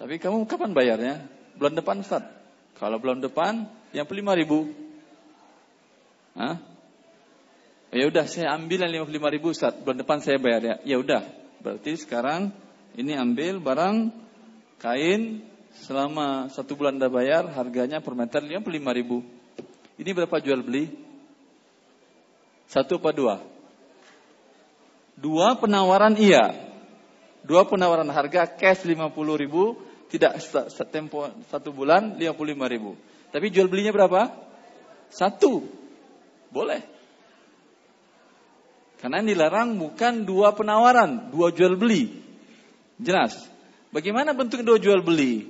[0.01, 1.15] Tapi kamu kapan bayarnya?
[1.53, 2.25] Bulan depan Ustaz.
[2.81, 4.73] Kalau bulan depan yang 5 ribu.
[6.33, 6.57] Hah?
[7.93, 9.77] Ya udah saya ambil yang 55 ribu Ustaz.
[9.77, 10.75] Bulan depan saya bayar ya.
[10.81, 11.21] Ya udah.
[11.61, 12.49] Berarti sekarang
[12.97, 14.09] ini ambil barang
[14.81, 15.45] kain
[15.77, 18.65] selama satu bulan Anda bayar, harganya per meter 55
[18.97, 19.21] ribu.
[20.01, 20.89] Ini berapa jual beli?
[22.65, 23.35] Satu apa dua?
[25.13, 26.49] Dua penawaran iya.
[27.45, 29.77] Dua penawaran harga cash 50 ribu,
[30.09, 30.41] tidak
[30.89, 32.97] tempo satu bulan 55 ribu.
[33.29, 34.33] Tapi jual belinya berapa?
[35.13, 35.61] Satu.
[36.49, 36.92] Boleh.
[39.03, 42.23] Karena yang dilarang bukan dua penawaran, dua jual beli.
[42.95, 43.35] Jelas.
[43.91, 45.43] Bagaimana bentuk dua jual beli?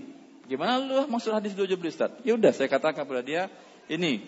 [0.49, 2.17] Gimana lu maksud hadis dua beli Ustaz?
[2.25, 3.53] Ya udah saya katakan kepada dia,
[3.85, 4.25] ini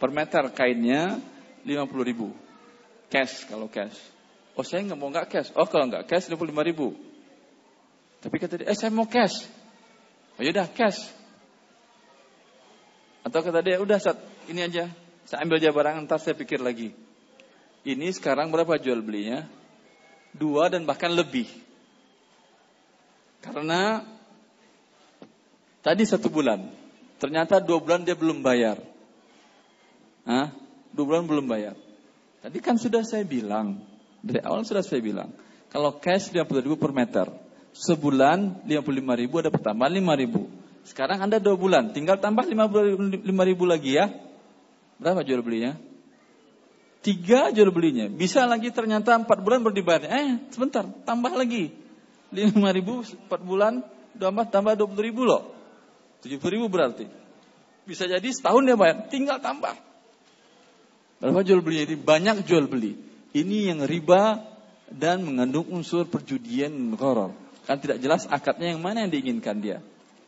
[0.00, 1.20] per meter kainnya
[1.68, 2.32] 50 ribu.
[3.12, 4.00] Cash kalau cash.
[4.56, 5.52] Oh saya nggak mau nggak cash.
[5.52, 6.96] Oh kalau nggak cash 55 ribu.
[8.24, 9.44] Tapi kata dia, eh saya mau cash.
[10.40, 11.04] Oh yaudah cash.
[13.20, 14.16] Atau kata dia, udah saat
[14.48, 14.88] ini aja.
[15.28, 16.96] Saya ambil aja barang, ntar saya pikir lagi.
[17.86, 19.46] Ini sekarang berapa jual belinya?
[20.34, 21.46] Dua dan bahkan lebih.
[23.38, 24.02] Karena
[25.86, 26.66] Tadi satu bulan.
[27.22, 28.74] Ternyata dua bulan dia belum bayar.
[30.26, 30.50] Hah?
[30.90, 31.78] Dua bulan belum bayar.
[32.42, 33.78] Tadi kan sudah saya bilang.
[34.18, 35.30] Dari awal sudah saya bilang.
[35.70, 37.30] Kalau cash 50 ribu per meter.
[37.70, 40.50] Sebulan 55 ribu ada pertambahan 5 ribu.
[40.82, 41.94] Sekarang Anda dua bulan.
[41.94, 44.10] Tinggal tambah 55 ribu lagi ya.
[44.98, 45.78] Berapa jual belinya?
[47.06, 48.10] Tiga jual belinya.
[48.10, 50.10] Bisa lagi ternyata empat bulan baru dibayar.
[50.10, 51.70] Eh sebentar tambah lagi.
[52.34, 53.86] 5 ribu empat bulan.
[54.18, 55.54] Tambah tambah 20 ribu loh.
[56.26, 57.06] 70 ribu berarti.
[57.86, 59.78] Bisa jadi setahun dia bayar, tinggal tambah.
[61.22, 61.94] Berapa jual beli ini?
[61.94, 62.98] Banyak jual beli.
[63.30, 64.42] Ini yang riba
[64.90, 67.30] dan mengandung unsur perjudian koror.
[67.70, 69.78] Kan tidak jelas akadnya yang mana yang diinginkan dia.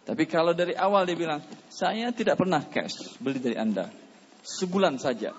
[0.06, 3.90] Tapi kalau dari awal dia bilang, saya tidak pernah cash beli dari Anda.
[4.46, 5.34] Sebulan saja.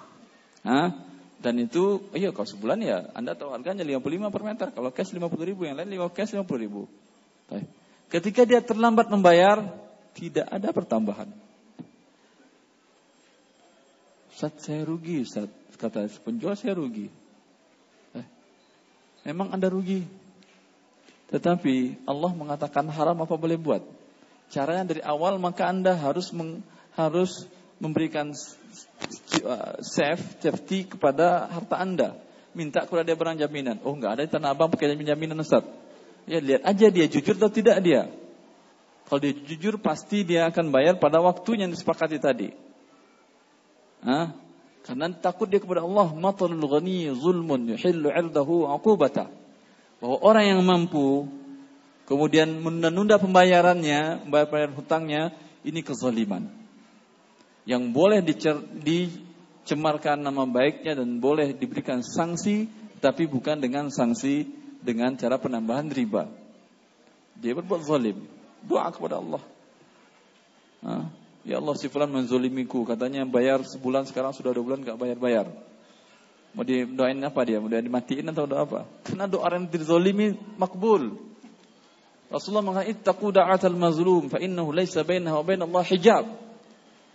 [0.67, 1.08] Hah?
[1.39, 4.67] Dan itu, iya kalau sebulan ya Anda tahu harganya 55 per meter.
[4.75, 6.83] Kalau cash 50 ribu, yang lain 5 cash 50 ribu.
[8.11, 9.63] Ketika dia terlambat membayar,
[10.17, 11.31] tidak ada pertambahan.
[14.35, 15.47] Ustaz saya rugi, Ustaz.
[15.79, 17.07] Kata penjual saya rugi.
[18.11, 18.27] Eh,
[19.31, 20.03] memang Anda rugi.
[21.31, 23.79] Tetapi Allah mengatakan haram apa boleh buat.
[24.51, 26.59] Caranya dari awal maka Anda harus meng,
[26.99, 27.47] harus
[27.79, 28.35] memberikan
[29.81, 32.09] safe, safety kepada harta Anda.
[32.53, 33.77] Minta kepada dia barang jaminan.
[33.85, 35.63] Oh enggak ada di Tanah Abang pakai jaminan Ustaz.
[36.25, 38.09] Ya lihat aja dia jujur atau tidak dia.
[39.09, 42.53] Kalau dia jujur pasti dia akan bayar pada waktu yang disepakati tadi.
[44.05, 44.37] Hah?
[44.85, 46.13] Karena takut dia kepada Allah.
[46.13, 49.29] Matalul ghani zulmun yuhillu irdahu aqubata.
[49.97, 51.25] Bahwa orang yang mampu
[52.05, 56.58] kemudian menunda pembayarannya, membayar hutangnya, ini kezaliman.
[57.69, 62.65] Yang boleh dicer, dicemarkan nama baiknya dan boleh diberikan sanksi,
[62.97, 64.49] tapi bukan dengan sanksi
[64.81, 66.25] dengan cara penambahan riba.
[67.37, 68.25] Dia berbuat zalim.
[68.65, 69.43] Doa kepada Allah.
[71.45, 72.83] Ya Allah si fulan menzolimiku.
[72.89, 75.47] Katanya bayar sebulan sekarang sudah dua bulan gak bayar-bayar.
[76.57, 77.61] Mau didoain apa dia?
[77.61, 78.89] Mau dimatiin atau doa apa?
[79.05, 81.21] Karena doa yang dizolimi makbul.
[82.33, 86.48] Rasulullah mengatakan ittaqu da'atal mazlum fa innahu laisa bainahu wa bain Allah hijab.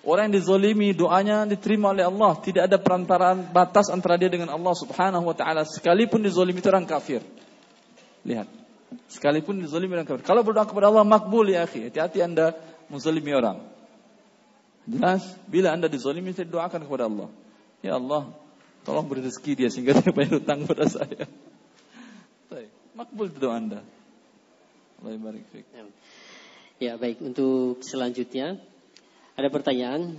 [0.04, 4.76] Orang yang dizolimi doanya diterima oleh Allah, tidak ada perantaraan batas antara dia dengan Allah
[4.76, 7.24] Subhanahu wa taala sekalipun dizolimi itu orang kafir.
[8.28, 8.44] Lihat.
[9.08, 10.28] Sekalipun dizolimi orang kafir.
[10.28, 12.52] Kalau berdoa kepada Allah makbul ya akhi, hati-hati Anda
[12.92, 13.64] menzolimi orang.
[14.84, 17.28] Jelas, bila Anda dizolimi saya doakan kepada Allah.
[17.80, 18.28] Ya Allah,
[18.84, 21.24] tolong beri rezeki dia sehingga dia bayar hutang pada saya.
[22.94, 23.80] Makbul itu doa Anda.
[25.02, 25.36] Allah
[26.78, 28.56] ya baik untuk selanjutnya
[29.34, 30.18] ada pertanyaan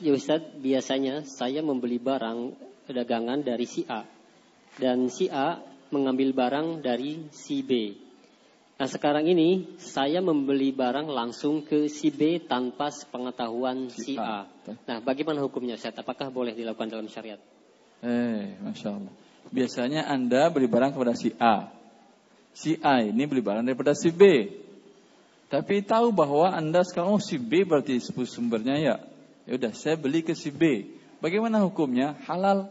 [0.00, 2.56] ya Ustaz biasanya saya membeli barang
[2.88, 4.04] dagangan dari si A
[4.80, 5.60] dan si A
[5.92, 8.04] mengambil barang dari si B
[8.78, 14.46] Nah sekarang ini saya membeli barang langsung ke si B tanpa sepengetahuan si, si A.
[14.46, 14.72] A.
[14.86, 15.98] Nah bagaimana hukumnya Ustaz?
[15.98, 17.42] Apakah boleh dilakukan dalam syariat?
[18.06, 19.10] Eh, Masya Allah.
[19.50, 21.74] Biasanya Anda beli barang kepada si A
[22.58, 24.22] si A ini beli barang daripada si B.
[25.48, 28.96] Tapi tahu bahwa Anda sekarang oh si B berarti sumbernya ya.
[29.48, 30.84] Ya udah saya beli ke si B.
[31.24, 32.14] Bagaimana hukumnya?
[32.28, 32.68] Halal.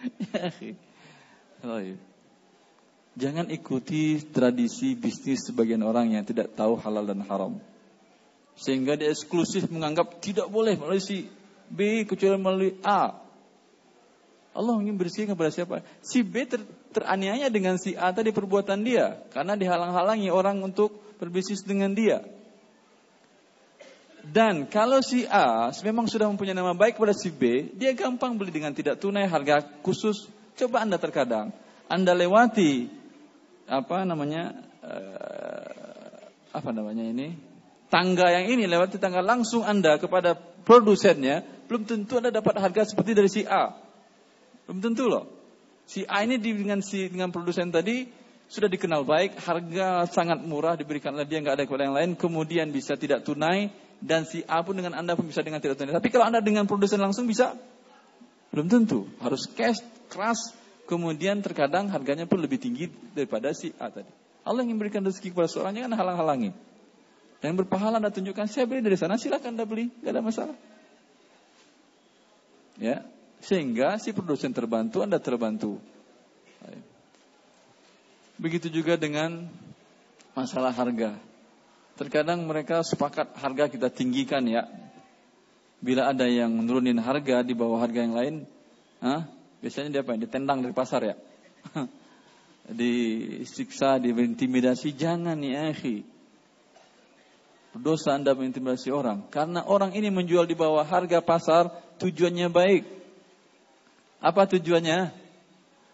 [1.60, 1.92] Ya,
[3.20, 7.60] Jangan ikuti tradisi bisnis sebagian orang yang tidak tahu halal dan haram.
[8.56, 11.28] Sehingga dia eksklusif menganggap tidak boleh melalui si
[11.68, 13.12] B kecuali melalui A.
[14.50, 15.86] Allah ingin bersihkan kepada siapa?
[16.02, 19.22] Si B ter, teraniaya dengan si A tadi perbuatan dia.
[19.30, 20.90] Karena dihalang-halangi orang untuk
[21.22, 22.26] berbisnis dengan dia.
[24.26, 28.52] Dan kalau si A memang sudah mempunyai nama baik kepada si B, dia gampang beli
[28.52, 30.28] dengan tidak tunai harga khusus.
[30.58, 31.54] Coba Anda terkadang,
[31.88, 32.90] Anda lewati
[33.70, 37.38] apa namanya uh, apa namanya ini
[37.86, 40.36] tangga yang ini lewati tangga langsung Anda kepada
[40.66, 43.89] produsennya, belum tentu Anda dapat harga seperti dari si A.
[44.70, 45.26] Belum tentu loh.
[45.90, 48.06] Si A ini dengan si dengan produsen tadi
[48.46, 52.70] sudah dikenal baik, harga sangat murah diberikan oleh dia nggak ada kepada yang lain, kemudian
[52.70, 55.90] bisa tidak tunai dan si A pun dengan anda pun bisa dengan tidak tunai.
[55.90, 57.58] Tapi kalau anda dengan produsen langsung bisa,
[58.54, 59.10] belum tentu.
[59.18, 60.54] Harus cash keras,
[60.86, 64.10] kemudian terkadang harganya pun lebih tinggi daripada si A tadi.
[64.46, 66.54] Allah yang memberikan rezeki kepada seorang jangan halang-halangi.
[67.42, 70.56] Dan berpahala anda tunjukkan saya beli dari sana silakan anda beli, nggak ada masalah.
[72.78, 73.02] Ya,
[73.40, 75.80] sehingga si produsen terbantu, Anda terbantu.
[78.40, 79.52] Begitu juga dengan
[80.32, 81.12] masalah harga.
[82.00, 84.64] Terkadang mereka sepakat harga kita tinggikan ya.
[85.84, 88.34] Bila ada yang menurunin harga di bawah harga yang lain,
[89.04, 89.28] ah,
[89.60, 90.16] biasanya dia apa?
[90.16, 91.16] Ditendang dari pasar ya.
[92.80, 96.04] Disiksa, diintimidasi, jangan ya akhi.
[97.76, 99.28] Dosa Anda mengintimidasi orang.
[99.28, 101.68] Karena orang ini menjual di bawah harga pasar,
[102.00, 102.99] tujuannya baik.
[104.20, 105.10] Apa tujuannya?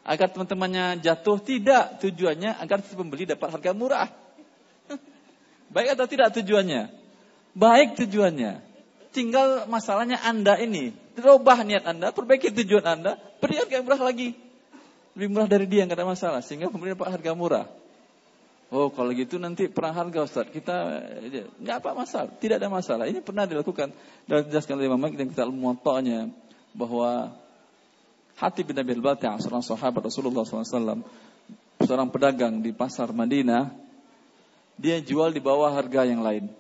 [0.07, 1.39] Agar teman-temannya jatuh?
[1.39, 2.03] Tidak.
[2.03, 4.11] Tujuannya agar si pembeli dapat harga murah.
[5.75, 6.91] Baik atau tidak tujuannya?
[7.55, 8.63] Baik tujuannya.
[9.15, 10.93] Tinggal masalahnya Anda ini.
[11.17, 14.37] Rubah niat Anda, perbaiki tujuan Anda, beri harga murah lagi.
[15.17, 16.41] Lebih murah dari dia, nggak ada masalah.
[16.45, 17.65] Sehingga pembeli dapat harga murah.
[18.67, 20.75] Oh kalau gitu nanti perang harga Ustaz Kita
[21.63, 23.95] nggak apa masalah Tidak ada masalah Ini pernah dilakukan
[24.27, 26.27] Dan dijelaskan oleh Imam Malik Dan kita muatanya
[26.75, 27.31] Bahwa
[28.37, 31.01] Hati bin Abi Al-Bati' seorang sahabat Rasulullah SAW,
[31.81, 33.73] seorang pedagang di pasar Madinah,
[34.77, 36.53] dia jual di bawah harga yang lain.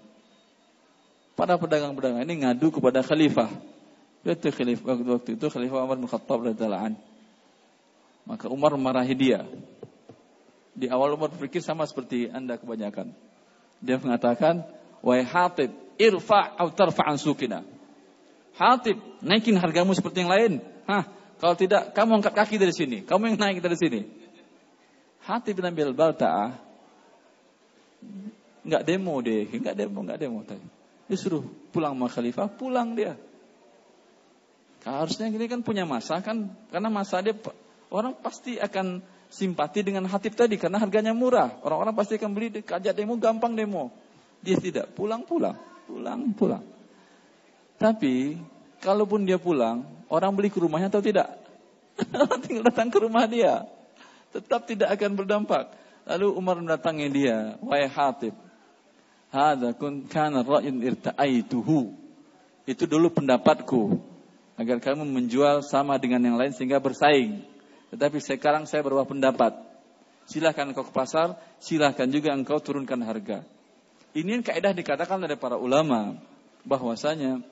[1.36, 3.52] Para pedagang-pedagang ini ngadu kepada khalifah.
[4.24, 6.96] Itu khalifah waktu itu khalifah Umar bin Khattab radhiyallahu
[8.24, 9.44] Maka Umar memarahi dia.
[10.72, 13.12] Di awal umur berpikir sama seperti Anda kebanyakan.
[13.84, 14.64] Dia mengatakan,
[15.04, 15.70] "Wahai Hatib,
[16.00, 17.62] irfa' atau tarfa' sukina."
[18.56, 20.52] Hatib, naikin hargamu seperti yang lain.
[20.88, 21.04] Hah,
[21.37, 23.05] kalau tidak, kamu angkat kaki dari sini.
[23.05, 24.01] Kamu yang naik dari sini.
[25.26, 26.55] Hatib bin Abil Balta'ah
[28.66, 30.66] nggak demo deh, nggak demo, nggak demo tadi.
[31.07, 33.14] Disuruh pulang sama khalifah, pulang dia.
[34.87, 37.34] Harusnya gini kan punya masa kan, karena masa dia
[37.91, 41.59] orang pasti akan simpati dengan hatib tadi karena harganya murah.
[41.62, 43.91] Orang-orang pasti akan beli kajak demo gampang demo.
[44.43, 45.59] Dia tidak pulang-pulang,
[45.91, 46.62] pulang-pulang.
[47.76, 48.39] Tapi
[48.80, 51.28] kalaupun dia pulang, orang beli ke rumahnya atau tidak?
[52.44, 53.64] Tinggal datang ke rumah dia.
[54.32, 55.72] Tetap tidak akan berdampak.
[56.06, 58.36] Lalu Umar mendatangi dia, wahai Hatib.
[59.32, 61.92] Hada kun kana ra'in irta'aituhu.
[62.66, 63.98] Itu dulu pendapatku
[64.56, 67.44] agar kamu menjual sama dengan yang lain sehingga bersaing.
[67.92, 69.54] Tetapi sekarang saya berubah pendapat.
[70.26, 73.46] Silahkan engkau ke pasar, silahkan juga engkau turunkan harga.
[74.16, 76.18] Ini yang kaidah dikatakan oleh para ulama
[76.66, 77.44] bahwasanya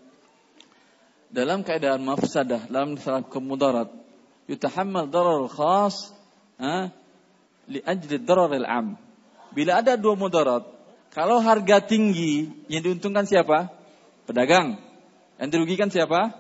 [1.35, 3.91] dalam keadaan mafsadah, dalam salah kemudarat,
[4.47, 6.15] yutahammal darar khas
[6.63, 6.95] ha,
[7.67, 8.95] li ajli darar al-am.
[9.51, 10.63] Bila ada dua mudarat,
[11.11, 13.75] kalau harga tinggi yang diuntungkan siapa?
[14.31, 14.79] Pedagang.
[15.43, 16.31] Yang dirugikan siapa?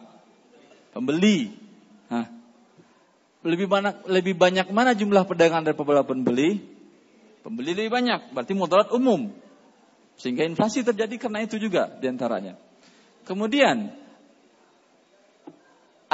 [0.94, 1.50] Pembeli.
[2.06, 2.30] Hah
[3.44, 6.64] lebih banyak lebih banyak mana jumlah pedagang daripada pembeli?
[7.44, 9.28] Pembeli lebih banyak, berarti mudarat umum.
[10.16, 12.56] Sehingga inflasi terjadi karena itu juga di antaranya.
[13.28, 13.92] Kemudian,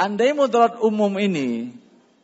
[0.01, 1.69] andai mudarat umum ini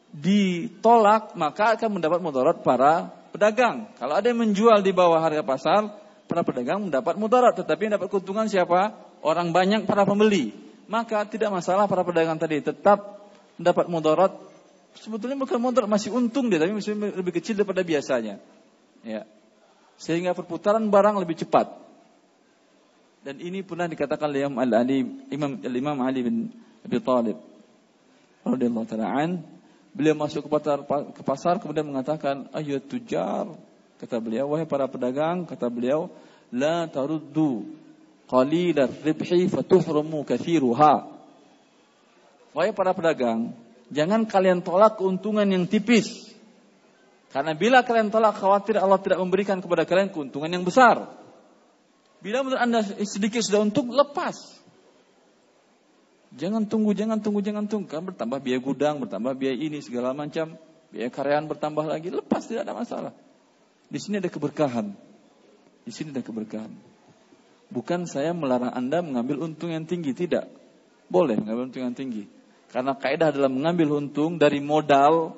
[0.10, 3.86] ditolak, maka akan mendapat mudarat para pedagang.
[4.02, 5.94] Kalau ada yang menjual di bawah harga pasar,
[6.26, 7.54] para pedagang mendapat mudarat.
[7.54, 8.98] Tetapi yang dapat keuntungan siapa?
[9.22, 10.58] Orang banyak para pembeli.
[10.90, 13.30] Maka tidak masalah para pedagang tadi tetap
[13.62, 14.34] mendapat mudarat
[14.98, 18.42] sebetulnya bukan mudarat masih untung dia tapi masih lebih kecil daripada biasanya.
[19.06, 19.28] Ya.
[20.00, 21.70] Sehingga perputaran barang lebih cepat.
[23.22, 25.04] Dan ini pernah dikatakan oleh Imam Ali
[25.76, 26.36] Imam Ali bin
[26.88, 27.57] Abi Thalib
[28.56, 29.42] radhiyallahu taala
[29.92, 33.50] beliau masuk ke pasar, ke pasar kemudian mengatakan ayat tujar
[33.98, 36.08] kata beliau wahai para pedagang kata beliau
[36.54, 37.66] la taruddu
[38.30, 41.10] qalilat ribhi fatuhrumu kathiruha
[42.54, 46.28] wahai para pedagang Jangan kalian tolak keuntungan yang tipis.
[47.32, 51.08] Karena bila kalian tolak khawatir Allah tidak memberikan kepada kalian keuntungan yang besar.
[52.20, 54.57] Bila menurut Anda sedikit sudah untung, lepas.
[56.38, 57.90] Jangan tunggu, jangan tunggu, jangan tunggu.
[57.90, 60.54] Kan bertambah biaya gudang, bertambah biaya ini, segala macam.
[60.94, 63.14] Biaya karyawan bertambah lagi, lepas tidak ada masalah.
[63.90, 64.94] Di sini ada keberkahan.
[65.82, 66.70] Di sini ada keberkahan.
[67.74, 70.46] Bukan saya melarang Anda mengambil untung yang tinggi, tidak.
[71.10, 72.30] Boleh mengambil untung yang tinggi.
[72.70, 75.34] Karena kaidah dalam mengambil untung dari modal,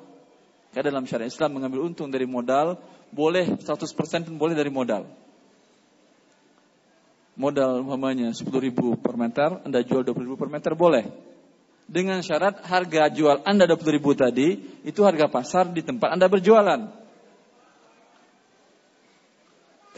[0.76, 2.76] kaidah dalam syariat Islam mengambil untung dari modal,
[3.10, 5.08] boleh 100% pun boleh dari modal.
[7.38, 11.06] Modal umpamanya 10 ribu per meter, Anda jual 20 ribu per meter, boleh.
[11.90, 16.80] Dengan syarat harga jual Anda 20 ribu tadi, itu harga pasar di tempat Anda berjualan.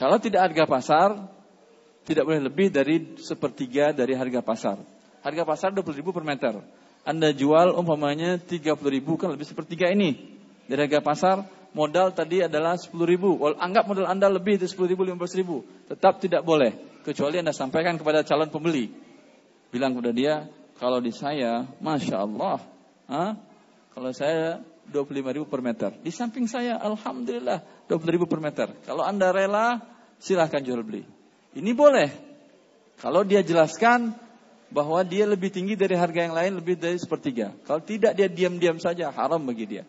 [0.00, 1.08] Kalau tidak harga pasar,
[2.02, 4.76] tidak boleh lebih dari sepertiga dari harga pasar.
[5.22, 6.58] Harga pasar 20 ribu per meter.
[7.06, 10.38] Anda jual umpamanya 30 ribu kan lebih sepertiga ini.
[10.66, 11.36] Dari harga pasar
[11.72, 13.36] modal tadi adalah 10 ribu.
[13.56, 15.56] Anggap modal Anda lebih dari 10 ribu, 15 ribu.
[15.88, 16.72] Tetap tidak boleh.
[17.02, 18.92] Kecuali Anda sampaikan kepada calon pembeli.
[19.72, 20.34] Bilang kepada dia,
[20.78, 22.60] kalau di saya, Masya Allah.
[23.08, 23.24] Ha?
[23.92, 25.90] Kalau saya 25 ribu per meter.
[26.00, 28.70] Di samping saya, Alhamdulillah 20 ribu per meter.
[28.84, 29.80] Kalau Anda rela,
[30.20, 31.04] silahkan jual beli.
[31.56, 32.08] Ini boleh.
[33.00, 34.14] Kalau dia jelaskan,
[34.72, 37.52] bahwa dia lebih tinggi dari harga yang lain lebih dari sepertiga.
[37.68, 39.84] Kalau tidak dia diam-diam saja haram bagi dia.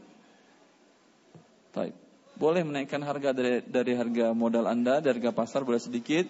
[1.73, 1.95] Taib.
[2.33, 6.25] Boleh menaikkan harga dari, dari harga modal Anda, dari harga pasar boleh sedikit,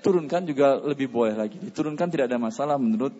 [0.00, 1.56] turunkan juga lebih boleh lagi.
[1.60, 3.12] Diturunkan tidak ada masalah menurut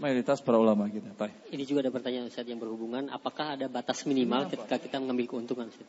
[0.00, 1.12] mayoritas para ulama kita.
[1.14, 1.34] Taib.
[1.50, 4.54] Ini juga ada pertanyaan Ustaz yang berhubungan, apakah ada batas minimal Kenapa?
[4.58, 5.86] ketika kita mengambil keuntungan Ustaz?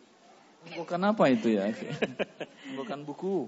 [0.67, 1.71] Bukan apa itu ya?
[2.77, 3.47] Bukan buku.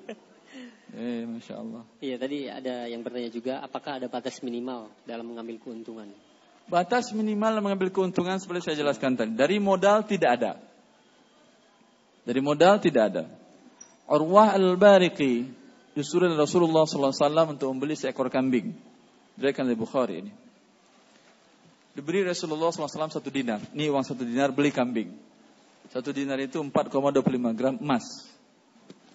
[0.90, 1.84] Eh, masya Allah.
[2.02, 6.10] Iya, tadi ada yang bertanya juga, apakah ada batas minimal dalam mengambil keuntungan?
[6.66, 9.34] Batas minimal dalam mengambil keuntungan seperti saya jelaskan tadi.
[9.38, 10.52] Dari modal tidak ada.
[12.30, 13.26] Dari modal tidak ada.
[14.06, 15.50] Urwah al-Bariqi
[15.98, 18.78] disuruh Rasulullah SAW untuk membeli seekor kambing.
[19.34, 20.30] Dirikan oleh Bukhari ini.
[21.98, 23.66] Diberi Rasulullah SAW satu dinar.
[23.74, 25.10] Ini uang satu dinar beli kambing.
[25.90, 28.30] Satu dinar itu 4,25 gram emas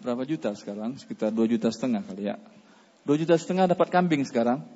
[0.02, 0.98] berapa juta sekarang?
[0.98, 2.36] Sekitar 2 juta setengah kali ya.
[3.06, 4.66] 2 juta setengah dapat kambing sekarang?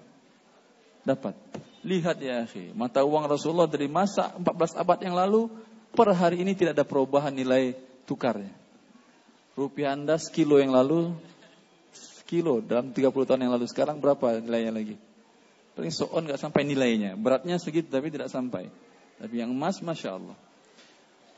[1.03, 1.37] Dapat.
[1.83, 5.51] Lihat ya akhi, mata uang Rasulullah dari masa 14 abad yang lalu
[5.93, 8.57] per hari ini tidak ada perubahan nilai tukarnya.
[9.53, 11.13] rupiah Anda sekilo yang lalu,
[11.93, 14.97] sekilo dalam 30 tahun yang lalu, sekarang berapa nilainya lagi?
[15.77, 17.15] Paling soon nggak sampai nilainya.
[17.15, 18.67] Beratnya segitu tapi tidak sampai.
[19.21, 20.37] Tapi yang emas, Masya Allah.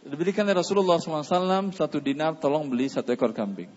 [0.01, 3.69] Diberikan oleh Rasulullah SAW satu dinar tolong beli satu ekor kambing.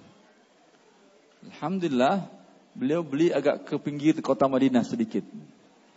[1.51, 2.31] Alhamdulillah
[2.71, 5.27] beliau beli agak ke pinggir kota Madinah sedikit.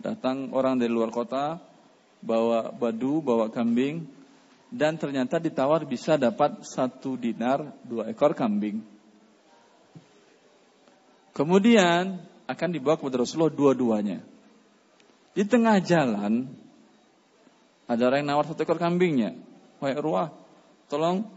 [0.03, 1.63] Datang orang dari luar kota
[2.19, 4.16] bawa badu, bawa kambing
[4.71, 8.83] dan ternyata ditawar bisa dapat satu dinar dua ekor kambing.
[11.37, 14.25] Kemudian akan dibawa kepada Rasulullah dua-duanya.
[15.37, 16.49] Di tengah jalan
[17.87, 19.37] ada orang yang nawar satu ekor kambingnya.
[19.79, 20.33] Wahai Urwah,
[20.89, 21.29] tolong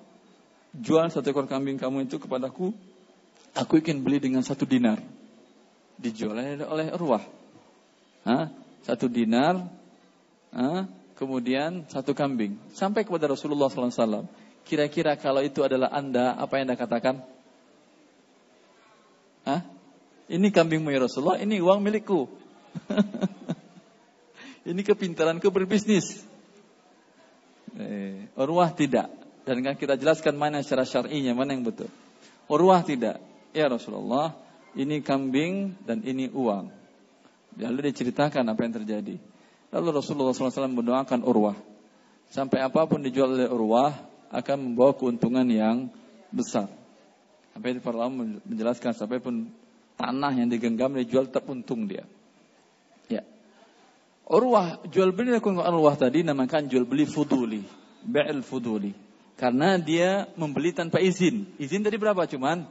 [0.74, 2.74] jual satu ekor kambing kamu itu kepadaku.
[3.54, 4.98] Aku ingin beli dengan satu dinar.
[6.00, 7.22] Dijual oleh Urwah.
[8.24, 8.50] Hah?
[8.88, 9.68] Satu dinar,
[10.56, 10.88] hah?
[11.20, 12.56] Kemudian satu kambing.
[12.72, 14.24] Sampai kepada Rasulullah SAW.
[14.64, 17.20] Kira-kira kalau itu adalah anda, apa yang anda katakan?
[19.44, 19.62] Hah?
[20.30, 22.30] Ini kambingmu ya Rasulullah, ini uang milikku.
[24.70, 26.22] ini kepintaranku berbisnis.
[27.76, 29.10] Eh, Urwah tidak.
[29.44, 31.90] Dan kan kita jelaskan mana secara syar'inya, mana yang betul.
[32.46, 33.18] Urwah tidak.
[33.58, 34.38] Ya Rasulullah,
[34.78, 36.70] ini kambing dan ini uang.
[37.58, 39.18] Lalu diceritakan apa yang terjadi.
[39.70, 41.58] Lalu Rasulullah SAW mendoakan Urwah.
[42.30, 43.94] Sampai apa pun dijual oleh Urwah
[44.34, 45.90] akan membawa keuntungan yang
[46.34, 46.70] besar.
[47.54, 49.50] Sampai para ulama menjelaskan sampai pun
[49.98, 52.06] tanah yang digenggam dijual tetap untung dia.
[54.30, 57.66] Urwah jual beli lakukan Urwah tadi namakan jual beli fuduli,
[58.06, 58.94] ba'il fuduli.
[59.34, 61.50] Karena dia membeli tanpa izin.
[61.58, 62.70] Izin tadi berapa cuman?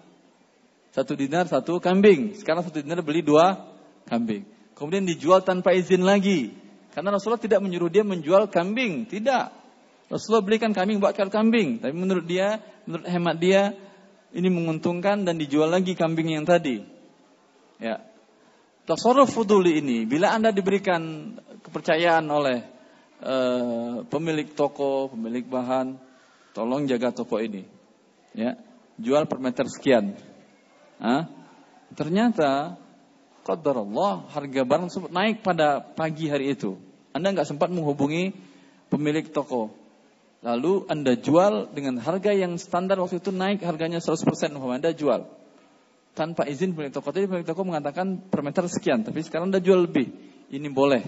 [0.95, 2.39] Satu dinar satu kambing.
[2.39, 3.59] Sekarang satu dinar beli dua
[4.07, 4.47] kambing.
[4.79, 6.55] Kemudian dijual tanpa izin lagi.
[6.93, 9.07] Karena Rasulullah tidak menyuruh dia menjual kambing.
[9.07, 9.45] Tidak.
[10.09, 11.85] Rasulullah belikan kambing bakal kambing.
[11.85, 12.59] Tapi menurut dia,
[12.89, 13.77] menurut hemat dia,
[14.33, 16.81] ini menguntungkan dan dijual lagi kambing yang tadi.
[17.81, 18.05] Ya.
[18.89, 22.65] Tasarruf fuduli ini, bila Anda diberikan kepercayaan oleh
[23.21, 26.01] uh, pemilik toko, pemilik bahan,
[26.57, 27.69] tolong jaga toko ini.
[28.33, 28.57] Ya,
[28.97, 30.17] jual per meter sekian.
[31.05, 31.29] Hah?
[31.93, 32.81] Ternyata
[33.49, 36.77] Allah harga barang tersebut naik pada pagi hari itu.
[37.17, 38.37] Anda nggak sempat menghubungi
[38.93, 39.73] pemilik toko.
[40.45, 44.23] Lalu Anda jual dengan harga yang standar waktu itu naik harganya 100%
[44.55, 45.27] Anda jual
[46.19, 47.09] tanpa izin pemilik toko.
[47.15, 50.13] Tadi pemilik toko mengatakan per meter sekian, tapi sekarang Anda jual lebih.
[50.53, 51.03] Ini boleh.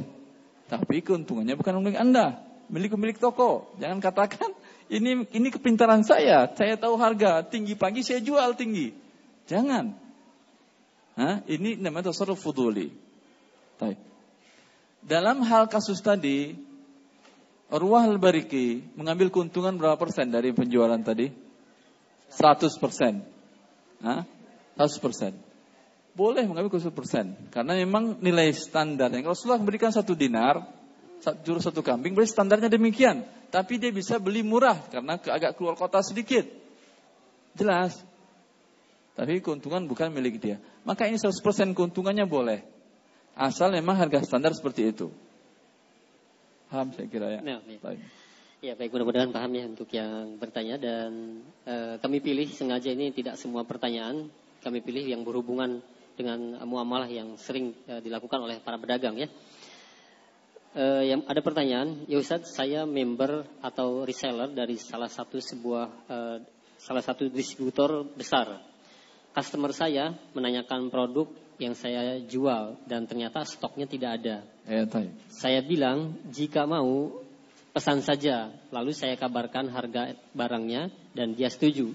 [0.71, 3.75] Tapi keuntungannya bukan milik Anda, milik pemilik toko.
[3.83, 4.55] Jangan katakan
[4.89, 6.49] ini ini kepintaran saya.
[6.55, 8.95] Saya tahu harga tinggi pagi saya jual tinggi.
[9.51, 10.00] Jangan.
[11.19, 11.43] Hah?
[11.47, 12.93] Ini namanya tasarruf fuduli.
[13.81, 13.99] Baik.
[15.01, 16.53] Dalam hal kasus tadi,
[17.71, 21.31] Urwah al-Bariki mengambil keuntungan berapa persen dari penjualan tadi?
[22.35, 23.23] 100 persen.
[24.03, 24.29] 100%.
[26.19, 27.55] Boleh mengambil 100%.
[27.55, 29.15] Karena memang nilai standar.
[29.15, 30.67] Yang Rasulullah memberikan satu dinar,
[31.47, 33.23] jurus satu kambing, berarti standarnya demikian.
[33.55, 36.47] Tapi dia bisa beli murah karena agak keluar kota sedikit.
[37.55, 37.99] Jelas.
[39.15, 40.59] Tapi keuntungan bukan milik dia.
[40.85, 42.65] Maka ini 100% keuntungannya boleh.
[43.37, 45.13] Asal memang harga standar seperti itu.
[46.71, 47.41] Paham saya kira ya.
[47.43, 47.79] Nah, ya.
[47.81, 48.01] Baik.
[48.61, 53.41] Ya baik mudah-mudahan paham ya untuk yang bertanya dan e, kami pilih sengaja ini tidak
[53.41, 54.29] semua pertanyaan
[54.61, 55.81] kami pilih yang berhubungan
[56.21, 59.29] dengan muamalah yang sering uh, dilakukan oleh para pedagang ya.
[60.71, 66.39] Uh, yang ada pertanyaan, ya Ustaz, saya member atau reseller dari salah satu sebuah uh,
[66.77, 68.70] salah satu distributor besar.
[69.31, 74.37] Customer saya menanyakan produk yang saya jual dan ternyata stoknya tidak ada.
[74.67, 74.89] Ya,
[75.29, 77.21] saya bilang jika mau
[77.71, 81.95] pesan saja, lalu saya kabarkan harga barangnya dan dia setuju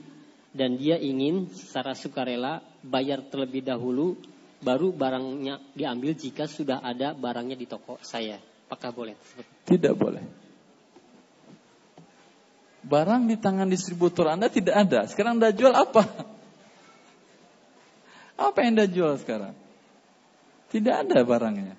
[0.56, 4.16] dan dia ingin secara sukarela bayar terlebih dahulu
[4.64, 8.40] baru barangnya diambil jika sudah ada barangnya di toko saya.
[8.66, 9.16] Apakah boleh?
[9.68, 10.24] Tidak boleh.
[12.86, 15.00] Barang di tangan distributor Anda tidak ada.
[15.10, 16.35] Sekarang Anda jual apa?
[18.36, 19.56] Apa yang Anda jual sekarang?
[20.72, 21.76] Tidak ada barangnya.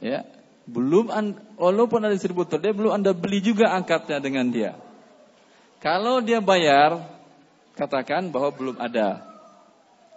[0.00, 0.24] Ya,
[0.68, 1.08] belum
[1.56, 4.76] walaupun ada distributor dia belum Anda beli juga angkatnya dengan dia.
[5.80, 7.04] Kalau dia bayar,
[7.76, 9.22] katakan bahwa belum ada.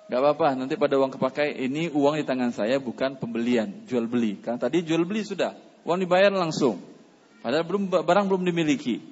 [0.09, 4.41] Gak apa-apa, nanti pada uang kepakai ini uang di tangan saya bukan pembelian, jual beli.
[4.41, 5.53] Karena tadi jual beli sudah,
[5.85, 6.81] uang dibayar langsung.
[7.45, 9.05] Padahal belum barang belum dimiliki.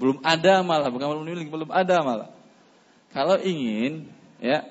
[0.00, 2.30] Belum ada malah, bukan belum dimiliki, belum ada malah.
[3.12, 4.08] Kalau ingin,
[4.40, 4.66] ya,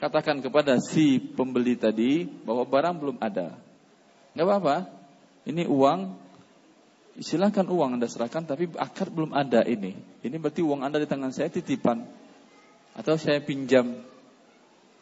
[0.00, 3.54] katakan kepada si pembeli tadi bahwa barang belum ada.
[4.34, 4.88] Gak apa-apa,
[5.46, 6.30] ini uang
[7.20, 9.92] Silahkan uang Anda serahkan tapi akad belum ada ini.
[10.24, 12.00] Ini berarti uang Anda di tangan saya titipan.
[12.96, 14.00] Atau saya pinjam.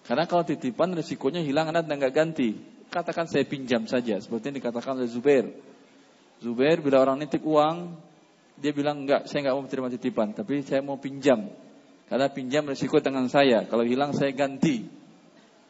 [0.02, 2.58] Karena kalau titipan risikonya hilang Anda nggak ganti.
[2.90, 4.18] Katakan saya pinjam saja.
[4.18, 5.46] Seperti yang dikatakan oleh Zubair.
[6.42, 7.94] Zubair bila orang nitip uang,
[8.58, 11.50] dia bilang enggak, saya nggak mau terima titipan, tapi saya mau pinjam.
[12.08, 13.68] Karena pinjam risiko dengan saya.
[13.68, 14.88] Kalau hilang saya ganti.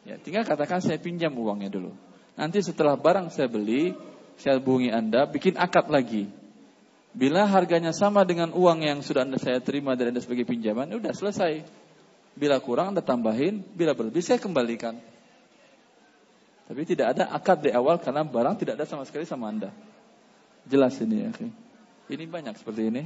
[0.07, 1.91] Ya, tinggal katakan saya pinjam uangnya dulu.
[2.39, 3.91] Nanti setelah barang saya beli,
[4.39, 6.31] saya hubungi Anda, bikin akad lagi.
[7.11, 11.11] Bila harganya sama dengan uang yang sudah Anda saya terima dari Anda sebagai pinjaman, udah
[11.11, 11.67] selesai.
[12.39, 14.95] Bila kurang Anda tambahin, bila berlebih saya kembalikan.
[16.69, 19.75] Tapi tidak ada akad di awal karena barang tidak ada sama sekali sama Anda.
[20.69, 21.31] Jelas ini ya.
[22.07, 23.03] Ini banyak seperti ini.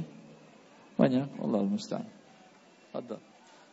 [0.94, 1.40] Banyak.
[1.42, 2.23] Allah musta'an.
[2.94, 3.18] Fadal.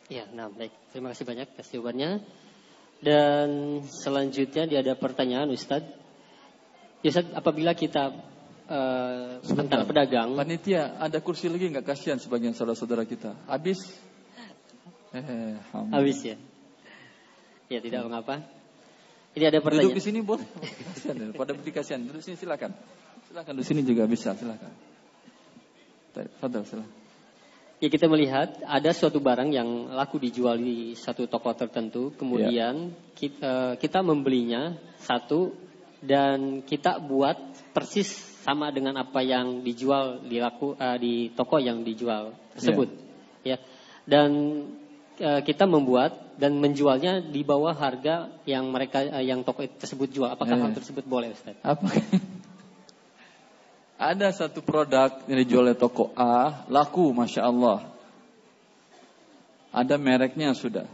[0.09, 0.73] Ya, nah baik.
[0.89, 2.25] Terima kasih banyak atas jawabannya.
[3.01, 5.93] Dan selanjutnya dia ada pertanyaan Ustadz.
[7.05, 8.17] Ya Ustadz, apabila kita
[8.65, 10.33] uh, tentang pedagang.
[10.33, 13.37] Panitia, ada kursi lagi nggak kasihan sebagian saudara-saudara kita?
[13.45, 13.77] Habis?
[15.11, 15.59] Eh,
[15.91, 16.39] Habis ya.
[17.67, 18.47] Ya tidak mengapa.
[19.35, 19.91] Ini ada pertanyaan.
[19.91, 20.47] Duduk di sini boleh.
[20.95, 21.35] Kasihan ya.
[21.35, 21.99] Pada berdiri kasihan.
[21.99, 22.71] Duduk sini silakan.
[23.27, 24.71] Silakan di sini juga bisa, silakan.
[26.39, 27.00] Fadal, silakan.
[27.81, 32.97] Ya kita melihat ada suatu barang yang laku dijual di satu toko tertentu, kemudian ya.
[33.17, 35.49] kita, eh, kita membelinya satu
[35.97, 37.41] dan kita buat
[37.73, 38.09] persis
[38.45, 42.89] sama dengan apa yang dijual di laku uh, di toko yang dijual tersebut.
[43.45, 43.53] Ya.
[43.53, 43.57] ya.
[44.05, 44.29] Dan
[45.21, 50.29] uh, kita membuat dan menjualnya di bawah harga yang mereka uh, yang toko tersebut jual.
[50.29, 50.61] Apakah ya.
[50.65, 51.53] hal tersebut boleh, Ustaz?
[51.61, 51.85] Apa?
[54.01, 57.85] Ada satu produk yang dijual oleh toko A, laku Masya Allah.
[59.69, 60.89] Ada mereknya sudah.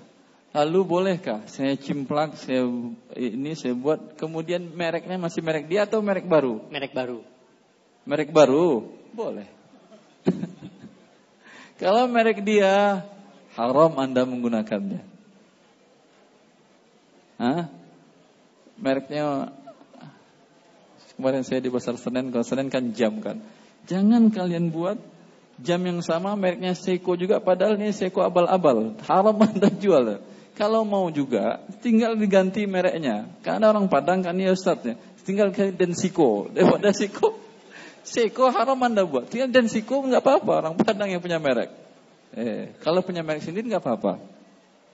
[0.52, 2.68] Lalu bolehkah saya cimplak, saya
[3.16, 6.68] ini saya buat, kemudian mereknya masih merek dia atau merek baru?
[6.68, 7.24] Merek baru.
[8.04, 9.48] Merek baru, boleh.
[11.80, 13.08] Kalau merek dia,
[13.56, 15.02] haram Anda menggunakannya.
[17.40, 17.72] Hah?
[18.76, 19.56] Mereknya
[21.18, 23.42] Kemarin saya di pasar Senen, kalau Senen kan jam kan.
[23.90, 25.02] Jangan kalian buat
[25.58, 28.94] jam yang sama mereknya Seiko juga padahal ini Seiko abal-abal.
[29.02, 30.22] Haram Anda jual.
[30.54, 33.30] Kalau mau juga tinggal diganti mereknya.
[33.42, 34.94] Karena orang Padang kan ya Ustaz ya.
[35.26, 36.46] Tinggal ke Densiko.
[36.54, 37.34] Daripada Seiko.
[38.06, 39.34] Seiko haram Anda buat.
[39.34, 41.74] Tinggal Densiko nggak apa-apa orang Padang yang punya merek.
[42.38, 44.22] Eh, kalau punya merek sendiri nggak apa-apa.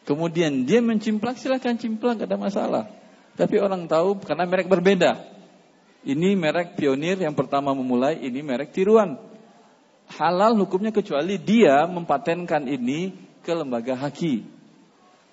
[0.04, 2.84] Kemudian dia mencimplak silahkan cimplak gak ada masalah.
[3.40, 5.33] Tapi orang tahu karena merek berbeda.
[6.04, 9.16] Ini merek pionir yang pertama memulai, ini merek tiruan.
[10.20, 14.43] Halal hukumnya kecuali dia mempatenkan ini ke lembaga haki.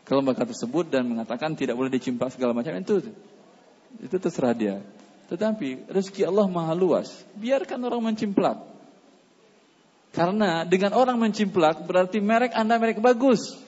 [0.06, 3.02] Ke lembaga tersebut dan mengatakan tidak boleh dicimpak segala macam itu.
[3.98, 4.78] Itu terserah dia.
[5.26, 7.10] Tetapi rezeki Allah maha luas.
[7.34, 8.62] Biarkan orang mencimplak.
[10.10, 13.58] Karena dengan orang mencimplak berarti merek Anda merek bagus.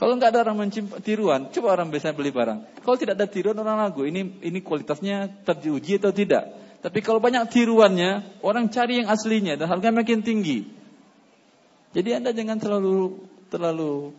[0.00, 2.80] Kalau nggak ada orang mencimpak tiruan, coba orang biasa beli barang.
[2.80, 6.56] Kalau tidak ada tiruan orang ragu, ini ini kualitasnya teruji atau tidak.
[6.80, 10.64] Tapi kalau banyak tiruannya, orang cari yang aslinya dan harga makin tinggi.
[11.92, 14.16] Jadi anda jangan terlalu terlalu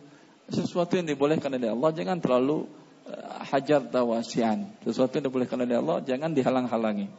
[0.54, 2.70] sesuatu yang dibolehkan oleh Allah, jangan terlalu
[3.10, 4.70] uh, hajar tawasian.
[4.86, 7.10] Sesuatu yang dibolehkan oleh Allah, jangan dihalang-halangi.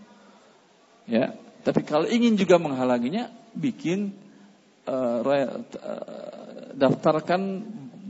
[1.11, 1.35] Ya,
[1.67, 4.15] tapi kalau ingin juga menghalanginya, bikin
[4.87, 5.19] uh,
[6.79, 7.41] daftarkan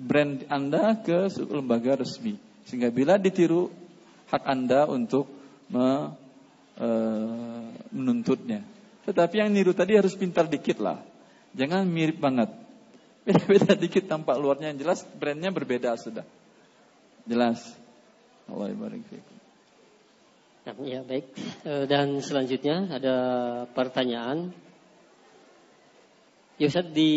[0.04, 2.36] brand Anda ke lembaga resmi.
[2.68, 3.72] Sehingga bila ditiru
[4.28, 5.32] hak Anda untuk
[5.72, 6.12] me,
[6.76, 6.90] e,
[7.92, 8.64] menuntutnya.
[9.04, 11.00] Tetapi yang niru tadi harus pintar dikit lah.
[11.56, 12.52] Jangan mirip banget.
[13.28, 16.28] Beda-beda dikit tampak luarnya yang jelas brandnya berbeda sudah.
[17.24, 17.64] Jelas.
[18.48, 19.04] Allah ibarik
[20.64, 21.28] Nah, ya baik.
[21.68, 23.16] E, dan selanjutnya ada
[23.76, 24.56] pertanyaan.
[26.56, 27.12] Yusuf di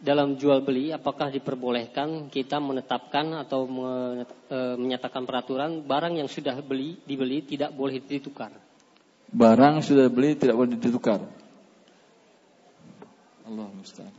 [0.00, 6.96] dalam jual beli apakah diperbolehkan kita menetapkan atau e, menyatakan peraturan barang yang sudah beli
[7.04, 8.48] dibeli tidak boleh ditukar.
[9.30, 11.20] Barang sudah beli tidak boleh ditukar.
[13.44, 14.14] Allah musta'an.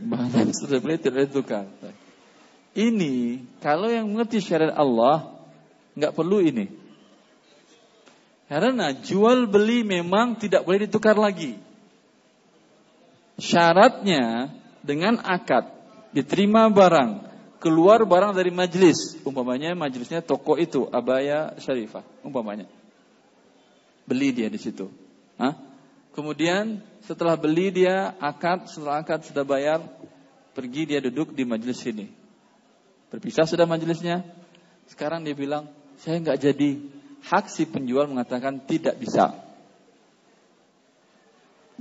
[0.00, 1.66] Barang sudah beli tidak ditukar.
[2.70, 5.26] Ini kalau yang mengerti syariat Allah
[5.98, 6.70] nggak perlu ini.
[8.46, 11.69] Karena jual beli memang tidak boleh ditukar lagi.
[13.40, 14.52] Syaratnya
[14.84, 15.72] dengan akad
[16.12, 17.10] diterima barang,
[17.56, 22.68] keluar barang dari majelis, umpamanya majelisnya toko itu Abaya Syarifah, umpamanya.
[24.04, 24.92] Beli dia di situ.
[25.40, 25.56] Hah?
[26.10, 29.80] Kemudian setelah beli dia akad, setelah akad sudah bayar,
[30.52, 32.10] pergi dia duduk di majelis sini.
[33.08, 34.26] Berpisah sudah majelisnya.
[34.90, 35.70] Sekarang dia bilang,
[36.02, 36.70] saya nggak jadi.
[37.20, 39.36] Hak si penjual mengatakan tidak bisa.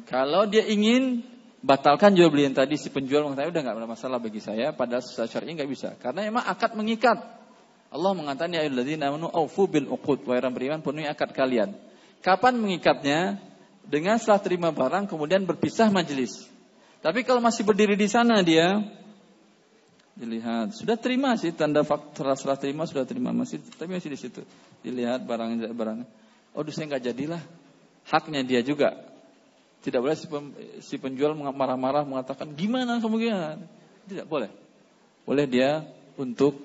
[0.06, 1.24] Kalau dia ingin
[1.60, 5.04] batalkan jual beli yang tadi si penjual mengatakan udah nggak ada masalah bagi saya padahal
[5.04, 5.96] secara syar'i nggak bisa.
[6.00, 7.20] Karena emang akad mengikat.
[7.90, 10.24] Allah mengatakan ya ayyuhalladzina amanu aufu bil uqud.
[10.24, 11.74] Wa beriman penuhi akad kalian.
[12.22, 13.42] Kapan mengikatnya?
[13.90, 16.46] Dengan setelah terima barang kemudian berpisah majelis
[17.00, 18.84] tapi kalau masih berdiri di sana dia
[20.20, 20.76] dilihat.
[20.76, 24.44] Sudah terima sih tanda faktor setelah terima sudah terima masih tapi masih di situ.
[24.84, 26.00] Dilihat barang barang.
[26.52, 27.40] Oh saya nggak jadilah
[28.12, 29.09] haknya dia juga
[29.80, 30.18] tidak boleh
[30.84, 33.64] si penjual marah-marah mengatakan gimana kemungkinan.
[34.12, 34.52] Tidak boleh.
[35.24, 35.88] Boleh dia
[36.20, 36.60] untuk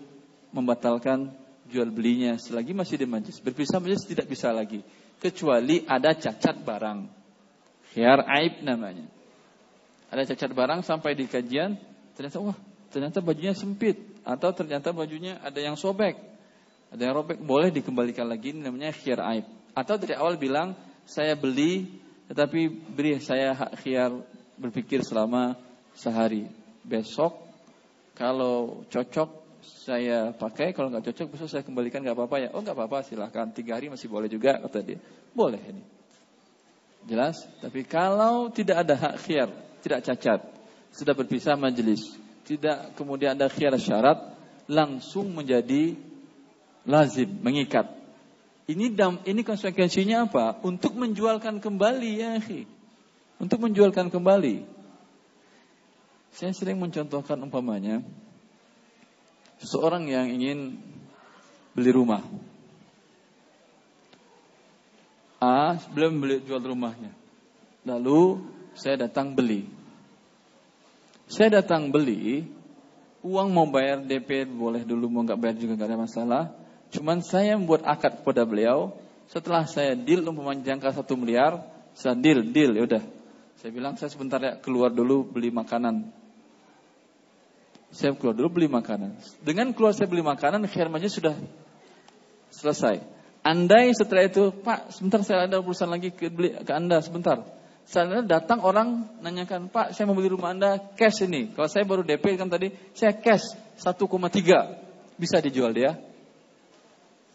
[0.51, 1.31] membatalkan
[1.70, 3.39] jual belinya selagi masih di majlis.
[3.39, 4.82] Berpisah majlis tidak bisa lagi.
[5.23, 7.07] Kecuali ada cacat barang.
[7.95, 9.07] Khiar aib namanya.
[10.11, 11.78] Ada cacat barang sampai di kajian.
[12.19, 12.59] Ternyata wah
[12.91, 13.95] ternyata bajunya sempit.
[14.27, 16.19] Atau ternyata bajunya ada yang sobek.
[16.91, 17.39] Ada yang robek.
[17.39, 18.51] Boleh dikembalikan lagi.
[18.51, 19.47] Namanya khiar aib.
[19.70, 20.74] Atau dari awal bilang
[21.07, 24.12] saya beli tetapi beri saya hak khiar
[24.56, 25.59] berpikir selama
[25.92, 26.48] sehari.
[26.84, 27.36] Besok
[28.14, 32.48] kalau cocok saya pakai, kalau nggak cocok besok saya kembalikan nggak apa-apa ya.
[32.52, 33.48] Oh nggak apa-apa silahkan.
[33.52, 35.01] Tiga hari masih boleh juga kata dia.
[35.32, 35.82] Boleh ini.
[37.05, 37.44] Jelas?
[37.60, 39.48] Tapi kalau tidak ada hak khiar,
[39.84, 40.40] tidak cacat,
[40.88, 42.16] sudah berpisah majelis,
[42.48, 44.32] tidak kemudian ada khiar syarat,
[44.64, 45.96] langsung menjadi
[46.88, 48.03] lazim, mengikat.
[48.65, 50.57] Ini dam, ini konsekuensinya apa?
[50.65, 52.65] Untuk menjualkan kembali ya, akhi.
[53.36, 54.65] Untuk menjualkan kembali.
[56.35, 58.03] Saya sering mencontohkan umpamanya
[59.62, 60.81] seseorang yang ingin
[61.77, 62.24] beli rumah.
[65.39, 67.12] A belum beli jual rumahnya.
[67.85, 68.41] Lalu
[68.74, 69.69] saya datang beli.
[71.28, 72.49] Saya datang beli,
[73.20, 76.45] uang mau bayar DP boleh dulu mau nggak bayar juga nggak ada masalah.
[76.94, 78.94] Cuman saya membuat akad kepada beliau.
[79.26, 81.58] Setelah saya deal umpamanya jangka satu miliar,
[81.96, 83.02] saya deal, deal, ya udah.
[83.58, 86.06] Saya bilang saya sebentar ya keluar dulu beli makanan.
[87.90, 89.18] Saya keluar dulu beli makanan.
[89.42, 91.34] Dengan keluar saya beli makanan, khidmatnya sudah
[92.54, 93.02] selesai.
[93.42, 97.42] Andai setelah itu, Pak, sebentar saya ada urusan lagi ke, beli, ke Anda, sebentar.
[97.84, 101.52] Saya datang orang nanyakan, Pak, saya mau beli rumah Anda cash ini.
[101.52, 105.18] Kalau saya baru DP kan tadi, saya cash 1,3.
[105.18, 106.14] Bisa dijual dia?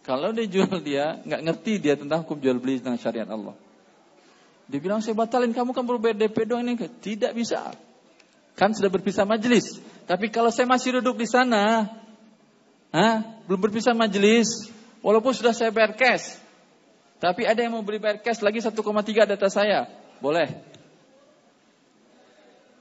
[0.09, 3.53] Kalau dia jual dia, nggak ngerti dia tentang hukum jual beli tentang syariat Allah.
[4.65, 6.81] Dia bilang saya batalin kamu kan bayar DP doang ini.
[6.81, 7.77] Tidak bisa.
[8.57, 9.77] Kan sudah berpisah majelis.
[10.09, 11.93] Tapi kalau saya masih duduk di sana,
[12.89, 14.73] ha, belum berpisah majelis,
[15.05, 16.41] walaupun sudah saya bayar cash,
[17.21, 18.81] tapi ada yang mau beli bayar cash lagi 1,3
[19.29, 19.85] data saya,
[20.17, 20.49] boleh.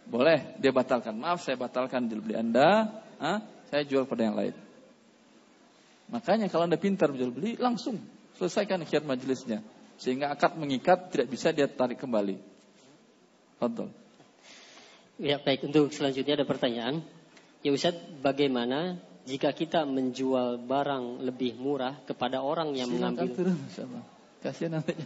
[0.08, 1.12] Boleh, dia batalkan.
[1.12, 2.88] Maaf, saya batalkan jual beli Anda,
[3.20, 4.67] ha, saya jual pada yang lain.
[6.08, 8.00] Makanya kalau Anda pintar jual beli, langsung
[8.40, 9.60] selesaikan khiat majelisnya.
[9.98, 12.38] Sehingga akad mengikat tidak bisa dia tarik kembali.
[13.58, 13.90] Betul.
[15.18, 17.02] Ya baik, untuk selanjutnya ada pertanyaan.
[17.66, 23.28] Ya Ustaz, bagaimana jika kita menjual barang lebih murah kepada orang yang Silakan mengambil...
[23.34, 23.58] Turun,
[24.38, 24.94] Kasihan nanti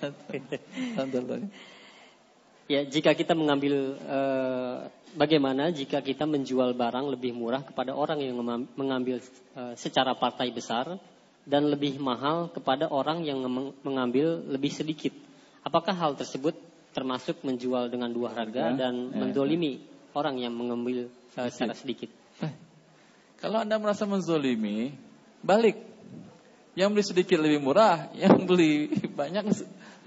[2.71, 4.77] Ya, jika kita mengambil eh,
[5.17, 8.37] bagaimana jika kita menjual barang lebih murah kepada orang yang
[8.77, 9.21] mengambil
[9.57, 10.97] eh, secara partai besar
[11.43, 13.43] dan lebih mahal kepada orang yang
[13.83, 15.13] mengambil lebih sedikit.
[15.63, 16.55] Apakah hal tersebut
[16.93, 20.19] termasuk menjual dengan dua harga ya, dan ya, mendolimi ya.
[20.19, 22.09] orang yang mengambil eh, secara sedikit?
[22.41, 22.53] Eh,
[23.43, 24.95] kalau Anda merasa menzolimi,
[25.43, 25.91] balik.
[26.73, 28.89] Yang beli sedikit lebih murah, yang beli
[29.21, 29.45] banyak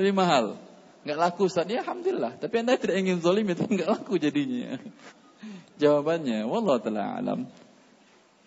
[0.02, 0.64] lebih mahal
[1.06, 1.69] nggak laku Ustaz.
[1.69, 2.41] Ya alhamdulillah.
[2.41, 4.82] Tapi Anda tidak ingin zalim itu nggak laku jadinya.
[5.82, 7.40] Jawabannya, wallah taala alam.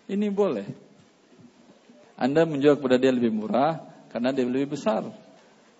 [0.09, 0.67] Ini boleh.
[2.19, 3.79] Anda menjual kepada dia lebih murah
[4.11, 5.07] karena dia lebih besar.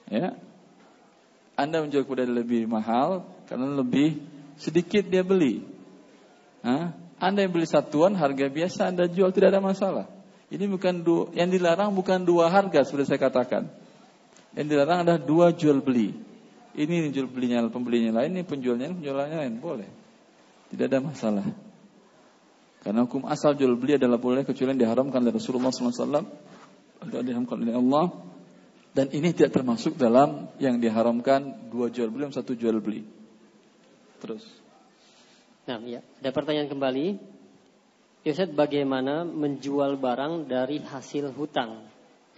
[0.08, 0.40] Ya.
[1.60, 4.24] Anda menjual kepada dia lebih mahal karena lebih
[4.56, 5.68] sedikit dia beli.
[6.64, 6.96] Hah?
[7.20, 10.08] Anda yang beli satuan harga biasa Anda jual tidak ada masalah.
[10.50, 13.68] Ini bukan dua, yang dilarang bukan dua harga seperti saya katakan.
[14.56, 16.29] Yang dilarang adalah dua jual beli.
[16.80, 19.90] Ini jual belinya pembelinya lain, ini penjualnya penjualnya lain, boleh.
[20.72, 21.44] Tidak ada masalah.
[22.80, 26.24] Karena hukum asal jual beli adalah boleh kecuali yang diharamkan oleh Rasulullah SAW
[27.04, 28.06] atau diharamkan oleh Allah.
[28.96, 33.04] Dan ini tidak termasuk dalam yang diharamkan dua jual beli, satu jual beli.
[34.24, 34.48] Terus.
[35.68, 36.00] Nah, ya.
[36.24, 37.08] Ada pertanyaan kembali.
[38.24, 41.89] Yosef, bagaimana menjual barang dari hasil hutang?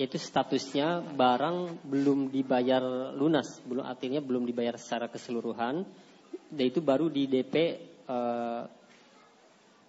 [0.01, 2.81] Yaitu statusnya barang belum dibayar
[3.13, 5.85] lunas, belum artinya belum dibayar secara keseluruhan,
[6.49, 7.55] dan itu baru di DP
[8.09, 8.61] eh,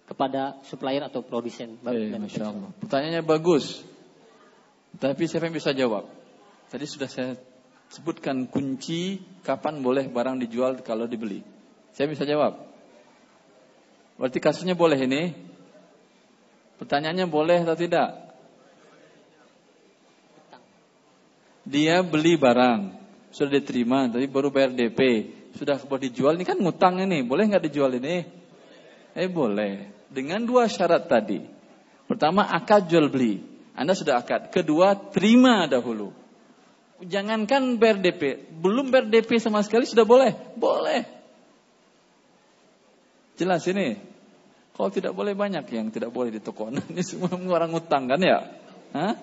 [0.05, 1.81] kepada supplier atau produsen.
[1.81, 2.13] Eh.
[2.77, 3.81] Pertanyaannya bagus,
[5.01, 6.05] tapi siapa yang bisa jawab?
[6.69, 7.33] Tadi sudah saya
[7.89, 11.41] sebutkan kunci kapan boleh barang dijual kalau dibeli.
[11.97, 12.61] Saya bisa jawab.
[14.21, 15.33] Berarti kasusnya boleh ini?
[16.77, 18.22] Pertanyaannya boleh atau tidak?
[21.63, 22.91] Dia beli barang,
[23.31, 24.99] sudah diterima, tapi baru bayar DP,
[25.55, 28.27] sudah boleh dijual, ini kan ngutang ini, boleh nggak dijual ini?
[29.15, 31.39] Eh boleh, dengan dua syarat tadi.
[32.03, 33.39] Pertama akad jual beli,
[33.73, 34.51] Anda sudah akad.
[34.51, 36.11] Kedua terima dahulu.
[36.99, 41.07] Jangankan bayar DP, belum bayar DP sama sekali sudah boleh, boleh.
[43.39, 43.97] Jelas ini.
[44.73, 46.73] Kalau tidak boleh banyak yang tidak boleh di toko.
[46.89, 48.39] Ini semua orang ngutang kan ya?
[48.93, 49.13] Hah?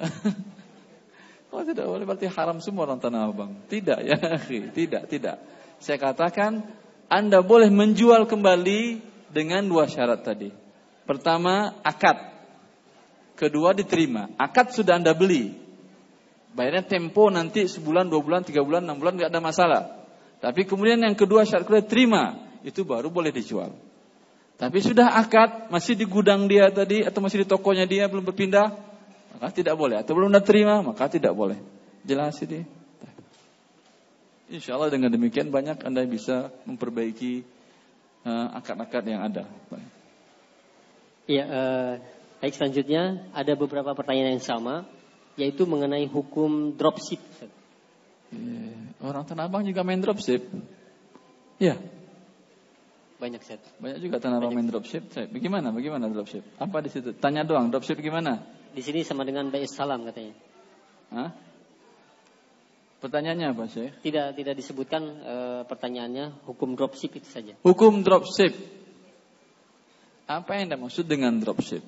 [1.50, 3.58] Kalau tidak boleh berarti haram semua orang Tanah Abang.
[3.66, 4.16] Tidak ya,
[4.78, 5.36] tidak, tidak.
[5.82, 6.62] Saya katakan
[7.10, 9.02] Anda boleh menjual kembali
[9.34, 10.54] dengan dua syarat tadi.
[11.02, 12.30] Pertama, akad.
[13.34, 14.30] Kedua, diterima.
[14.38, 15.58] Akad sudah Anda beli.
[16.54, 19.82] Bayarnya tempo nanti sebulan, dua bulan, tiga bulan, enam bulan, nggak ada masalah.
[20.38, 23.74] Tapi kemudian yang kedua syarat kedua terima, itu baru boleh dijual.
[24.54, 28.89] Tapi sudah akad, masih di gudang dia tadi atau masih di tokonya dia belum berpindah,
[29.40, 29.96] maka tidak boleh.
[29.96, 31.56] Atau belum terima, maka tidak boleh.
[32.04, 32.68] Jelas ini.
[34.52, 37.40] Insya Allah dengan demikian banyak anda bisa memperbaiki
[38.28, 39.48] uh, akad-akad yang ada.
[41.24, 41.92] Iya, uh,
[42.44, 44.84] baik selanjutnya ada beberapa pertanyaan yang sama,
[45.40, 47.22] yaitu mengenai hukum dropship.
[48.34, 48.92] Yeah.
[49.00, 50.44] Orang Tanah Abang juga main dropship.
[51.56, 51.80] Ya.
[53.20, 53.60] Banyak set.
[53.76, 55.12] Banyak juga tanah abang main dropship.
[55.12, 55.68] Bagaimana?
[55.76, 56.40] Bagaimana dropship?
[56.56, 57.12] Apa di situ?
[57.12, 57.68] Tanya doang.
[57.68, 58.40] Dropship gimana?
[58.70, 60.34] Di sini sama dengan Bais Salam katanya.
[61.10, 61.30] Hah?
[63.00, 63.88] Pertanyaannya apa sih?
[64.04, 67.56] Tidak tidak disebutkan e, pertanyaannya hukum dropship itu saja.
[67.64, 68.52] Hukum dropship.
[70.28, 71.80] Apa yang dimaksud dengan dropship?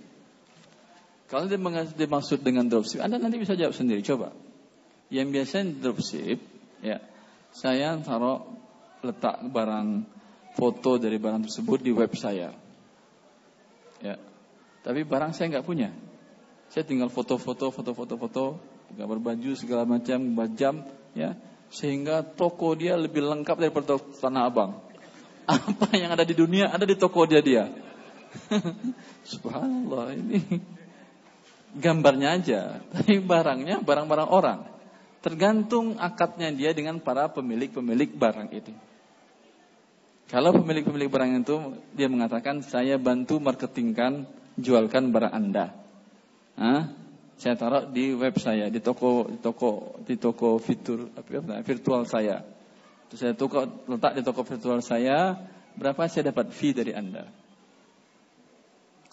[1.28, 4.00] Kalau dimaksud dengan dropship, Anda nanti bisa jawab sendiri.
[4.00, 4.32] Coba.
[5.12, 6.40] Yang biasanya dropship,
[6.80, 6.98] ya,
[7.52, 8.48] saya taruh
[9.04, 10.08] letak barang
[10.56, 12.56] foto dari barang tersebut di web saya.
[14.00, 14.16] Ya.
[14.80, 15.92] Tapi barang saya nggak punya.
[16.72, 18.44] Saya tinggal foto-foto, foto-foto, foto,
[18.96, 20.80] gambar baju segala macam, jam,
[21.12, 21.36] ya,
[21.68, 24.80] sehingga toko dia lebih lengkap daripada Tanah Abang.
[25.44, 27.68] Apa yang ada di dunia ada di toko dia dia.
[29.36, 30.40] Subhanallah ini
[31.76, 34.60] gambarnya aja, tapi barangnya barang-barang orang.
[35.20, 38.72] Tergantung akadnya dia dengan para pemilik-pemilik barang itu.
[40.32, 41.56] Kalau pemilik-pemilik barang itu
[41.92, 44.24] dia mengatakan saya bantu marketingkan,
[44.56, 45.81] jualkan barang Anda.
[46.58, 46.92] Hah?
[47.40, 51.10] Saya taruh di web saya, di toko di toko di toko fitur
[51.66, 52.38] virtual saya.
[53.10, 55.36] Terus saya toko, letak di toko virtual saya,
[55.74, 57.26] berapa saya dapat fee dari Anda?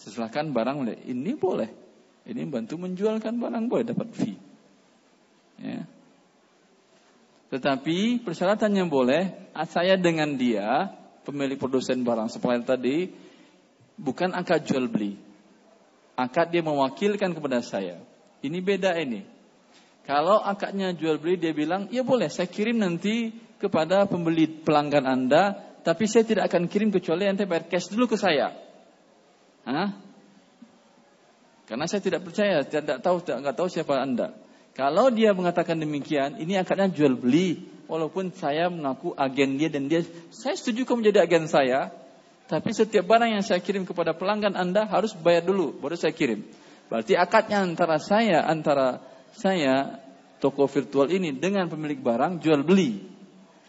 [0.00, 1.68] Silahkan barang ini boleh.
[2.24, 4.38] Ini bantu menjualkan barang boleh dapat fee.
[5.60, 5.84] Ya.
[7.50, 10.86] Tetapi persyaratannya boleh, saya dengan dia
[11.26, 13.10] pemilik produsen barang supplier tadi
[13.98, 15.29] bukan akad jual beli.
[16.20, 17.96] Akad dia mewakilkan kepada saya.
[18.44, 19.24] Ini beda ini.
[20.04, 25.56] Kalau akadnya jual beli dia bilang, ya boleh saya kirim nanti kepada pembeli pelanggan Anda,
[25.80, 28.52] tapi saya tidak akan kirim kecuali Anda bayar cash dulu ke saya.
[29.64, 29.96] Hah?
[31.68, 34.34] Karena saya tidak percaya, tidak tahu, tidak tahu siapa Anda.
[34.74, 40.02] Kalau dia mengatakan demikian, ini akadnya jual beli, walaupun saya mengaku agen dia dan dia
[40.34, 41.94] saya setuju kamu menjadi agen saya,
[42.50, 46.42] tapi setiap barang yang saya kirim kepada pelanggan Anda harus bayar dulu baru saya kirim.
[46.90, 48.98] Berarti akadnya antara saya antara
[49.30, 50.02] saya
[50.42, 53.06] toko virtual ini dengan pemilik barang jual beli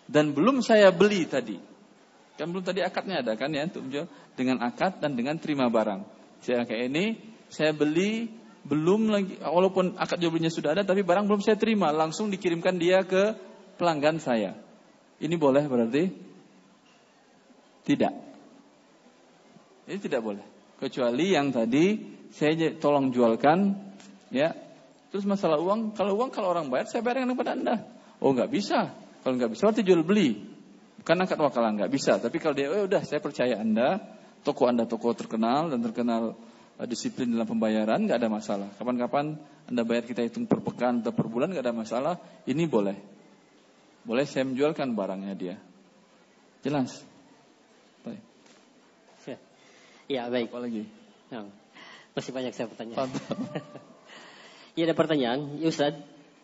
[0.10, 1.62] dan belum saya beli tadi.
[2.42, 6.02] Kan belum tadi akadnya ada kan ya untuk jual dengan akad dan dengan terima barang.
[6.42, 7.22] Saya kayak ini
[7.54, 8.34] saya beli
[8.66, 12.82] belum lagi walaupun akad jual belinya sudah ada tapi barang belum saya terima langsung dikirimkan
[12.82, 13.38] dia ke
[13.78, 14.58] pelanggan saya.
[15.22, 16.10] Ini boleh berarti?
[17.86, 18.31] Tidak.
[19.90, 20.46] Ini tidak boleh.
[20.82, 21.98] Kecuali yang tadi
[22.34, 23.78] saya tolong jualkan,
[24.34, 24.54] ya.
[25.12, 27.76] Terus masalah uang, kalau uang kalau orang bayar saya bayarkan kepada anda.
[28.24, 28.96] Oh nggak bisa.
[29.22, 30.40] Kalau nggak bisa berarti jual beli.
[31.02, 32.22] Bukan akad wakalah nggak bisa.
[32.22, 34.00] Tapi kalau dia, oh udah saya percaya anda,
[34.46, 36.38] toko anda toko terkenal dan terkenal
[36.78, 38.70] uh, disiplin dalam pembayaran nggak ada masalah.
[38.78, 39.36] Kapan-kapan
[39.68, 42.16] anda bayar kita hitung per pekan atau per bulan nggak ada masalah.
[42.46, 42.98] Ini boleh.
[44.02, 45.56] Boleh saya menjualkan barangnya dia.
[46.62, 47.02] Jelas?
[48.06, 48.22] Baik.
[49.26, 49.38] Ya,
[50.12, 50.52] ya baik.
[50.52, 50.84] Apa lagi?
[51.32, 51.48] Ya,
[52.12, 52.96] masih banyak saya bertanya.
[54.78, 55.96] ya ada pertanyaan, ya Ustaz,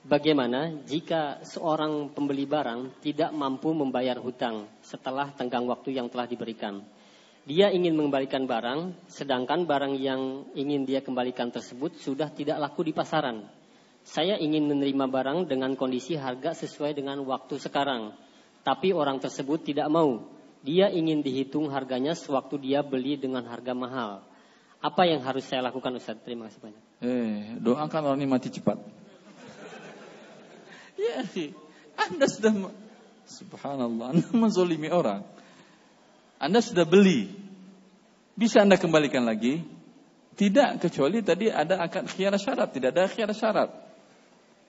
[0.08, 6.80] bagaimana jika seorang pembeli barang tidak mampu membayar hutang setelah tenggang waktu yang telah diberikan?
[7.48, 12.92] Dia ingin mengembalikan barang, sedangkan barang yang ingin dia kembalikan tersebut sudah tidak laku di
[12.92, 13.48] pasaran.
[14.04, 18.16] Saya ingin menerima barang dengan kondisi harga sesuai dengan waktu sekarang.
[18.68, 20.28] Tapi orang tersebut tidak mau.
[20.68, 24.28] Dia ingin dihitung harganya sewaktu dia beli dengan harga mahal.
[24.84, 26.20] Apa yang harus saya lakukan Ustaz?
[26.28, 26.84] Terima kasih banyak.
[27.00, 28.76] Eh, doakan orang ini mati cepat.
[31.00, 31.24] ya,
[31.96, 32.52] Anda sudah
[33.32, 35.24] subhanallah, Anda menzolimi orang.
[36.36, 37.32] Anda sudah beli.
[38.36, 39.64] Bisa Anda kembalikan lagi?
[40.36, 43.72] Tidak, kecuali tadi ada akad khiar syarat, tidak ada khiar syarat.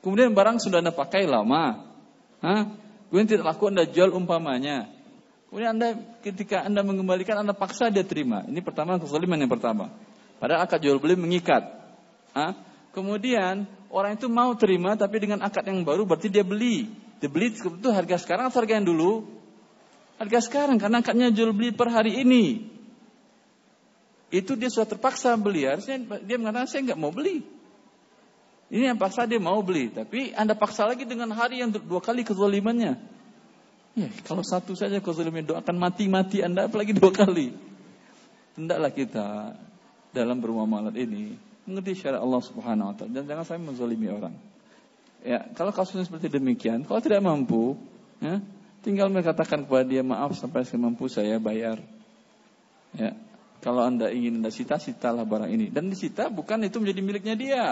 [0.00, 1.90] Kemudian barang sudah Anda pakai lama.
[2.38, 2.70] Hah?
[3.10, 4.97] Kemudian tidak laku Anda jual umpamanya.
[5.48, 8.44] Kemudian Anda ketika Anda mengembalikan Anda paksa dia terima.
[8.44, 9.88] Ini pertama kezaliman yang pertama.
[10.36, 11.64] Padahal akad jual beli mengikat.
[12.36, 12.52] Hah?
[12.92, 16.92] Kemudian orang itu mau terima tapi dengan akad yang baru berarti dia beli.
[17.18, 19.26] Dia beli itu harga sekarang atau harga yang dulu?
[20.20, 22.68] Harga sekarang karena akadnya jual beli per hari ini.
[24.28, 25.64] Itu dia sudah terpaksa beli.
[25.64, 27.40] Harusnya dia mengatakan saya nggak mau beli.
[28.68, 29.88] Ini yang paksa dia mau beli.
[29.88, 33.00] Tapi Anda paksa lagi dengan hari yang dua kali kezalimannya.
[33.96, 37.54] Ya, kalau satu saja kau zalim doakan mati-mati Anda apalagi dua kali.
[38.58, 39.54] Hendaklah kita
[40.10, 41.38] dalam bermuamalat ini
[41.68, 44.34] mengerti syariat Allah Subhanahu wa taala dan jangan sampai menzalimi orang.
[45.20, 47.74] Ya, kalau kasusnya seperti demikian, kalau tidak mampu,
[48.22, 48.38] ya,
[48.80, 51.82] tinggal mengatakan kepada dia maaf sampai saya mampu saya bayar.
[52.94, 53.12] Ya,
[53.58, 55.68] kalau anda ingin anda sita, sitalah barang ini.
[55.68, 57.64] Dan disita bukan itu menjadi miliknya dia.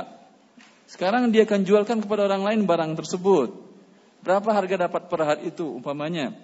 [0.86, 3.65] Sekarang dia akan jualkan kepada orang lain barang tersebut.
[4.26, 6.34] Berapa harga dapat per hari itu umpamanya?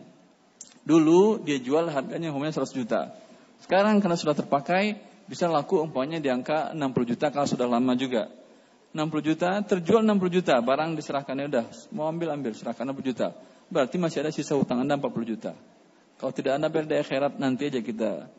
[0.87, 3.11] Dulu dia jual harganya umpamanya 100 juta.
[3.59, 8.31] Sekarang karena sudah terpakai bisa laku umpamanya di angka 60 juta kalau sudah lama juga.
[8.95, 13.35] 60 juta terjual 60 juta, barang diserahkannya udah mau ambil ambil serahkan 60 juta.
[13.67, 15.57] Berarti masih ada sisa hutang Anda 40 juta.
[16.23, 18.31] Kalau tidak Anda bayar di akhirat nanti aja kita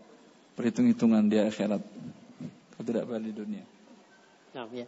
[0.55, 1.83] perhitung-hitungan di akhirat.
[2.79, 3.67] Kalau tidak bayar dunia.
[4.55, 4.87] Nah, ya.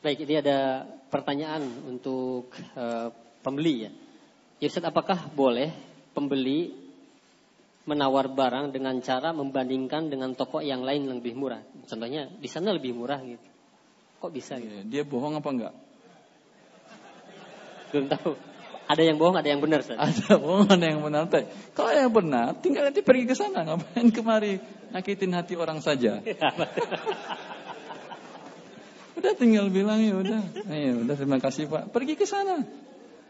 [0.00, 3.12] Baik, ini ada pertanyaan untuk uh,
[3.46, 3.90] pembeli ya.
[4.58, 5.70] Ya Ustaz, apakah boleh
[6.10, 6.74] pembeli
[7.86, 11.62] menawar barang dengan cara membandingkan dengan toko yang lain yang lebih murah?
[11.86, 13.46] Contohnya di sana lebih murah gitu.
[14.18, 14.82] Kok bisa gitu?
[14.90, 15.74] Dia bohong apa enggak?
[17.94, 18.34] Belum tahu.
[18.86, 19.82] Ada yang bohong, ada yang benar.
[19.82, 19.98] Ustaz.
[19.98, 21.30] Ada bohong, ada yang benar.
[21.74, 23.62] Kalau yang benar, tinggal nanti pergi ke sana.
[23.62, 24.58] Ngapain kemari
[24.90, 26.18] nyakitin hati orang saja.
[29.18, 30.42] udah tinggal bilang ya udah.
[30.70, 31.94] Ayo, udah terima kasih Pak.
[31.94, 32.62] Pergi ke sana.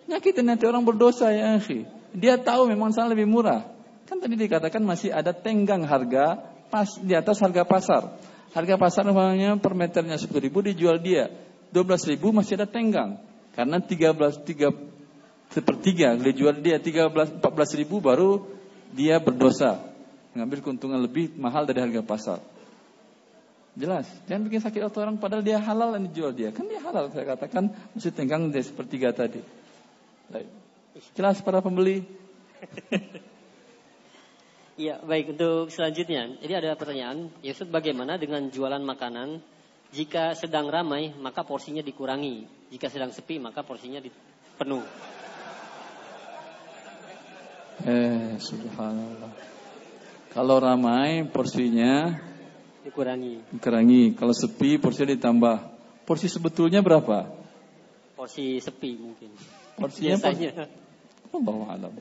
[0.07, 1.87] Nyakitin nanti orang berdosa ya akhi.
[2.15, 3.67] Dia tahu memang sana lebih murah.
[4.07, 6.39] Kan tadi dikatakan masih ada tenggang harga
[6.71, 8.15] pas di atas harga pasar.
[8.55, 11.29] Harga pasar namanya per meternya 10 ribu dijual dia
[11.75, 13.19] 12 ribu masih ada tenggang.
[13.53, 14.15] Karena 13
[14.47, 18.47] 3 sepertiga dijual dia 13 14 ribu baru
[18.95, 19.83] dia berdosa.
[20.33, 22.39] Mengambil keuntungan lebih mahal dari harga pasar.
[23.77, 26.49] Jelas, jangan bikin sakit orang padahal dia halal yang dijual dia.
[26.49, 29.66] Kan dia halal saya katakan mesti tenggang dari sepertiga tadi.
[30.27, 30.49] Baik.
[31.15, 32.03] Jelas para pembeli.
[34.75, 36.41] Iya, baik untuk selanjutnya.
[36.41, 39.39] Jadi ada pertanyaan, Yusuf bagaimana dengan jualan makanan?
[39.95, 42.49] Jika sedang ramai, maka porsinya dikurangi.
[42.75, 44.03] Jika sedang sepi, maka porsinya
[44.59, 44.83] penuh.
[47.87, 49.31] Eh, subhanallah.
[50.35, 52.19] Kalau ramai, porsinya
[52.83, 53.57] dikurangi.
[53.57, 54.03] Dikurangi.
[54.19, 55.57] Kalau sepi, porsinya ditambah.
[56.03, 57.31] Porsi sebetulnya berapa?
[58.15, 59.31] Porsi sepi mungkin.
[59.77, 60.69] Porsinya biasanya.
[61.33, 61.95] Allah alam.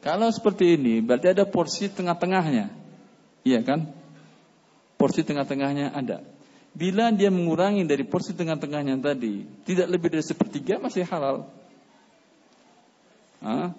[0.00, 2.72] Kalau seperti ini berarti ada porsi tengah-tengahnya.
[3.44, 3.88] Iya kan?
[5.00, 6.20] Porsi tengah-tengahnya ada.
[6.70, 11.48] Bila dia mengurangi dari porsi tengah-tengahnya tadi, tidak lebih dari sepertiga masih halal.
[13.42, 13.72] Hah?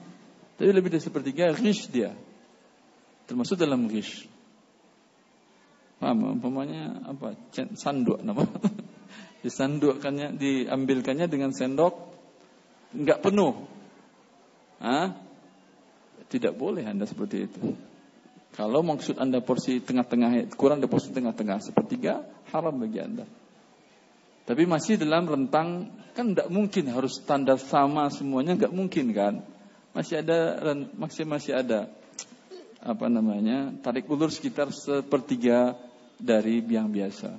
[0.58, 2.14] Tapi lebih dari sepertiga ghish dia.
[3.30, 4.28] Termasuk dalam ghish.
[6.02, 6.38] Paham?
[6.38, 7.38] Umpamanya apa?
[7.78, 8.44] Sanduk nama.
[9.46, 12.11] Disandukkannya, diambilkannya dengan sendok
[12.96, 13.68] nggak penuh.
[14.82, 15.14] Hah?
[16.32, 17.62] Tidak boleh Anda seperti itu.
[18.52, 23.26] Kalau maksud Anda porsi tengah-tengah kurang dari porsi tengah-tengah sepertiga haram bagi Anda.
[24.44, 29.34] Tapi masih dalam rentang kan tidak mungkin harus standar sama semuanya nggak mungkin kan.
[29.96, 30.60] Masih ada
[30.96, 31.88] masih masih ada
[32.82, 35.80] apa namanya tarik ulur sekitar sepertiga
[36.20, 37.32] dari biang biasa.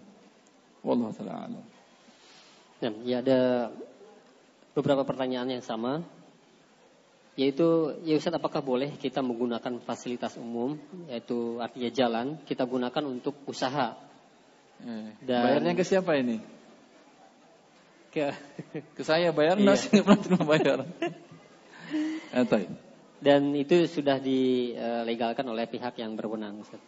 [0.81, 1.61] Wallahu taala
[2.83, 3.71] Ya, ada
[4.73, 6.05] beberapa pertanyaan yang sama
[7.33, 10.77] yaitu ya Ustaz apakah boleh kita menggunakan fasilitas umum
[11.09, 13.97] yaitu artinya jalan kita gunakan untuk usaha?
[14.85, 16.45] Eh, dan bayarnya ke siapa ini?
[18.13, 18.37] Ke
[18.97, 19.73] ke saya bayar iya.
[19.73, 20.79] nggak pernah terima bayar.
[22.33, 22.49] Eh,
[23.21, 26.81] dan itu sudah dilegalkan oleh pihak yang berwenang Ustaz.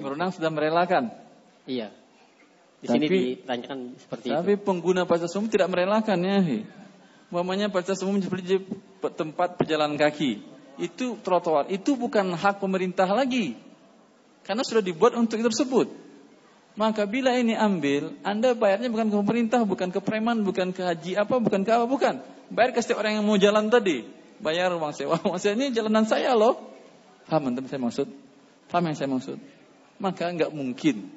[0.00, 1.12] berwenang sudah merelakan?
[1.68, 1.92] Iya.
[2.80, 4.38] Di tapi, sini ditanyakan seperti tapi itu.
[4.40, 6.18] tapi pengguna fasilitas umum tidak merelakan
[7.28, 8.64] ya Umpamanya fasilitas umum seperti
[9.16, 10.56] tempat pejalan kaki.
[10.78, 13.58] itu trotoar, itu bukan hak pemerintah lagi.
[14.46, 15.90] Karena sudah dibuat untuk itu tersebut.
[16.78, 21.18] Maka bila ini ambil, Anda bayarnya bukan ke pemerintah, bukan ke preman, bukan ke haji
[21.18, 22.22] apa, bukan ke apa, bukan.
[22.54, 24.06] Bayar ke setiap orang yang mau jalan tadi.
[24.38, 25.18] Bayar uang sewa.
[25.26, 26.54] Uang sewa ini jalanan saya loh.
[27.26, 28.06] Paham anda saya maksud?
[28.70, 29.36] Paham yang saya maksud?
[29.98, 31.10] Maka nggak mungkin.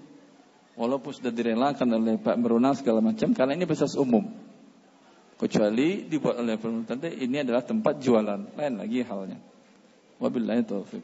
[0.74, 4.34] Walaupun sudah direlakan oleh Pak Beruna segala macam, karena ini fasilitas umum.
[5.42, 8.54] Kecuali dibuat oleh pemerintah, ini adalah tempat jualan.
[8.54, 9.42] Lain lagi halnya.
[10.22, 11.02] Wabillahi taufiq.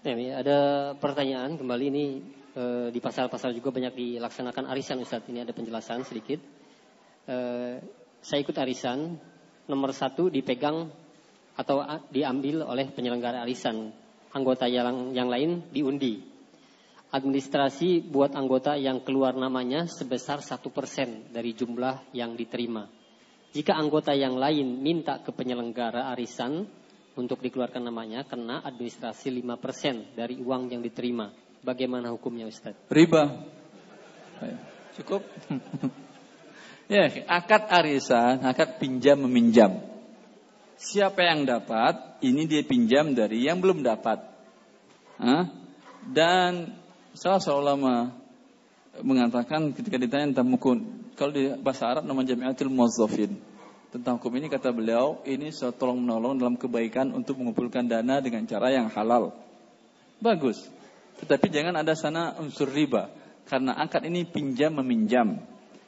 [0.00, 0.58] Ya, ada
[0.96, 2.24] pertanyaan kembali ini
[2.56, 5.28] e, di pasar-pasar juga banyak dilaksanakan arisan Ustaz.
[5.28, 6.40] Ini ada penjelasan sedikit.
[7.28, 7.36] E,
[8.24, 9.20] saya ikut arisan,
[9.68, 10.88] nomor satu dipegang
[11.52, 13.92] atau diambil oleh penyelenggara arisan.
[14.32, 16.35] Anggota yang, yang lain diundi.
[17.06, 22.90] Administrasi buat anggota yang keluar namanya sebesar satu persen dari jumlah yang diterima.
[23.54, 26.66] Jika anggota yang lain minta ke penyelenggara arisan,
[27.16, 31.32] untuk dikeluarkan namanya kena administrasi 5% dari uang yang diterima.
[31.64, 32.76] Bagaimana hukumnya Ustaz?
[32.92, 33.40] Riba.
[35.00, 35.24] Cukup.
[36.92, 39.80] ya, akad arisan, akad pinjam meminjam.
[40.76, 44.20] Siapa yang dapat, ini dia pinjam dari yang belum dapat.
[45.16, 45.48] Hah?
[46.04, 46.76] Dan
[47.16, 47.94] salah seorang ulama
[49.00, 50.78] mengatakan ketika ditanya tentang mukun,
[51.16, 53.36] kalau di bahasa Arab namanya jami'atul muwazzafin
[53.88, 55.48] tentang hukum ini kata beliau ini
[55.80, 59.32] tolong menolong dalam kebaikan untuk mengumpulkan dana dengan cara yang halal.
[60.20, 60.60] Bagus.
[61.16, 63.08] Tetapi jangan ada sana unsur riba
[63.48, 65.40] karena akad ini pinjam meminjam.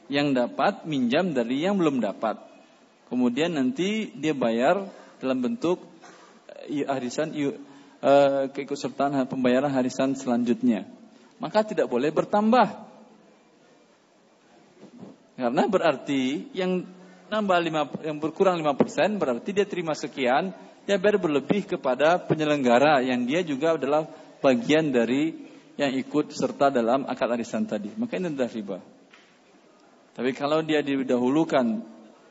[0.09, 2.41] Yang dapat minjam dari yang belum dapat.
[3.13, 4.89] Kemudian nanti dia bayar
[5.21, 5.85] dalam bentuk
[6.89, 10.98] harisan uh, keikutsertaan pembayaran harisan selanjutnya.
[11.39, 12.67] Maka tidak boleh bertambah.
[15.39, 16.83] Karena berarti yang
[17.31, 20.51] nambah lima, yang berkurang 5% berarti dia terima sekian,
[20.83, 24.03] dia bayar berlebih kepada penyelenggara yang dia juga adalah
[24.43, 25.47] bagian dari
[25.79, 27.87] yang ikut serta dalam akad arisan tadi.
[27.95, 28.77] Maka ini adalah riba.
[30.11, 31.79] Tapi kalau dia didahulukan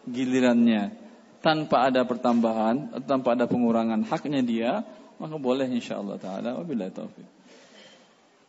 [0.04, 0.92] gilirannya
[1.40, 4.72] tanpa ada pertambahan, tanpa ada pengurangan haknya dia,
[5.16, 6.60] maka boleh insya Allah taala.
[6.60, 7.37] Wabillahi taufik.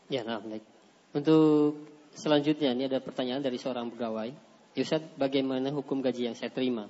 [0.10, 0.65] Ya, nah, baik.
[1.14, 1.86] Untuk
[2.18, 4.34] selanjutnya ini ada pertanyaan dari seorang pegawai.
[4.73, 6.90] Ustaz, bagaimana hukum gaji yang saya terima?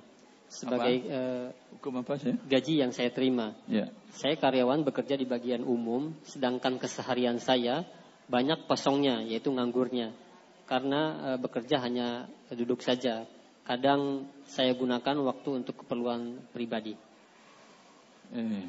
[0.50, 1.14] Sebagai apa?
[1.14, 1.48] Uh,
[1.78, 2.34] hukum apa sih?
[2.34, 3.54] Gaji yang saya terima.
[3.70, 3.92] Ya.
[4.10, 7.86] Saya karyawan bekerja di bagian umum, sedangkan keseharian saya
[8.26, 10.10] banyak kosongnya, yaitu nganggurnya.
[10.66, 13.26] Karena uh, bekerja hanya duduk saja.
[13.66, 16.98] Kadang saya gunakan waktu untuk keperluan pribadi.
[18.34, 18.66] Eh,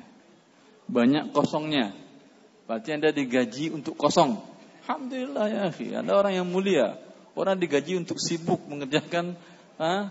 [0.86, 1.94] banyak kosongnya.
[2.72, 4.40] Berarti Anda digaji untuk kosong.
[4.88, 6.96] Alhamdulillah ya, Anda orang yang mulia.
[7.36, 9.36] Orang digaji untuk sibuk mengerjakan
[9.76, 10.08] ha,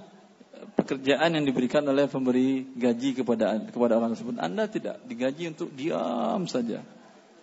[0.76, 4.36] pekerjaan yang diberikan oleh pemberi gaji kepada kepada orang tersebut.
[4.36, 6.84] Anda tidak digaji untuk diam saja.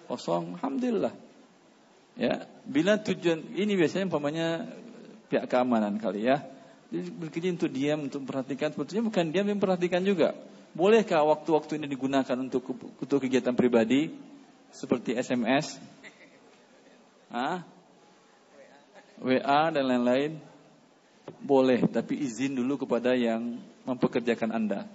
[0.06, 1.18] Kosong, alhamdulillah.
[2.14, 4.70] Ya, bila tujuan ini biasanya umpamanya
[5.34, 6.46] pihak keamanan kali ya.
[6.94, 8.70] Jadi untuk diam, untuk memperhatikan.
[8.70, 10.38] Sebetulnya bukan diam, memperhatikan juga.
[10.78, 12.70] Bolehkah waktu-waktu ini digunakan untuk
[13.02, 14.14] untuk kegiatan pribadi
[14.72, 15.80] seperti SMS?
[17.32, 17.64] Hah?
[19.18, 20.38] WA dan lain-lain
[21.42, 24.86] boleh, tapi izin dulu kepada yang mempekerjakan Anda.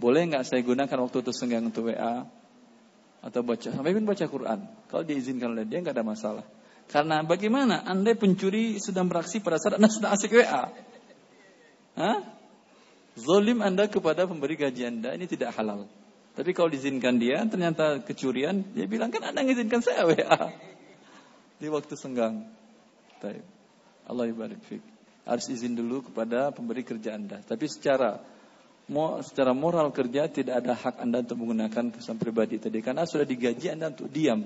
[0.00, 2.24] Boleh nggak saya gunakan waktu itu senggang untuk WA
[3.20, 4.58] atau baca sampai pun baca Quran?
[4.88, 6.46] Kalau diizinkan oleh dia nggak ada masalah.
[6.88, 10.72] Karena bagaimana Anda pencuri sedang beraksi pada saat Anda sedang asik WA?
[12.00, 12.18] Hah?
[13.14, 15.84] Zolim Anda kepada pemberi gaji Anda ini tidak halal.
[16.30, 20.54] Tapi kalau diizinkan dia, ternyata kecurian, dia bilang kan Anda mengizinkan saya WA
[21.60, 22.48] di waktu senggang.
[23.20, 23.44] Taib.
[24.08, 24.58] Allah ibarik.
[25.28, 27.44] Harus izin dulu kepada pemberi kerja Anda.
[27.44, 28.18] Tapi secara
[29.22, 33.70] secara moral kerja tidak ada hak Anda untuk menggunakan pesan pribadi tadi karena sudah digaji
[33.70, 34.42] Anda untuk diam.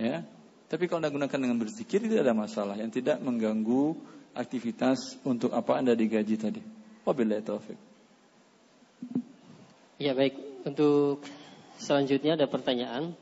[0.00, 0.24] Ya.
[0.72, 3.92] Tapi kalau Anda gunakan dengan berzikir tidak ada masalah yang tidak mengganggu
[4.32, 6.62] aktivitas untuk apa Anda digaji tadi.
[7.04, 7.76] Wabillahi taufik.
[10.00, 11.24] Ya baik, untuk
[11.76, 13.16] selanjutnya ada pertanyaan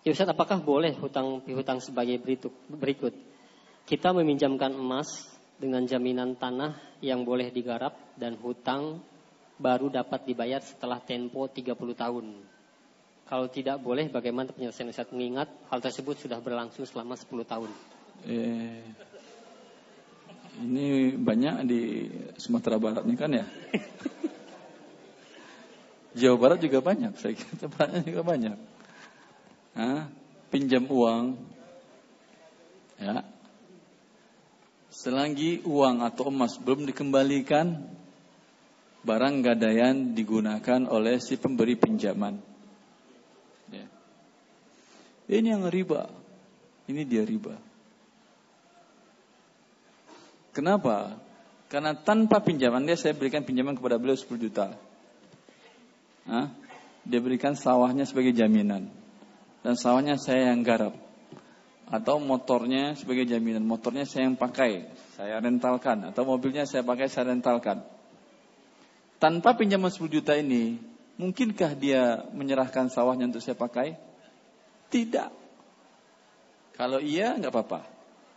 [0.00, 2.16] Ya Ustaz, apakah boleh hutang pihutang sebagai
[2.72, 3.12] berikut?
[3.84, 5.28] Kita meminjamkan emas
[5.60, 6.72] dengan jaminan tanah
[7.04, 9.04] yang boleh digarap dan hutang
[9.60, 12.26] baru dapat dibayar setelah tempo 30 tahun.
[13.28, 15.12] Kalau tidak boleh, bagaimana penyelesaian Ustaz?
[15.12, 17.70] Mengingat hal tersebut sudah berlangsung selama 10 tahun.
[18.24, 18.80] Eh,
[20.64, 22.08] ini banyak di
[22.40, 23.44] Sumatera Barat ini kan ya?
[26.10, 28.58] Jawa Barat juga banyak, saya kira tempatnya juga banyak
[29.74, 30.10] ha,
[30.50, 31.38] pinjam uang,
[32.98, 33.22] ya,
[34.90, 37.80] selagi uang atau emas belum dikembalikan,
[39.06, 42.36] barang gadaian digunakan oleh si pemberi pinjaman.
[43.70, 43.86] Ya.
[45.30, 46.10] Ini yang riba.
[46.90, 47.54] Ini dia riba.
[50.50, 51.14] Kenapa?
[51.70, 54.74] Karena tanpa pinjaman dia saya berikan pinjaman kepada beliau 10 juta.
[56.30, 56.46] Hah?
[57.02, 58.86] Dia berikan sawahnya sebagai jaminan.
[59.66, 60.94] Dan sawahnya saya yang garap.
[61.90, 63.66] Atau motornya sebagai jaminan.
[63.66, 64.86] Motornya saya yang pakai.
[65.18, 66.06] Saya rentalkan.
[66.14, 67.82] Atau mobilnya saya pakai, saya rentalkan.
[69.18, 70.78] Tanpa pinjaman 10 juta ini,
[71.18, 73.98] mungkinkah dia menyerahkan sawahnya untuk saya pakai?
[74.88, 75.28] Tidak.
[76.78, 77.84] Kalau iya, nggak apa-apa.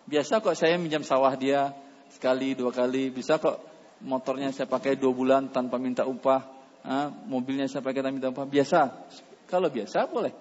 [0.10, 1.72] Biasa kok saya minjam sawah dia,
[2.12, 3.58] sekali dua kali bisa kok
[4.06, 6.53] motornya saya pakai dua bulan tanpa minta upah
[6.84, 8.80] ah, mobilnya saya pakai tanpa minta upah biasa.
[9.48, 10.34] Kalau biasa boleh.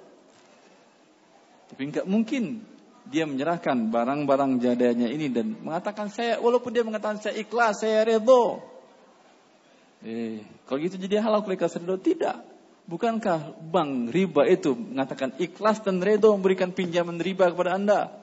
[1.72, 2.62] Tapi nggak mungkin
[3.08, 8.62] dia menyerahkan barang-barang jadanya ini dan mengatakan saya walaupun dia mengatakan saya ikhlas saya redho
[10.06, 12.44] eh kalau gitu jadi halal ikhlas redho tidak.
[12.82, 18.22] Bukankah bank riba itu mengatakan ikhlas dan redho memberikan pinjaman riba kepada anda?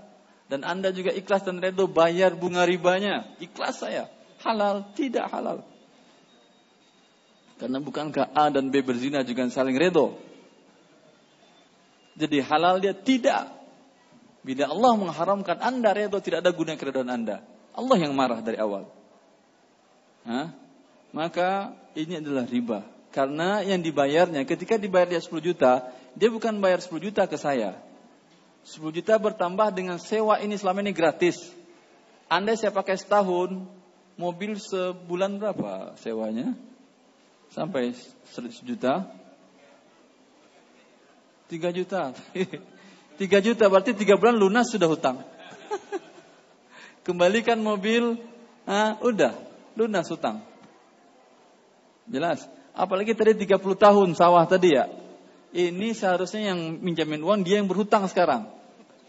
[0.49, 3.29] Dan Anda juga ikhlas dan redho bayar bunga ribanya.
[3.37, 4.09] Ikhlas saya.
[4.41, 5.61] Halal, tidak halal.
[7.59, 10.15] Karena bukankah A dan B berzina juga saling redho.
[12.15, 13.51] Jadi halal dia tidak.
[14.39, 17.43] Bila Allah mengharamkan Anda redho tidak ada guna keredoan Anda.
[17.75, 18.87] Allah yang marah dari awal.
[20.23, 20.55] Hah?
[21.11, 22.87] Maka ini adalah riba.
[23.09, 27.75] Karena yang dibayarnya ketika dibayar dia 10 juta, dia bukan bayar 10 juta ke saya.
[28.63, 31.41] 10 juta bertambah dengan sewa ini selama ini gratis.
[32.29, 33.65] Anda saya pakai setahun,
[34.13, 36.53] mobil sebulan berapa sewanya?
[37.49, 39.09] Sampai 100 juta?
[41.49, 42.13] 3 juta.
[43.19, 45.25] 3 juta berarti 3 bulan lunas sudah hutang.
[47.05, 48.21] Kembalikan mobil,
[48.69, 49.33] ah, udah
[49.73, 50.45] lunas hutang.
[52.05, 52.45] Jelas.
[52.77, 54.87] Apalagi tadi 30 tahun sawah tadi ya
[55.53, 58.49] ini seharusnya yang minjamin uang dia yang berhutang sekarang.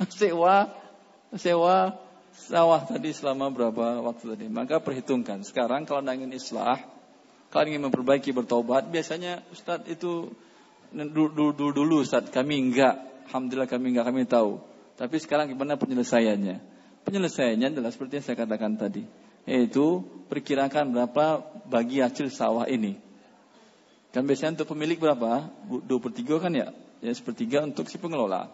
[0.20, 0.72] sewa
[1.36, 2.00] sewa
[2.32, 4.46] sawah tadi selama berapa waktu tadi.
[4.48, 5.44] Maka perhitungkan.
[5.44, 6.80] Sekarang kalau anda ingin islah,
[7.50, 10.30] kalau ingin memperbaiki bertobat, biasanya Ustadz itu
[10.94, 13.26] dulu dulu, dulu kami enggak.
[13.30, 14.62] Alhamdulillah kami enggak kami tahu.
[14.94, 16.56] Tapi sekarang gimana penyelesaiannya?
[17.06, 19.02] Penyelesaiannya adalah seperti yang saya katakan tadi.
[19.48, 23.10] Yaitu perkirakan berapa bagi hasil sawah ini
[24.10, 25.46] Kan biasanya untuk pemilik berapa?
[25.86, 26.74] Dua per tiga kan ya?
[26.98, 28.50] Ya sepertiga untuk si pengelola.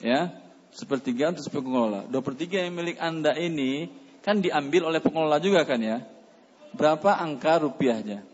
[0.00, 0.32] Ya,
[0.76, 2.04] sepertiga untuk si pengelola.
[2.04, 3.88] Dua per tiga yang milik anda ini
[4.20, 6.04] kan diambil oleh pengelola juga kan ya?
[6.76, 8.29] Berapa angka rupiahnya?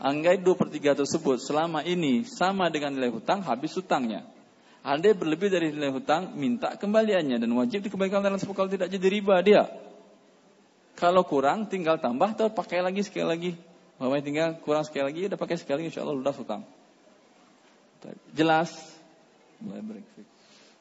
[0.00, 4.24] Angka dua per tiga tersebut selama ini sama dengan nilai hutang, habis hutangnya.
[4.80, 9.06] Anda berlebih dari nilai hutang, minta kembaliannya dan wajib dikembalikan dalam sepuluh kalau tidak jadi
[9.12, 9.68] riba dia.
[10.96, 13.52] Kalau kurang, tinggal tambah atau pakai lagi sekali lagi
[14.00, 16.64] Mama tinggal kurang sekali lagi, udah pakai sekali, insya Allah lunas hutang.
[18.32, 18.72] Jelas?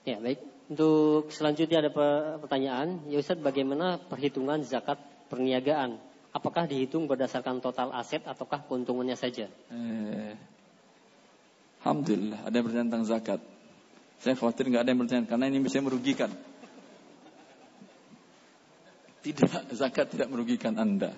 [0.08, 0.40] Ya baik.
[0.72, 1.92] Untuk selanjutnya ada
[2.40, 6.00] pertanyaan, ya Ustaz bagaimana perhitungan zakat perniagaan?
[6.30, 9.50] Apakah dihitung berdasarkan total aset ataukah keuntungannya saja?
[9.74, 10.34] Eh,
[11.82, 13.40] Alhamdulillah ada yang bertanya tentang zakat.
[14.20, 16.30] Saya khawatir nggak ada yang bertanya karena ini bisa merugikan.
[19.20, 21.12] Tidak, zakat tidak merugikan Anda.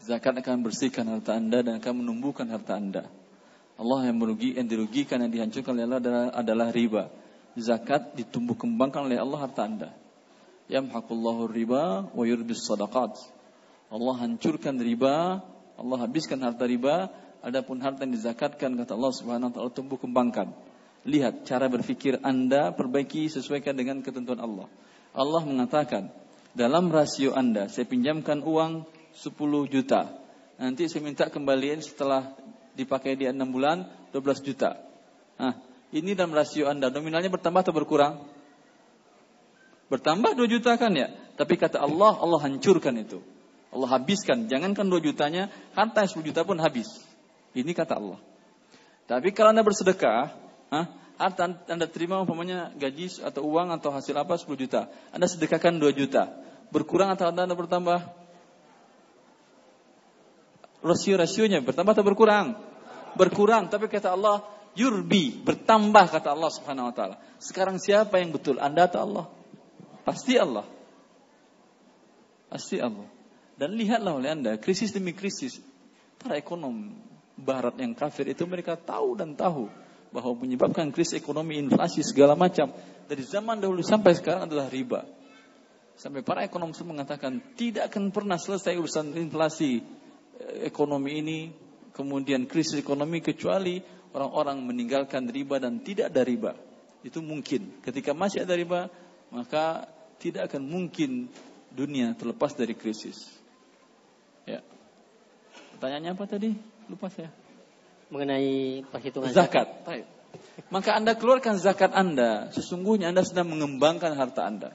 [0.00, 3.04] Zakat akan bersihkan harta anda dan akan menumbuhkan harta anda.
[3.76, 7.04] Allah yang merugi, yang dirugikan, yang dihancurkan oleh Allah adalah, adalah riba.
[7.56, 9.90] Zakat ditumbuh kembangkan oleh Allah harta anda.
[10.72, 13.39] Yamhaqullahu riba wa yurbis sadaqat.
[13.90, 15.42] Allah hancurkan riba,
[15.74, 17.10] Allah habiskan harta riba,
[17.42, 20.54] adapun harta yang dizakatkan kata Allah Subhanahu wa taala tumbuh kembangkan.
[21.02, 24.70] Lihat cara berfikir Anda perbaiki sesuaikan dengan ketentuan Allah.
[25.10, 26.12] Allah mengatakan,
[26.54, 28.86] dalam rasio Anda saya pinjamkan uang
[29.16, 29.34] 10
[29.66, 30.06] juta.
[30.60, 32.30] Nanti saya minta kembalian setelah
[32.78, 34.78] dipakai dia 6 bulan 12 juta.
[35.40, 35.56] Nah,
[35.90, 38.22] ini dalam rasio Anda nominalnya bertambah atau berkurang?
[39.90, 41.10] Bertambah 2 juta kan ya?
[41.34, 43.18] Tapi kata Allah, Allah hancurkan itu.
[43.70, 44.50] Allah habiskan.
[44.50, 45.48] Jangankan 2 jutanya,
[45.78, 46.90] harta 10 juta pun habis.
[47.54, 48.18] Ini kata Allah.
[49.06, 50.34] Tapi kalau Anda bersedekah,
[50.70, 50.86] ah,
[51.18, 54.90] harta Anda terima umpamanya gaji atau uang atau hasil apa 10 juta.
[55.14, 56.30] Anda sedekahkan 2 juta.
[56.70, 58.20] Berkurang atau Anda bertambah?
[60.80, 62.56] rasio-rasionya bertambah atau berkurang?
[63.16, 64.46] Berkurang, tapi kata Allah,
[64.78, 67.16] yurbi, bertambah kata Allah Subhanahu wa taala.
[67.42, 68.56] Sekarang siapa yang betul?
[68.60, 69.26] Anda atau Allah?
[70.06, 70.64] Pasti Allah.
[72.48, 73.06] Pasti Allah.
[73.60, 75.60] Dan lihatlah oleh Anda, krisis demi krisis,
[76.16, 76.96] para ekonom
[77.36, 79.68] barat yang kafir itu mereka tahu dan tahu
[80.08, 82.72] bahwa menyebabkan krisis ekonomi, inflasi segala macam
[83.04, 85.04] dari zaman dahulu sampai sekarang adalah riba.
[85.92, 89.84] Sampai para ekonom itu mengatakan tidak akan pernah selesai urusan inflasi
[90.64, 91.38] ekonomi ini,
[91.92, 93.76] kemudian krisis ekonomi kecuali
[94.16, 96.56] orang-orang meninggalkan riba dan tidak ada riba.
[97.04, 97.84] Itu mungkin.
[97.84, 98.88] Ketika masih ada riba,
[99.28, 99.84] maka
[100.16, 101.28] tidak akan mungkin
[101.68, 103.39] dunia terlepas dari krisis.
[104.44, 104.60] Ya.
[105.76, 106.50] Pertanyaannya apa tadi?
[106.86, 107.32] Lupa saya.
[108.10, 109.68] Mengenai perhitungan zakat.
[109.86, 110.06] zakat.
[110.70, 114.70] Maka Anda keluarkan zakat Anda, sesungguhnya Anda sedang mengembangkan harta Anda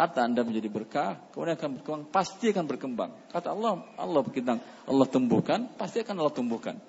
[0.00, 3.10] harta Anda menjadi berkah, kemudian akan berkembang, pasti akan berkembang.
[3.28, 6.80] Kata Allah, Allah berkembang, Allah tumbuhkan, pasti akan Allah tumbuhkan.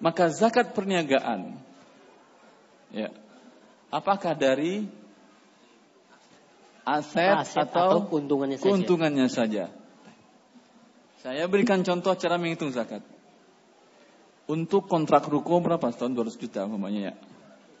[0.00, 1.60] Maka zakat perniagaan,
[2.88, 3.12] ya,
[3.92, 4.88] apakah dari
[6.88, 9.68] aset, aset atau, atau keuntungannya, keuntungannya saja?
[9.68, 9.83] saja?
[11.24, 13.00] Saya berikan contoh cara menghitung zakat.
[14.44, 15.88] Untuk kontrak ruko berapa?
[15.88, 17.14] Setahun 200 juta umpamanya ya.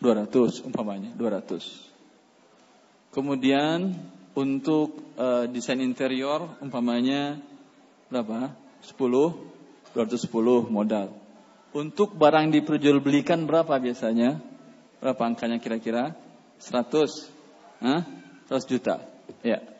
[0.00, 3.12] 200 umpamanya, 200.
[3.12, 4.00] Kemudian
[4.32, 7.36] untuk uh, desain interior umpamanya
[8.08, 8.56] berapa?
[8.80, 8.96] 10
[9.92, 10.24] 210
[10.72, 11.12] modal.
[11.76, 14.40] Untuk barang diperjualbelikan berapa biasanya?
[15.04, 16.16] Berapa angkanya kira-kira?
[16.64, 17.28] 100.
[17.84, 18.08] Hah?
[18.48, 19.04] 100 juta.
[19.44, 19.73] Ya.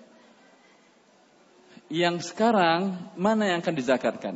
[1.93, 4.35] Yang sekarang mana yang akan dizakatkan?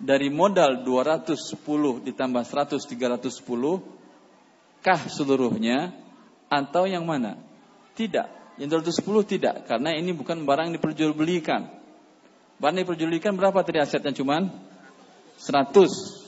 [0.00, 5.92] Dari modal 210 ditambah 100 310 kah seluruhnya
[6.48, 7.36] atau yang mana?
[7.94, 8.56] Tidak.
[8.56, 9.68] Yang 210 tidak.
[9.68, 11.68] Karena ini bukan barang yang diperjualbelikan.
[12.58, 14.50] Barang yang diperjualbelikan berapa tadi asetnya cuman?
[15.38, 16.20] 100.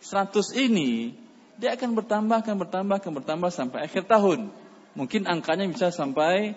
[0.00, 1.12] 100 ini
[1.56, 4.48] dia akan bertambah, akan bertambah, akan bertambah sampai akhir tahun.
[4.96, 6.56] Mungkin angkanya bisa sampai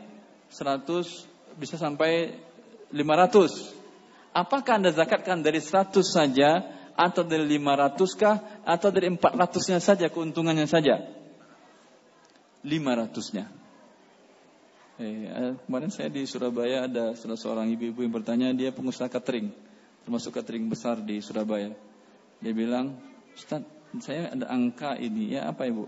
[0.52, 1.28] 100,
[1.60, 2.40] bisa sampai
[2.92, 4.34] 500.
[4.34, 8.38] Apakah Anda zakatkan dari 100 saja atau dari 500 kah
[8.68, 11.00] atau dari 400-nya saja keuntungannya saja?
[12.66, 13.46] 500-nya.
[15.00, 19.48] Eh, kemarin saya di Surabaya ada salah seorang ibu-ibu yang bertanya dia pengusaha catering,
[20.04, 21.72] termasuk catering besar di Surabaya.
[22.44, 23.00] Dia bilang,
[23.32, 23.64] Ustaz,
[24.04, 25.88] saya ada angka ini, ya apa ibu?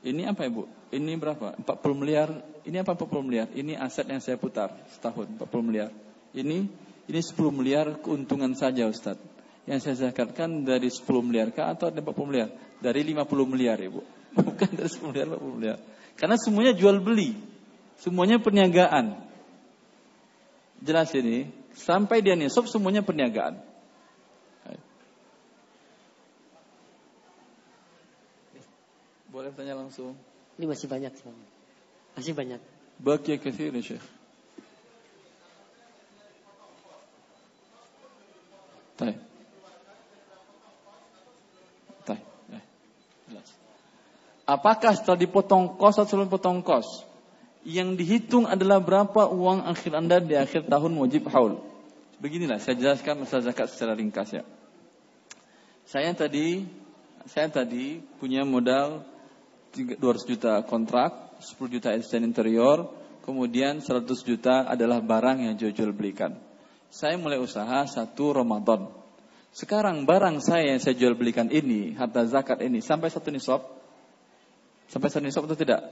[0.00, 0.64] Ini apa ibu?
[0.88, 1.60] Ini berapa?
[1.60, 2.32] 40 miliar.
[2.64, 3.48] Ini apa 40 miliar?
[3.52, 5.92] Ini aset yang saya putar setahun 40 miliar.
[6.36, 6.58] Ini
[7.08, 9.16] ini 10 miliar keuntungan saja Ustaz.
[9.64, 12.48] Yang saya zakatkan dari 10 miliar kah atau dari 40 miliar?
[12.80, 14.04] Dari 50 miliar ibu.
[14.36, 15.78] Bukan dari 10 miliar 40 miliar.
[16.16, 17.36] Karena semuanya jual beli.
[18.00, 19.16] Semuanya perniagaan.
[20.84, 21.48] Jelas ini.
[21.78, 23.68] Sampai dia nisab semuanya perniagaan.
[29.28, 30.18] Boleh tanya langsung.
[30.58, 31.14] Ini masih banyak.
[32.18, 32.58] Masih banyak.
[32.98, 34.17] Baki kathir ya Syekh.
[38.98, 39.18] Baik.
[42.04, 42.22] Baik.
[43.30, 43.48] Jelas.
[44.44, 47.08] Apakah setelah dipotong kos atau sebelum potong kos?
[47.68, 51.60] yang dihitung adalah berapa uang akhir Anda di akhir tahun wajib haul.
[52.16, 54.44] Beginilah saya jelaskan masalah zakat secara ringkas ya.
[55.84, 56.64] Saya tadi
[57.28, 59.04] saya tadi punya modal
[59.76, 62.88] 200 juta kontrak, 10 juta asisten interior,
[63.22, 66.40] kemudian 100 juta adalah barang yang jual belikan.
[66.88, 68.88] Saya mulai usaha satu Ramadan.
[69.52, 73.60] Sekarang barang saya yang saya jual belikan ini, harta zakat ini sampai satu nisab.
[74.88, 75.84] Sampai satu nisab atau tidak?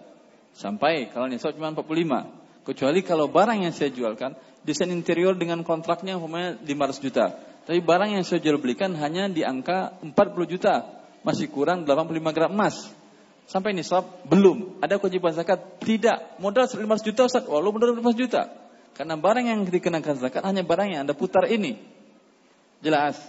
[0.57, 2.65] Sampai kalau nisab cuma 45.
[2.65, 7.25] Kecuali kalau barang yang saya jualkan desain interior dengan kontraknya umpamanya 500 juta.
[7.69, 10.15] Tapi barang yang saya jual belikan hanya di angka 40
[10.49, 10.83] juta.
[11.23, 12.89] Masih kurang 85 gram emas.
[13.47, 14.83] Sampai nisab belum.
[14.83, 15.79] Ada kewajiban zakat?
[15.79, 16.43] Tidak.
[16.43, 17.45] Modal 500 juta Ustaz.
[17.47, 18.66] Walau modal 500 juta.
[18.97, 21.77] Karena barang yang dikenakan zakat hanya barang yang Anda putar ini.
[22.81, 23.21] Jelas.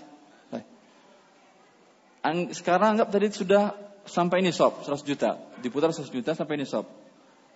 [2.56, 3.76] Sekarang anggap tadi sudah
[4.08, 5.40] sampai nisab 100 juta.
[5.60, 6.88] Diputar 100 juta sampai nisab.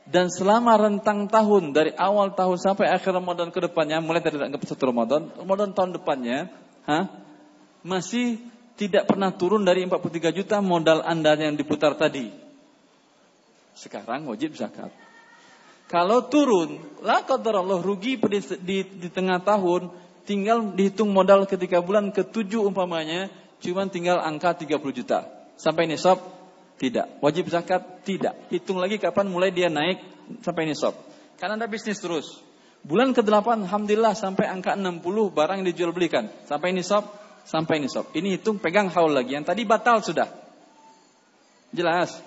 [0.07, 4.65] Dan selama rentang tahun dari awal tahun sampai akhir Ramadan ke depannya, mulai dari anggap
[4.65, 6.49] satu Ramadan, Ramadan tahun depannya,
[6.89, 7.05] ha,
[7.85, 8.41] masih
[8.79, 12.33] tidak pernah turun dari 43 juta modal Anda yang diputar tadi.
[13.77, 14.89] Sekarang wajib zakat.
[15.91, 19.91] Kalau turun, lah kata Allah rugi di, di, di tengah tahun,
[20.23, 23.27] tinggal dihitung modal ketika bulan ke-7 umpamanya,
[23.59, 25.27] cuma tinggal angka 30 juta.
[25.59, 26.23] Sampai nisab
[26.79, 27.19] tidak.
[27.19, 28.07] Wajib zakat?
[28.07, 28.49] Tidak.
[28.49, 30.01] Hitung lagi kapan mulai dia naik
[30.41, 30.95] sampai nisab.
[31.37, 32.39] Karena Anda bisnis terus.
[32.81, 36.31] Bulan ke-8 Alhamdulillah sampai angka 60 barang yang dijual belikan.
[36.49, 37.05] Sampai nisab,
[37.45, 38.09] sampai nisab.
[38.15, 39.37] Ini hitung pegang haul lagi.
[39.37, 40.25] Yang tadi batal sudah.
[41.69, 42.17] Jelas.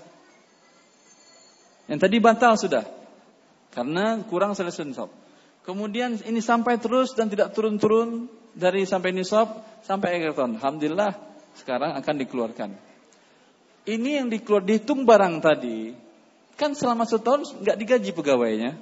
[1.91, 2.85] Yang tadi batal sudah.
[3.75, 5.11] Karena kurang selesai nisab.
[5.67, 10.63] Kemudian ini sampai terus dan tidak turun-turun dari sampai nisab sampai akhir tahun.
[10.63, 11.13] Alhamdulillah
[11.59, 12.71] sekarang akan dikeluarkan
[13.85, 15.93] ini yang dikeluar dihitung barang tadi,
[16.57, 18.73] kan selama setahun nggak digaji pegawainya.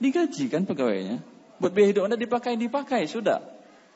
[0.00, 1.20] Digaji kan pegawainya.
[1.60, 3.40] Buat biaya hidup Anda dipakai, dipakai, sudah.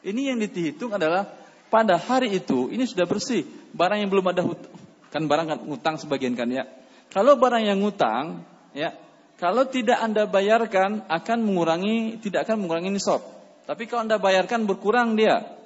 [0.01, 1.29] Ini yang dihitung adalah
[1.69, 3.45] pada hari itu ini sudah bersih.
[3.73, 4.73] Barang yang belum ada hutang,
[5.13, 6.69] kan barang kan utang sebagian kan ya.
[7.09, 8.45] Kalau barang yang ngutang,
[8.77, 8.93] ya,
[9.41, 13.25] kalau tidak Anda bayarkan akan mengurangi tidak akan mengurangi nisab.
[13.65, 15.57] Tapi kalau Anda bayarkan berkurang dia.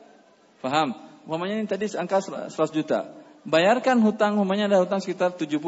[0.62, 0.94] Paham?
[1.26, 3.10] Umpamanya ini tadi angka 100 juta.
[3.42, 5.58] Bayarkan hutang umpamanya ada hutang sekitar 70.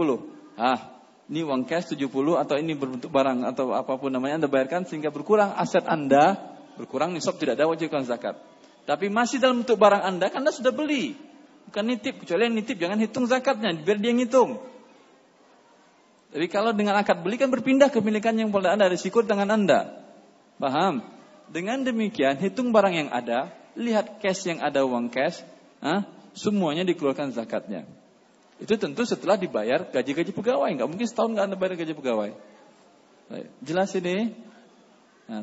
[0.55, 0.97] Ah,
[1.27, 2.07] ini uang cash 70
[2.39, 6.39] atau ini berbentuk barang atau apa pun namanya Anda bayarkan sehingga berkurang aset Anda,
[6.79, 8.39] berkurang nisab tidak ada wajibkan zakat.
[8.87, 11.19] Tapi masih dalam bentuk barang Anda kan Anda sudah beli.
[11.67, 14.63] Bukan nitip, kecuali nitip jangan hitung zakatnya, biar dia ngitung.
[16.37, 20.05] Tapi kalau dengan akad beli kan berpindah kepemilikan yang pada Anda, risiko dengan Anda.
[20.61, 21.01] Paham?
[21.49, 25.41] Dengan demikian, hitung barang yang ada, lihat cash yang ada uang cash,
[25.81, 26.05] ah,
[26.37, 27.89] semuanya dikeluarkan zakatnya.
[28.61, 30.69] Itu tentu setelah dibayar gaji-gaji pegawai.
[30.77, 32.31] Nggak mungkin setahun nggak anda bayar gaji pegawai.
[33.65, 34.37] Jelas ini?
[35.33, 35.41] Nah.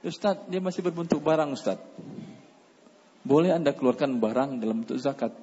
[0.00, 1.76] Ustaz, dia masih berbentuk barang Ustaz.
[3.20, 5.36] Boleh anda keluarkan barang dalam bentuk zakat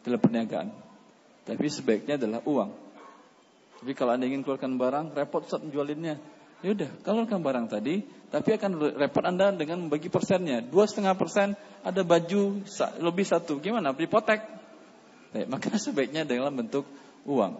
[0.00, 0.72] dalam perniagaan.
[1.44, 2.89] Tapi sebaiknya adalah uang.
[3.80, 6.20] Tapi kalau anda ingin keluarkan barang, repot Ustaz menjualinnya.
[6.60, 10.60] Ya udah, keluarkan barang tadi, tapi akan repot anda dengan membagi persennya.
[10.60, 12.60] Dua setengah persen ada baju
[13.00, 13.56] lebih satu.
[13.56, 13.96] Gimana?
[13.96, 14.44] Dipotek.
[15.32, 16.84] Baik, maka sebaiknya dalam bentuk
[17.24, 17.56] uang.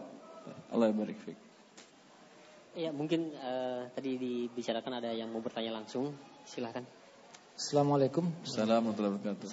[0.70, 1.38] Allah barik fik.
[2.78, 6.14] Ya, mungkin uh, tadi dibicarakan ada yang mau bertanya langsung.
[6.47, 6.86] Silahkan.
[7.59, 8.30] Assalamualaikum.
[8.47, 9.48] Assalamualaikum warahmatullahi wabarakatuh.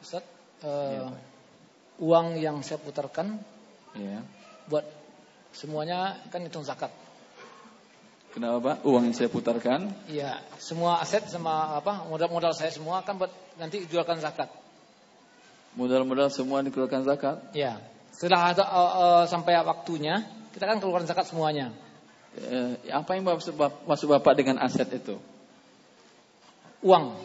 [0.00, 0.24] Ustaz,
[0.64, 1.02] uh, ya,
[2.00, 3.36] uang yang saya putarkan
[3.92, 4.24] ya.
[4.72, 4.84] buat
[5.56, 6.92] semuanya kan hitung zakat.
[8.36, 8.76] Kenapa Pak?
[8.84, 9.88] Uang yang saya putarkan?
[10.12, 14.52] Iya, semua aset sama apa modal-modal saya semua kan buat nanti jualkan zakat.
[15.72, 17.40] Modal-modal semua dikeluarkan zakat?
[17.56, 17.80] Ya.
[18.12, 21.72] Setelah ada, uh, uh, sampai waktunya, kita kan keluarkan zakat semuanya.
[22.36, 25.16] Eh, apa yang maksud, maksud Bapak dengan aset itu?
[26.84, 27.16] Uang.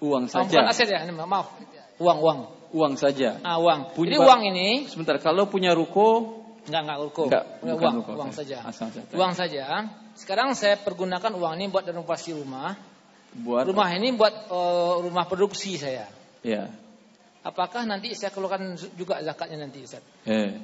[0.00, 0.44] Uang saja.
[0.44, 1.56] Oh, bukan aset ya, maaf.
[2.00, 2.40] Uang, uang.
[2.72, 3.36] Uang saja.
[3.44, 3.96] Ah, uang.
[3.96, 7.24] Punya, Jadi uang ini sebentar kalau punya ruko Enggak, enggak ruko.
[7.30, 8.58] Enggak, uang, ruko, uang saja.
[8.66, 9.08] Asal saja.
[9.16, 9.62] Uang saja.
[10.18, 12.76] Sekarang saya pergunakan uang ini buat renovasi rumah.
[13.30, 16.10] Buat rumah ini buat uh, rumah produksi saya.
[16.42, 16.68] Ya.
[17.40, 20.04] Apakah nanti saya keluarkan juga zakatnya nanti Ustaz?
[20.28, 20.60] Eh.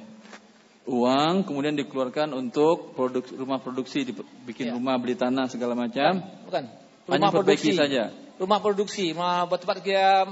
[0.87, 4.07] Uang kemudian dikeluarkan untuk produk, rumah produksi,
[4.47, 4.73] bikin ya.
[4.77, 6.23] rumah, beli tanah segala macam.
[6.47, 6.63] Bukan.
[7.07, 8.03] Rumah Hanya produksi saja.
[8.39, 10.23] Rumah produksi, rumah buat tempat dia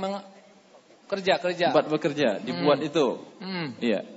[1.06, 1.66] kerja kerja.
[1.74, 2.90] Tempat bekerja, dibuat hmm.
[2.90, 3.08] itu.
[3.42, 3.68] Hmm.
[3.84, 4.15] Iya.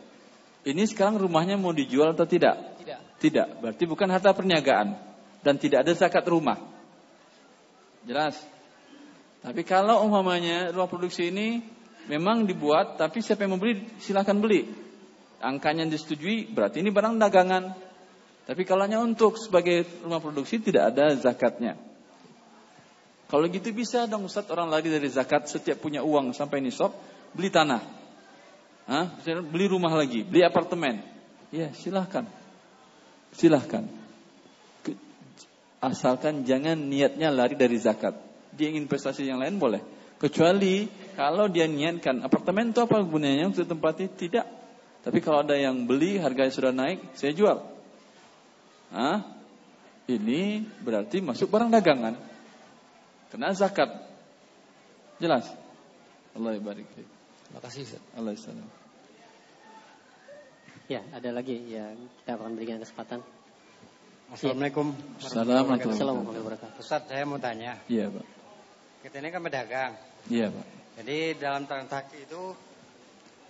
[0.68, 2.76] Ini sekarang rumahnya mau dijual atau tidak?
[2.84, 3.00] Tidak.
[3.16, 3.48] Tidak.
[3.64, 5.00] Berarti bukan harta perniagaan
[5.40, 6.60] dan tidak ada zakat rumah.
[8.04, 8.36] Jelas.
[9.40, 11.64] Tapi kalau umpamanya rumah produksi ini
[12.04, 14.68] memang dibuat, tapi siapa yang membeli silahkan beli.
[15.40, 17.72] Angkanya disetujui, berarti ini barang dagangan.
[18.44, 21.80] Tapi kalau hanya untuk sebagai rumah produksi tidak ada zakatnya.
[23.28, 26.92] Kalau gitu bisa dong Ustaz orang lagi dari zakat setiap punya uang sampai nisab
[27.32, 27.97] beli tanah.
[28.88, 29.20] Hah?
[29.52, 31.04] Beli rumah lagi, beli apartemen.
[31.52, 32.24] Ya silahkan.
[33.36, 33.84] Silahkan.
[35.78, 38.16] Asalkan jangan niatnya lari dari zakat.
[38.56, 39.84] Dia ingin investasi yang lain boleh.
[40.18, 44.08] Kecuali kalau dia niatkan apartemen itu apa gunanya untuk tempatnya?
[44.10, 44.46] Tidak.
[45.04, 47.62] Tapi kalau ada yang beli harganya sudah naik, saya jual.
[48.90, 49.22] Hah?
[50.08, 52.16] Ini berarti masuk barang dagangan.
[53.28, 53.92] Kena zakat.
[55.20, 55.46] Jelas?
[56.32, 56.88] Allah barik
[57.48, 57.84] Terima kasih.
[58.16, 58.77] Allah salam.
[60.88, 63.20] Ya, ada lagi ya kita akan berikan kesempatan.
[64.32, 64.96] Assalamualaikum.
[65.20, 66.80] Assalamualaikum warahmatullahi wabarakatuh.
[66.80, 67.76] Ustaz, saya mau tanya.
[67.92, 68.24] Iya, Pak.
[69.04, 69.92] Kita ini kan pedagang.
[70.32, 70.66] Iya, Pak.
[70.96, 72.56] Jadi dalam transaksi itu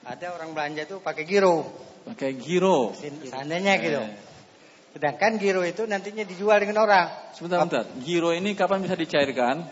[0.03, 1.63] ada orang belanja itu pakai giro.
[2.11, 2.91] Pakai giro.
[2.99, 4.03] Seandainya gitu.
[4.03, 4.19] Eh.
[4.99, 7.39] Sedangkan giro itu nantinya dijual dengan orang.
[7.39, 7.87] Sebentar, sebentar.
[8.03, 9.63] Giro ini kapan bisa dicairkan?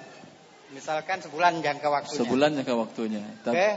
[0.70, 2.18] Misalkan sebulan jangka waktunya.
[2.22, 3.22] Sebulan jangka waktunya.
[3.43, 3.68] Ke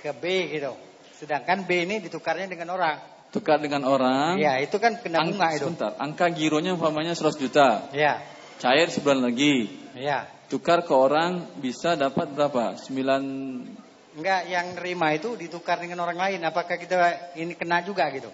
[0.00, 0.24] ke B
[0.56, 0.72] gitu.
[1.20, 3.15] Sedangkan B ini ditukarnya dengan orang.
[3.36, 4.40] Tukar dengan orang.
[4.40, 5.68] Iya, itu kan kena bunga itu.
[5.68, 7.92] Sebentar, angka gironya umpamanya 100 juta.
[7.92, 8.24] Iya.
[8.56, 9.68] Cair sebulan lagi.
[9.92, 12.78] Iya tukar ke orang bisa dapat berapa?
[12.78, 13.84] 9
[14.16, 16.40] Enggak, yang nerima itu ditukar dengan orang lain.
[16.40, 16.96] Apakah kita
[17.36, 18.32] ini kena juga gitu?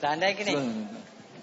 [0.00, 0.54] Seandainya gini,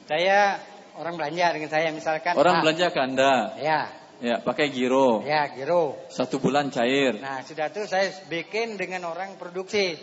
[0.09, 0.57] saya
[0.97, 2.33] orang belanja dengan saya misalkan.
[2.33, 3.53] Orang ah, belanja ke Anda?
[3.61, 3.81] Ya.
[4.23, 5.19] Ya, pakai giro.
[5.27, 5.99] Ya, giro.
[6.07, 7.19] Satu bulan cair.
[7.19, 9.99] Nah, sudah tuh saya bikin dengan orang produksi.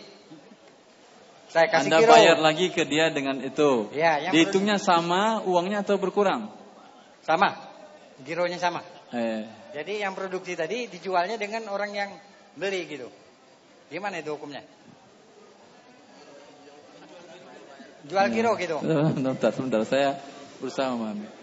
[1.48, 2.12] Saya kasih Anda giro.
[2.12, 3.88] bayar lagi ke dia dengan itu.
[3.96, 6.52] Ya, yang Dihitungnya sama uangnya atau berkurang?
[7.24, 7.56] Sama.
[8.20, 8.84] Gironya sama.
[9.16, 9.48] Eh.
[9.72, 12.12] Jadi yang produksi tadi dijualnya dengan orang yang
[12.60, 13.08] beli gitu.
[13.88, 14.60] Gimana itu hukumnya?
[18.04, 18.76] Jual giro gitu.
[19.16, 20.20] Sebentar, sebentar saya
[20.60, 21.39] berusaha memahami.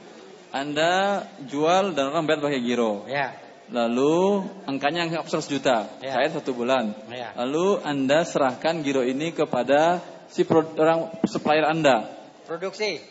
[0.56, 3.03] Anda jual dan orang bayar pakai giro.
[3.07, 3.36] Ya.
[3.68, 6.15] Lalu angkanya anggap 100 juta, Ya.
[6.15, 6.95] cair satu bulan.
[7.11, 7.36] Ya.
[7.36, 9.99] Lalu Anda serahkan giro ini kepada
[10.32, 12.07] si orang supplier Anda.
[12.48, 13.03] Produksi.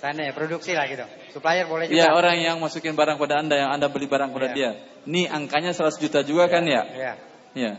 [0.00, 1.04] Sana ya, produksi lah gitu.
[1.30, 1.94] Supplier boleh juga.
[1.94, 4.54] Ya orang yang masukin barang pada Anda, yang Anda beli barang pada Ya.
[4.56, 4.70] dia.
[5.04, 6.82] Ini angkanya 100 juta juga kan ya?
[6.90, 7.12] Ya.
[7.54, 7.72] Ya.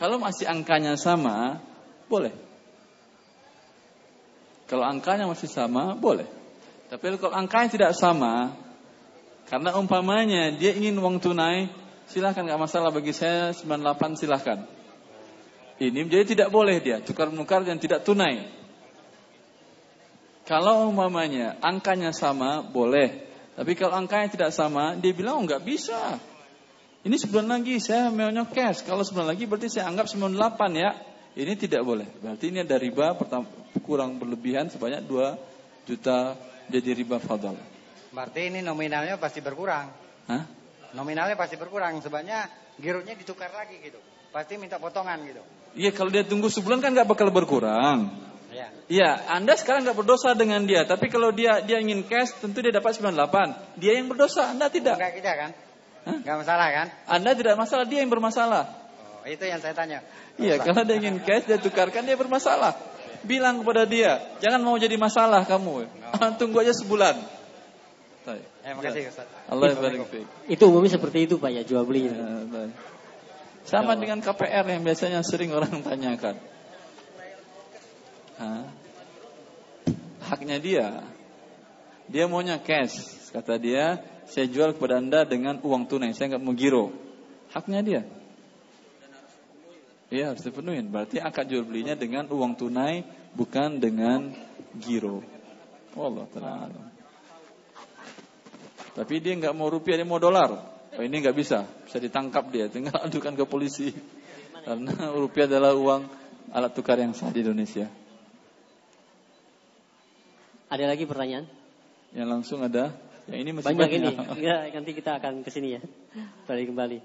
[0.00, 1.60] Kalau masih angkanya sama,
[2.08, 2.32] boleh.
[4.66, 6.24] Kalau angkanya masih sama, boleh.
[6.88, 8.56] Tapi kalau angkanya tidak sama,
[9.48, 11.68] karena umpamanya dia ingin uang tunai,
[12.08, 14.64] silahkan nggak masalah bagi saya 98 silahkan.
[15.78, 18.50] Ini jadi tidak boleh dia tukar menukar yang tidak tunai.
[20.48, 23.28] Kalau umpamanya angkanya sama, boleh.
[23.52, 26.16] Tapi kalau angkanya tidak sama, dia bilang oh, nggak bisa.
[27.04, 28.80] Ini sebulan lagi saya maunya cash.
[28.82, 30.96] Kalau sebulan lagi berarti saya anggap 98 ya.
[31.38, 32.08] Ini tidak boleh.
[32.18, 33.14] Berarti ini ada riba
[33.84, 36.34] kurang berlebihan sebanyak 2 juta
[36.68, 37.56] jadi riba fadal.
[38.12, 39.88] Berarti ini nominalnya pasti berkurang.
[40.28, 40.44] Hah?
[40.96, 42.00] Nominalnya pasti berkurang.
[42.00, 42.48] Sebabnya
[42.80, 44.00] gironya ditukar lagi gitu.
[44.32, 45.42] Pasti minta potongan gitu.
[45.76, 48.08] Iya kalau dia tunggu sebulan kan nggak bakal berkurang.
[48.48, 48.72] Ya.
[48.88, 52.72] Iya, Anda sekarang nggak berdosa dengan dia, tapi kalau dia dia ingin cash, tentu dia
[52.72, 53.76] dapat 98.
[53.76, 54.96] Dia yang berdosa, Anda tidak.
[54.96, 55.50] Enggak kita kan?
[56.08, 56.16] Hah?
[56.24, 56.86] Enggak masalah kan?
[57.12, 58.64] Anda tidak masalah, dia yang bermasalah.
[59.20, 60.00] Oh, itu yang saya tanya.
[60.40, 62.72] Iya, kalau dia ingin cash, dia tukarkan, dia bermasalah.
[63.26, 65.86] Bilang kepada dia, jangan mau jadi masalah kamu.
[66.40, 67.18] Tunggu aja sebulan.
[68.28, 68.44] Baik.
[68.60, 69.26] Eh, makasih Ustaz.
[69.48, 70.04] Allah barik.
[70.44, 72.12] Itu umumnya seperti itu Pak ya jual beli.
[72.12, 72.76] Ya, baik.
[73.64, 76.36] Sama dengan KPR yang biasanya sering orang tanyakan.
[78.36, 78.64] Hah?
[80.28, 80.88] Haknya dia.
[82.08, 83.28] Dia maunya cash.
[83.32, 86.12] Kata dia, saya jual kepada anda dengan uang tunai.
[86.12, 86.92] Saya nggak mau giro.
[87.52, 88.02] Haknya dia.
[90.08, 90.80] Iya harus dipenuhi.
[90.88, 93.04] Berarti akad jual belinya dengan uang tunai,
[93.36, 94.32] bukan dengan
[94.80, 95.20] giro.
[95.92, 96.84] Allah taala.
[98.96, 100.50] Tapi dia nggak mau rupiah, dia mau dolar.
[100.96, 102.66] Oh, ini nggak bisa, bisa ditangkap dia.
[102.72, 103.92] Tinggal adukan ke polisi.
[104.64, 106.02] Karena rupiah adalah uang
[106.50, 107.86] alat tukar yang sah di Indonesia.
[110.68, 111.48] Ada lagi pertanyaan?
[112.12, 112.92] Yang langsung ada,
[113.28, 114.00] yang ini masih Banyak banyak.
[114.00, 114.12] ini.
[114.16, 115.80] Enggak, nanti kita akan ke sini ya.
[116.48, 116.98] Balik kembali.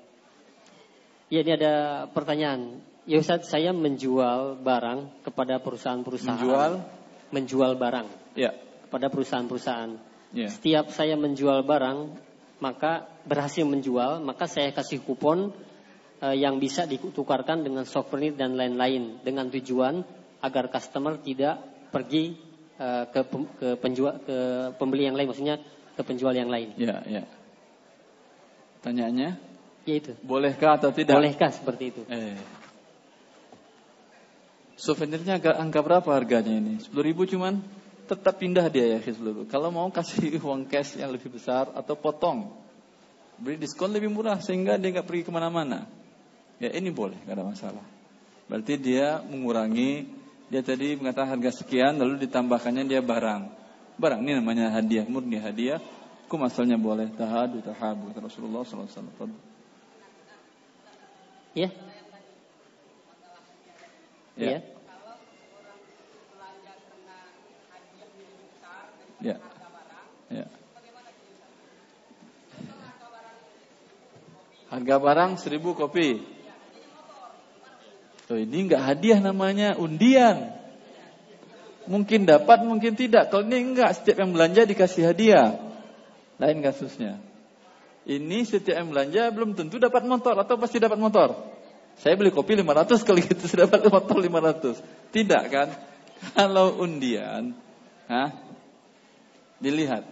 [1.32, 1.74] Ya, ini ada
[2.12, 2.80] pertanyaan.
[3.04, 6.40] Ya Ustaz, saya menjual barang kepada perusahaan-perusahaan.
[6.40, 6.72] Menjual?
[7.36, 8.56] Menjual barang Ya,
[8.88, 10.00] kepada perusahaan-perusahaan.
[10.32, 10.48] ya.
[10.48, 12.16] Setiap saya menjual barang,
[12.64, 15.52] maka berhasil menjual, maka saya kasih kupon
[16.24, 20.08] eh, yang bisa ditukarkan dengan souvenir dan lain-lain dengan tujuan
[20.40, 21.60] agar customer tidak
[21.92, 22.40] pergi
[22.80, 23.22] eh, ke
[23.60, 24.38] ke penjual ke
[24.80, 25.60] pembeli yang lain, maksudnya
[25.94, 26.72] ke penjual yang lain.
[26.80, 27.24] Ya, ya.
[28.80, 29.36] Tanyaannya,
[29.84, 30.16] Yaitu.
[30.24, 31.20] bolehkah atau tidak?
[31.20, 32.02] Bolehkah seperti itu?
[32.08, 32.63] Eh.
[34.74, 36.82] Souvenirnya agak angka berapa harganya ini?
[36.82, 37.62] 10 ribu cuman
[38.10, 39.46] tetap pindah dia ya seluruh.
[39.48, 42.52] Kalau mau kasih uang cash yang lebih besar atau potong,
[43.40, 45.88] beri diskon lebih murah sehingga dia nggak pergi ke mana-mana.
[46.58, 47.86] Ya ini boleh, nggak ada masalah.
[48.48, 50.06] Berarti dia mengurangi,
[50.52, 53.44] dia tadi mengatakan harga sekian lalu ditambahkannya dia barang.
[53.98, 55.80] Barang ini namanya hadiah, murni hadiah.
[56.26, 58.90] Hukum asalnya boleh tahadu tahabu Rasulullah SAW.
[61.54, 61.70] Ya.
[61.70, 61.93] Ya.
[64.34, 64.60] Ya.
[69.22, 69.38] Ya.
[70.34, 70.46] Ya.
[74.74, 76.26] Harga barang seribu kopi.
[78.26, 80.58] Tuh ini enggak hadiah namanya undian.
[81.86, 83.30] Mungkin dapat, mungkin tidak.
[83.30, 85.60] Kalau ini enggak, setiap yang belanja dikasih hadiah.
[86.42, 87.20] Lain kasusnya.
[88.08, 91.36] Ini setiap yang belanja belum tentu dapat motor atau pasti dapat motor.
[92.00, 95.14] Saya beli kopi 500 kali gitu sudah dapat motor 500.
[95.14, 95.70] Tidak kan?
[96.34, 97.52] Kalau undian,
[98.08, 98.30] hah?
[99.60, 100.08] Dilihat.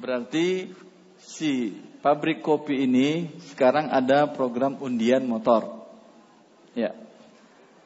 [0.00, 0.72] Berarti
[1.20, 1.72] si
[2.04, 5.88] pabrik kopi ini sekarang ada program undian motor.
[6.76, 6.92] Ya.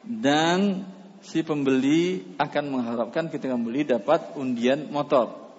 [0.03, 0.87] Dan
[1.23, 5.51] si pembeli akan mengharapkan ketika membeli dapat undian motor.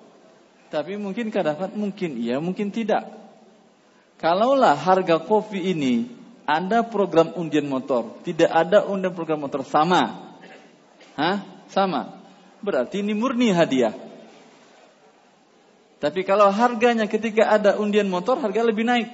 [0.71, 3.11] Tapi mungkin dapat, mungkin iya, mungkin tidak.
[4.21, 6.20] Kalaulah harga kopi ini
[6.51, 10.35] ada program undian motor, tidak ada undian program motor sama.
[11.15, 11.47] Hah?
[11.71, 12.19] Sama.
[12.59, 13.95] Berarti ini murni hadiah.
[16.03, 19.07] Tapi kalau harganya ketika ada undian motor harga lebih naik.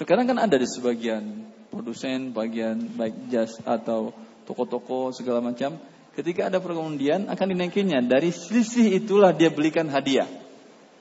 [0.00, 4.14] Sekarang kan ada di sebagian produsen, bagian baik jas atau
[4.48, 5.76] toko-toko segala macam.
[6.16, 8.00] Ketika ada program undian akan dinaikinya.
[8.00, 10.26] Dari selisih itulah dia belikan hadiah.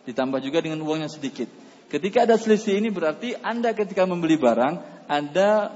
[0.10, 1.48] Ditambah juga dengan uangnya sedikit.
[1.88, 5.72] Ketika ada selisih ini berarti Anda ketika membeli barang ada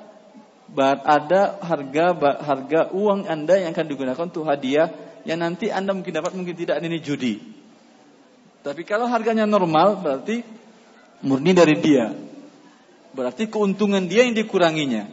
[1.03, 2.05] ada harga
[2.39, 4.87] harga uang Anda yang akan digunakan untuk hadiah
[5.27, 7.39] yang nanti Anda mungkin dapat mungkin tidak ini judi.
[8.61, 10.45] Tapi kalau harganya normal berarti
[11.25, 12.13] murni dari dia.
[13.11, 15.09] Berarti keuntungan dia yang dikuranginya.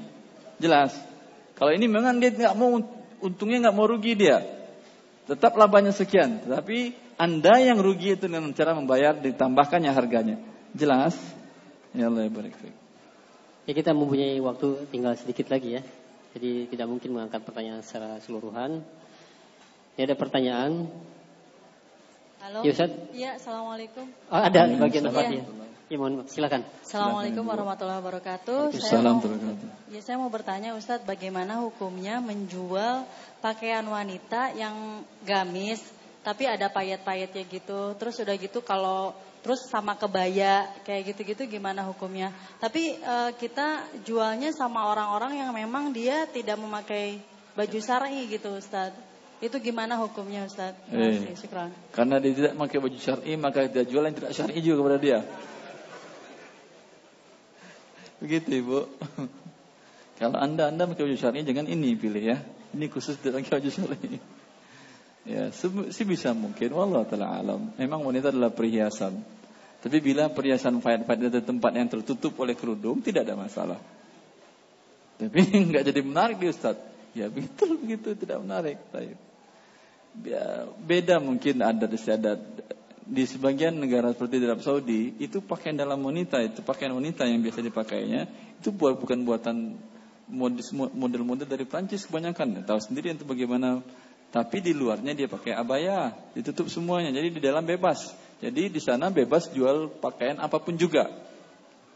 [0.62, 0.95] Jelas.
[1.59, 2.78] Kalau ini memang dia nggak mau
[3.19, 4.45] untungnya nggak mau rugi dia.
[5.27, 6.47] Tetap labanya sekian.
[6.47, 10.36] Tapi anda yang rugi itu dengan cara membayar ditambahkannya harganya.
[10.70, 11.19] Jelas?
[11.90, 12.88] Ya Allah ya.
[13.69, 15.85] Ya kita mempunyai waktu tinggal sedikit lagi ya.
[16.32, 18.81] Jadi tidak mungkin mengangkat pertanyaan secara keseluruhan.
[20.01, 20.89] Ya ada pertanyaan
[22.39, 22.65] Halo.
[22.65, 22.95] Ya, Ustaz.
[23.12, 24.07] Iya, Assalamualaikum.
[24.31, 25.43] Oh, ada di bagian tempatnya.
[25.43, 25.66] Iya.
[25.90, 26.65] Ya, mohon silakan.
[26.81, 28.73] Assalamualaikum warahmatullahi wabarakatuh.
[28.78, 29.28] Saya Salam mau,
[29.90, 33.05] ya, saya mau bertanya Ustadz, bagaimana hukumnya menjual
[33.43, 35.82] pakaian wanita yang gamis,
[36.24, 37.99] tapi ada payet-payetnya gitu.
[37.99, 42.35] Terus udah gitu kalau terus sama kebaya kayak gitu-gitu gimana hukumnya?
[42.59, 47.19] Tapi eh, kita jualnya sama orang-orang yang memang dia tidak memakai
[47.59, 49.09] baju syar'i gitu Ustadz.
[49.39, 50.74] Itu gimana hukumnya Ustaz?
[50.90, 51.70] Eh, Syukran.
[51.94, 55.19] Karena dia tidak pakai baju syar'i, maka dia jual yang tidak syar'i juga kepada dia.
[58.19, 58.78] Begitu Ibu.
[60.19, 62.43] Kalau Anda Anda pakai baju syar'i jangan ini pilih ya.
[62.74, 64.38] Ini khusus tidak pakai baju syar'i.
[65.29, 67.69] Ya, sih bisa mungkin wallah taala alam.
[67.77, 69.21] Memang wanita adalah perhiasan.
[69.79, 73.79] Tapi bila perhiasan fayat-fayat di tempat yang tertutup oleh kerudung tidak ada masalah.
[75.21, 76.81] Tapi nggak jadi menarik di Ustaz.
[77.13, 78.81] Ya betul begitu tidak menarik.
[80.25, 82.41] Ya, beda mungkin adat istiadat
[83.09, 87.41] di sebagian negara seperti di Arab Saudi itu pakaian dalam wanita itu pakaian wanita yang
[87.41, 88.29] biasa dipakainya
[88.61, 89.81] itu buat bukan buatan
[90.93, 93.81] model-model dari Prancis kebanyakan tahu sendiri itu bagaimana
[94.29, 98.13] tapi di luarnya dia pakai abaya ditutup semuanya jadi di dalam bebas.
[98.39, 101.09] Jadi di sana bebas jual pakaian apa pun juga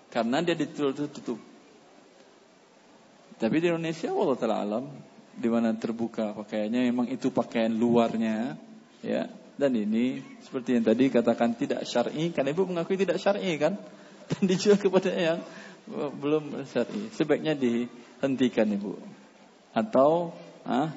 [0.08, 1.38] karena dia ditutup.
[3.36, 4.84] Tapi di Indonesia Allah taala alam
[5.32, 8.56] di mana terbuka pakaiannya memang itu pakaian luarnya
[9.04, 9.28] ya.
[9.52, 13.76] Dan ini seperti yang tadi katakan tidak syar'i kan ibu mengakui tidak syar'i kan?
[14.32, 15.44] Dan dijual kepada yang
[16.16, 17.12] belum syar'i.
[17.12, 18.96] Sebaiknya dihentikan ibu.
[19.76, 20.32] Atau
[20.64, 20.96] ah,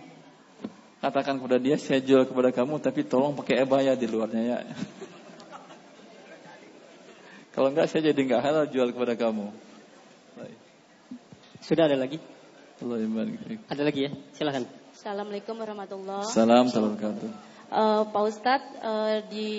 [1.06, 4.57] katakan kepada dia saya jual kepada kamu tapi tolong pakai ebaya di luarnya ya
[7.53, 9.53] kalau enggak saya jadi enggak halal jual kepada kamu
[11.65, 12.22] sudah ada lagi
[12.84, 13.26] Allah
[13.72, 14.68] Ada lagi ya, silakan.
[14.91, 17.30] Assalamualaikum warahmatullahi Salam wabarakatuh.
[17.72, 19.49] Uh, Pak Ustadz, uh, di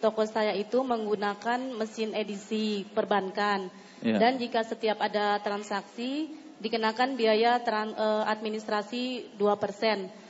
[0.00, 3.68] toko saya itu menggunakan mesin edisi perbankan.
[4.00, 4.16] Ya.
[4.16, 6.32] Dan jika setiap ada transaksi,
[6.64, 10.21] dikenakan biaya tran, uh, administrasi 2%.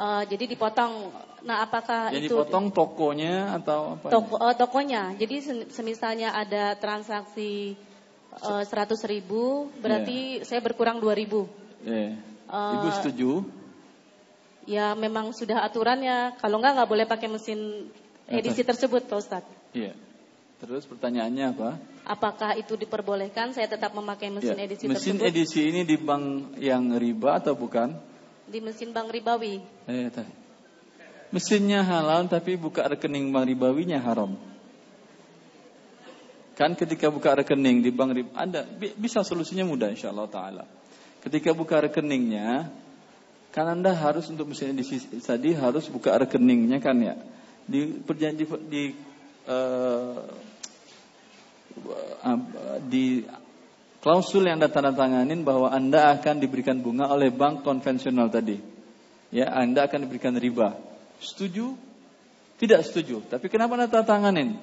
[0.00, 1.12] Uh, jadi dipotong.
[1.44, 4.08] Nah, apakah jadi itu dipotong tokonya atau apa?
[4.08, 5.12] Toko, uh, tokonya.
[5.20, 7.76] Jadi semisalnya ada transaksi
[8.64, 10.46] seratus uh, ribu, berarti yeah.
[10.48, 11.44] saya berkurang dua ribu.
[11.84, 12.16] Yeah.
[12.48, 13.30] Uh, Ibu setuju?
[14.64, 16.32] Ya memang sudah aturannya.
[16.40, 17.92] Kalau enggak nggak boleh pakai mesin
[18.24, 19.52] edisi tersebut, Pak Ustadz.
[19.76, 19.92] Iya.
[20.60, 21.70] Terus pertanyaannya apa?
[22.08, 23.52] Apakah itu diperbolehkan?
[23.52, 24.64] Saya tetap memakai mesin ya.
[24.64, 25.28] edisi mesin tersebut.
[25.28, 28.08] Mesin edisi ini di bank yang riba atau bukan?
[28.50, 29.62] Di mesin bank ribawi.
[29.86, 30.10] Eh,
[31.30, 34.34] Mesinnya halal tapi buka rekening bank ribawinya haram.
[36.58, 38.66] Kan ketika buka rekening di bank riba ada
[38.98, 40.64] bisa solusinya mudah insyaallah taala.
[41.22, 42.66] Ketika buka rekeningnya,
[43.54, 44.84] kan Anda harus untuk misalnya di
[45.22, 47.14] tadi harus buka rekeningnya kan ya.
[47.70, 48.90] Di perjanji di
[49.46, 50.18] uh,
[52.90, 53.22] di
[54.00, 58.58] klausul yang Anda tanda tanganin bahwa Anda akan diberikan bunga oleh bank konvensional tadi.
[59.30, 60.74] Ya, Anda akan diberikan riba.
[61.22, 61.76] Setuju?
[62.60, 63.24] Tidak setuju.
[63.28, 64.58] Tapi kenapa Anda tanda tanganin?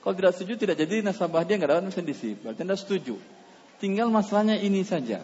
[0.00, 2.22] Kalau tidak setuju tidak jadi nasabah dia nggak dapat mesin DC.
[2.40, 3.20] Berarti Anda setuju.
[3.76, 5.20] Tinggal masalahnya ini saja.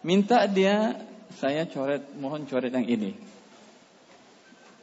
[0.00, 0.96] Minta dia
[1.36, 3.12] saya coret, mohon coret yang ini.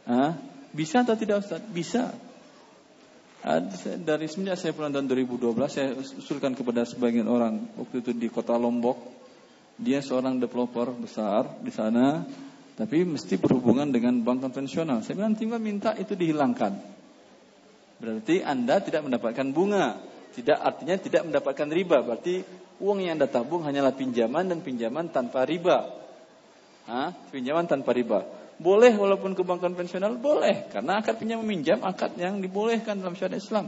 [0.06, 0.38] Hah?
[0.76, 1.64] Bisa atau tidak Ustaz?
[1.66, 2.14] Bisa.
[3.46, 8.58] Dari semenjak saya pulang tahun 2012 saya usulkan kepada sebagian orang waktu itu di kota
[8.58, 8.98] Lombok.
[9.78, 12.26] Dia seorang developer besar di sana,
[12.74, 15.06] tapi mesti berhubungan dengan bank konvensional.
[15.06, 16.74] Saya bilang tinggal minta itu dihilangkan.
[18.02, 20.02] Berarti Anda tidak mendapatkan bunga.
[20.34, 22.02] Tidak artinya tidak mendapatkan riba.
[22.02, 22.42] Berarti
[22.82, 25.86] uang yang Anda tabung hanyalah pinjaman dan pinjaman tanpa riba.
[26.90, 27.14] Hah?
[27.30, 28.26] Pinjaman tanpa riba.
[28.56, 33.40] Boleh walaupun ke bank konvensional boleh karena akad pinjam meminjam akad yang dibolehkan dalam syariat
[33.40, 33.68] Islam.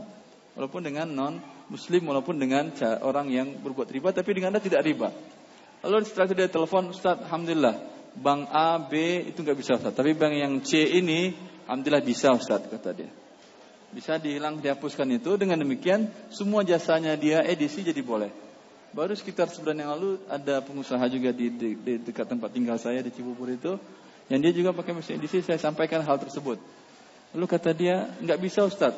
[0.55, 2.71] Walaupun dengan non muslim walaupun dengan
[3.03, 5.11] orang yang berbuat riba tapi dengan Anda tidak riba.
[5.83, 7.75] Lalu setelah itu dia telepon Ustaz, alhamdulillah
[8.17, 11.35] bank A, B itu nggak bisa Ustaz, tapi bank yang C ini
[11.67, 13.11] alhamdulillah bisa Ustaz kata dia.
[13.87, 15.39] Bisa dihilang, dihapuskan itu.
[15.39, 18.27] Dengan demikian, semua jasanya dia edisi jadi boleh.
[18.91, 22.99] Baru sekitar sebulan yang lalu ada pengusaha juga di, di, di dekat tempat tinggal saya
[22.99, 23.79] di Cibubur itu,
[24.27, 25.39] yang dia juga pakai mesin edisi.
[25.39, 26.59] Saya sampaikan hal tersebut.
[27.35, 28.95] Lalu kata dia, nggak bisa Ustaz.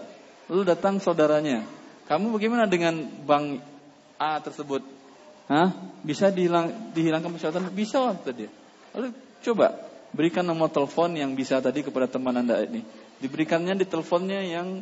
[0.50, 1.66] Lalu datang saudaranya.
[2.10, 3.62] Kamu bagaimana dengan bank
[4.18, 4.82] A tersebut?
[5.50, 5.70] Hah?
[6.02, 7.70] Bisa dihilang, dihilangkan persyaratan?
[7.74, 8.50] Bisa kata dia.
[8.98, 9.14] Lalu
[9.46, 9.78] coba
[10.10, 12.82] berikan nomor telepon yang bisa tadi kepada teman anda ini.
[13.22, 14.82] Diberikannya di teleponnya yang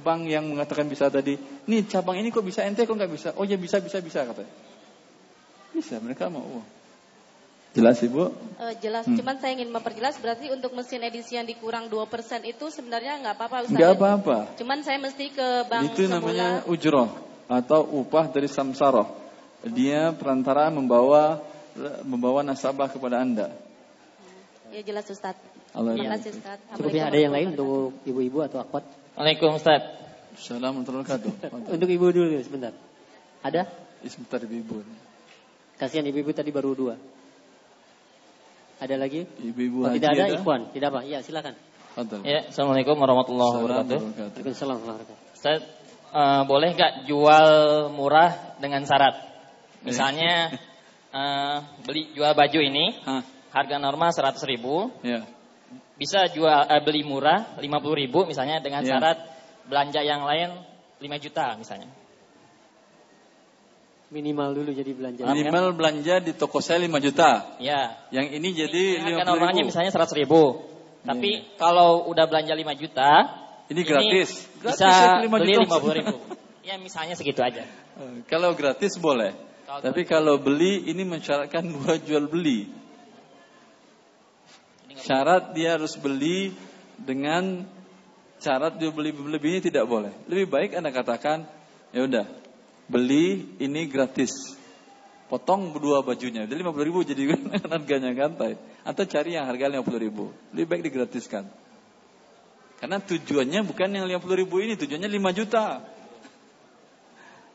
[0.00, 1.36] bank yang mengatakan bisa tadi.
[1.68, 3.28] Nih cabang ini kok bisa ente kok nggak bisa?
[3.36, 4.52] Oh ya bisa bisa bisa katanya.
[5.74, 6.62] Bisa mereka mau.
[6.62, 6.64] Oh.
[7.74, 8.30] Jelas Ibu?
[8.54, 9.18] Uh, jelas, hmm.
[9.18, 12.06] cuman saya ingin memperjelas berarti untuk mesin edisi yang dikurang 2%
[12.46, 13.74] itu sebenarnya nggak apa-apa Ustaz.
[13.74, 14.36] Nggak apa-apa.
[14.54, 16.22] Cuman saya mesti ke bank Itu semula.
[16.22, 17.10] namanya ujroh
[17.50, 19.10] atau upah dari samsaroh.
[19.74, 21.42] Dia perantara membawa
[22.06, 23.50] membawa nasabah kepada Anda.
[24.70, 25.34] Ya jelas Ustaz.
[25.74, 26.58] Allah Terima kasih Ustaz.
[26.78, 28.86] Cukup ada yang lain untuk ibu-ibu atau akhwat?
[29.18, 29.82] Waalaikumsalam Ustaz.
[30.34, 32.70] Assalamualaikum warahmatullahi Untuk ibu dulu sebentar.
[33.42, 33.66] Ada?
[34.06, 34.86] Sebentar ibu-ibu.
[35.74, 36.94] Kasihan ibu-ibu tadi baru dua.
[38.82, 39.22] Ada lagi?
[39.22, 40.60] Ibu-ibu oh, tidak ada, ada, Ikhwan.
[40.74, 41.00] Tidak apa?
[41.06, 41.54] Ya, silakan.
[42.26, 43.98] Ya, Assalamualaikum warahmatullahi wabarakatuh.
[44.02, 45.38] Waalaikumsalam warahmatullahi wabarakatuh.
[45.38, 45.60] Ustaz,
[46.10, 47.48] uh, boleh nggak jual
[47.94, 49.14] murah dengan syarat?
[49.86, 50.58] Misalnya
[51.14, 53.22] uh, beli jual baju ini, Hah?
[53.54, 54.90] harga normal 100 ribu.
[55.06, 55.22] Ya.
[55.94, 58.98] Bisa jual uh, beli murah 50 ribu misalnya dengan ya.
[58.98, 59.18] syarat
[59.70, 60.50] belanja yang lain
[60.98, 61.86] 5 juta misalnya.
[64.14, 65.26] Minimal dulu jadi belanja.
[65.26, 65.74] Minimal kan?
[65.74, 67.58] belanja di toko saya 5 juta.
[67.58, 67.98] Ya.
[68.14, 69.74] Yang ini jadi ini normalnya ribu.
[69.74, 70.62] misalnya 100 ribu.
[71.02, 71.58] Tapi ya.
[71.58, 73.10] kalau udah belanja 5 juta,
[73.74, 74.46] ini gratis.
[74.46, 76.16] Ini gratis bisa ya, 5 beli 50 ribu.
[76.68, 77.66] ya misalnya segitu aja.
[77.66, 79.34] Eh, kalau gratis boleh.
[79.66, 82.70] Kalau Tapi kalau beli ini mensyaratkan dua jual beli.
[84.94, 86.54] Syarat dia harus beli
[87.02, 87.66] dengan
[88.38, 90.14] syarat dia beli lebihnya tidak boleh.
[90.30, 91.50] Lebih baik Anda katakan,
[91.90, 92.43] ya udah,
[92.88, 94.56] beli ini gratis.
[95.24, 97.32] Potong dua bajunya, jadi 50 ribu jadi
[97.72, 98.60] harganya gantai.
[98.84, 100.30] Atau cari yang harga 50 ribu.
[100.52, 101.48] Lebih baik digratiskan.
[102.78, 105.80] Karena tujuannya bukan yang 50 ribu ini, tujuannya 5 juta.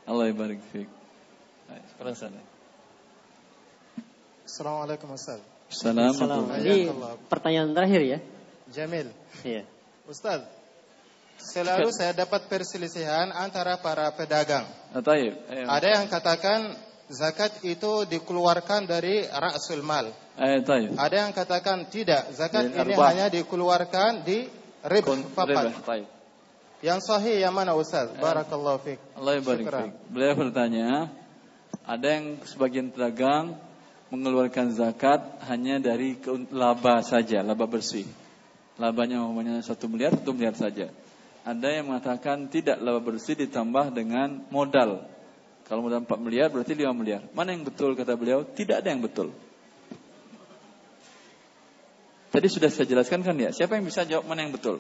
[0.10, 0.90] Allah barik fiik.
[4.50, 5.38] Assalamualaikum Ustaz.
[5.70, 6.50] Assalamualaikum.
[6.66, 6.90] Ini
[7.30, 8.20] pertanyaan terakhir ya.
[8.74, 9.14] Jamil.
[9.46, 9.70] Iya.
[10.10, 10.42] Ustaz,
[11.40, 14.68] Selalu saya dapat perselisihan antara para pedagang.
[14.92, 15.02] Ah,
[15.72, 16.76] Ada yang katakan
[17.10, 20.12] zakat itu dikeluarkan dari rasul mal.
[20.36, 20.62] Eh,
[20.96, 24.46] Ada yang katakan tidak, zakat ini hanya dikeluarkan di
[24.86, 25.74] rib fakat.
[26.80, 28.08] Yang sahih yang mana Ustaz?
[28.08, 28.20] Eh.
[28.24, 29.00] Barakallahu fiik.
[29.20, 29.68] Allah barik
[30.08, 31.12] Beliau bertanya,
[31.84, 33.60] ada yang sebagian pedagang
[34.08, 35.20] mengeluarkan zakat
[35.52, 36.16] hanya dari
[36.56, 38.08] laba saja, laba bersih.
[38.80, 40.88] Labanya umumnya satu miliar, satu miliar saja.
[41.50, 45.10] Ada yang mengatakan tidak laba bersih ditambah dengan modal.
[45.66, 47.26] Kalau modal 4 miliar berarti 5 miliar.
[47.34, 48.46] Mana yang betul kata beliau?
[48.46, 49.34] Tidak ada yang betul.
[52.30, 53.50] Tadi sudah saya jelaskan kan ya.
[53.50, 54.78] Siapa yang bisa jawab mana yang betul?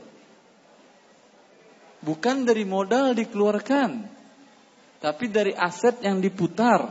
[2.05, 4.05] Bukan dari modal dikeluarkan.
[5.01, 6.85] Tapi dari aset yang diputar.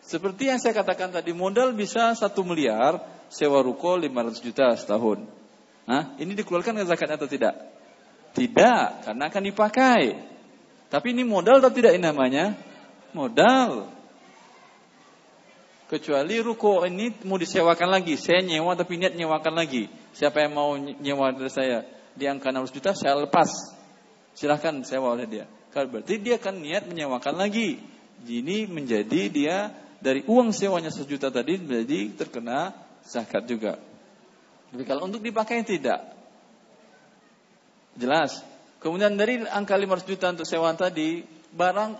[0.00, 1.36] Seperti yang saya katakan tadi.
[1.36, 3.04] Modal bisa 1 miliar.
[3.28, 5.28] Sewa ruko 500 juta setahun.
[5.84, 7.75] Nah, ini dikeluarkan ke zakat atau tidak?
[8.36, 10.02] Tidak, karena akan dipakai.
[10.92, 12.52] Tapi ini modal atau tidak ini namanya?
[13.16, 13.88] Modal.
[15.88, 18.18] Kecuali ruko ini mau disewakan lagi.
[18.20, 19.88] Saya nyewa tapi niat nyewakan lagi.
[20.12, 21.86] Siapa yang mau nyewa dari saya?
[22.12, 23.48] Di angka 600 juta saya lepas.
[24.36, 25.46] Silahkan sewa oleh dia.
[25.72, 27.80] Kalau berarti dia akan niat menyewakan lagi.
[28.26, 29.70] Ini menjadi dia
[30.02, 32.74] dari uang sewanya sejuta tadi menjadi terkena
[33.06, 33.78] zakat juga.
[34.74, 36.15] Tapi kalau untuk dipakai tidak.
[37.96, 38.44] Jelas.
[38.80, 41.24] Kemudian dari angka 500 juta untuk sewa tadi,
[41.56, 41.96] barang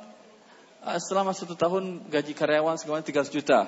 [0.85, 3.61] eh, selama satu tahun gaji karyawan sekitar 300 juta.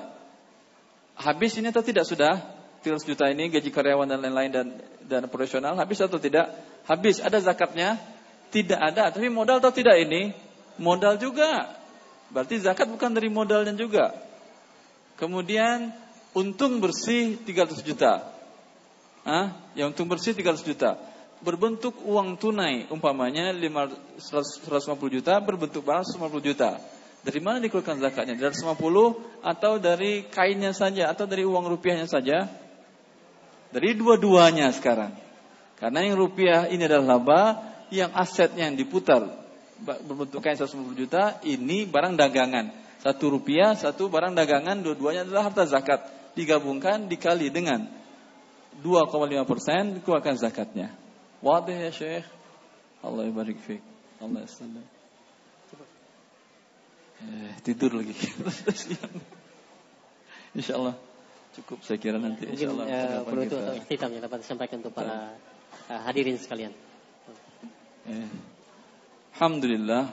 [1.18, 2.38] Habis ini atau tidak sudah?
[2.84, 4.66] 300 juta ini gaji karyawan dan lain-lain dan
[5.08, 6.52] dan profesional habis atau tidak?
[6.86, 7.18] Habis.
[7.18, 7.98] Ada zakatnya?
[8.54, 9.10] Tidak ada.
[9.10, 10.30] Tapi modal atau tidak ini?
[10.78, 11.74] Modal juga.
[12.28, 14.14] Berarti zakat bukan dari modalnya juga.
[15.16, 15.90] Kemudian
[16.36, 18.30] untung bersih 300 juta.
[19.26, 19.58] Hah?
[19.74, 21.00] Yang untung bersih 300 juta
[21.42, 26.78] berbentuk uang tunai, umpamanya 150 juta berbentuk barang 150 juta.
[27.22, 28.34] Dari mana dikeluarkan zakatnya?
[28.38, 32.46] Dari 150 atau dari kainnya saja atau dari uang rupiahnya saja?
[33.68, 35.12] Dari dua-duanya sekarang.
[35.78, 37.42] Karena yang rupiah ini adalah laba,
[37.92, 39.24] yang asetnya yang diputar
[39.78, 42.74] berbentuk kain 150 juta, ini barang dagangan.
[42.98, 46.02] Satu rupiah, satu barang dagangan, dua-duanya adalah harta zakat.
[46.34, 47.86] Digabungkan, dikali dengan
[48.82, 51.07] 2,5 persen, dikeluarkan zakatnya.
[51.38, 52.26] Wadih ya Syekh.
[52.98, 53.82] Allah barik fiik.
[54.18, 54.82] Allah yasallam.
[57.18, 58.14] Eh, tidur lagi.
[60.58, 60.94] Insya Allah
[61.54, 62.46] cukup saya kira nanti.
[62.46, 62.86] Mungkin Insya Allah.
[62.86, 65.34] Ya, perlu itu ikhtitam yang dapat disampaikan untuk para
[65.90, 66.72] uh, hadirin sekalian.
[68.06, 68.28] Eh.
[69.38, 70.10] Alhamdulillah,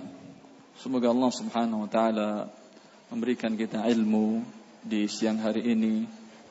[0.78, 2.30] semoga Allah Subhanahu wa taala
[3.10, 4.46] memberikan kita ilmu
[4.86, 6.06] di siang hari ini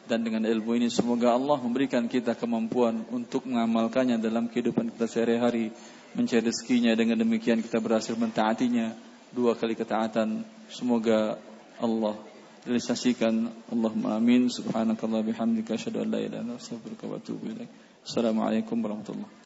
[0.04, 5.72] dan dengan ilmu ini semoga Allah memberikan kita kemampuan untuk mengamalkannya dalam kehidupan kita sehari-hari
[6.12, 6.92] mencari rezekinya.
[6.92, 8.92] Dengan demikian kita berhasil mentaatinya.
[9.32, 10.44] Dua kali ketaatan.
[10.68, 11.40] Semoga
[11.80, 12.14] Allah
[12.68, 13.48] realisasikan.
[13.72, 14.52] Allahumma amin.
[14.52, 15.74] Subhanakallah bihamdika.
[15.74, 16.60] Asyhadu an la ilaha
[18.04, 19.42] assalamualaikum warahmatullahi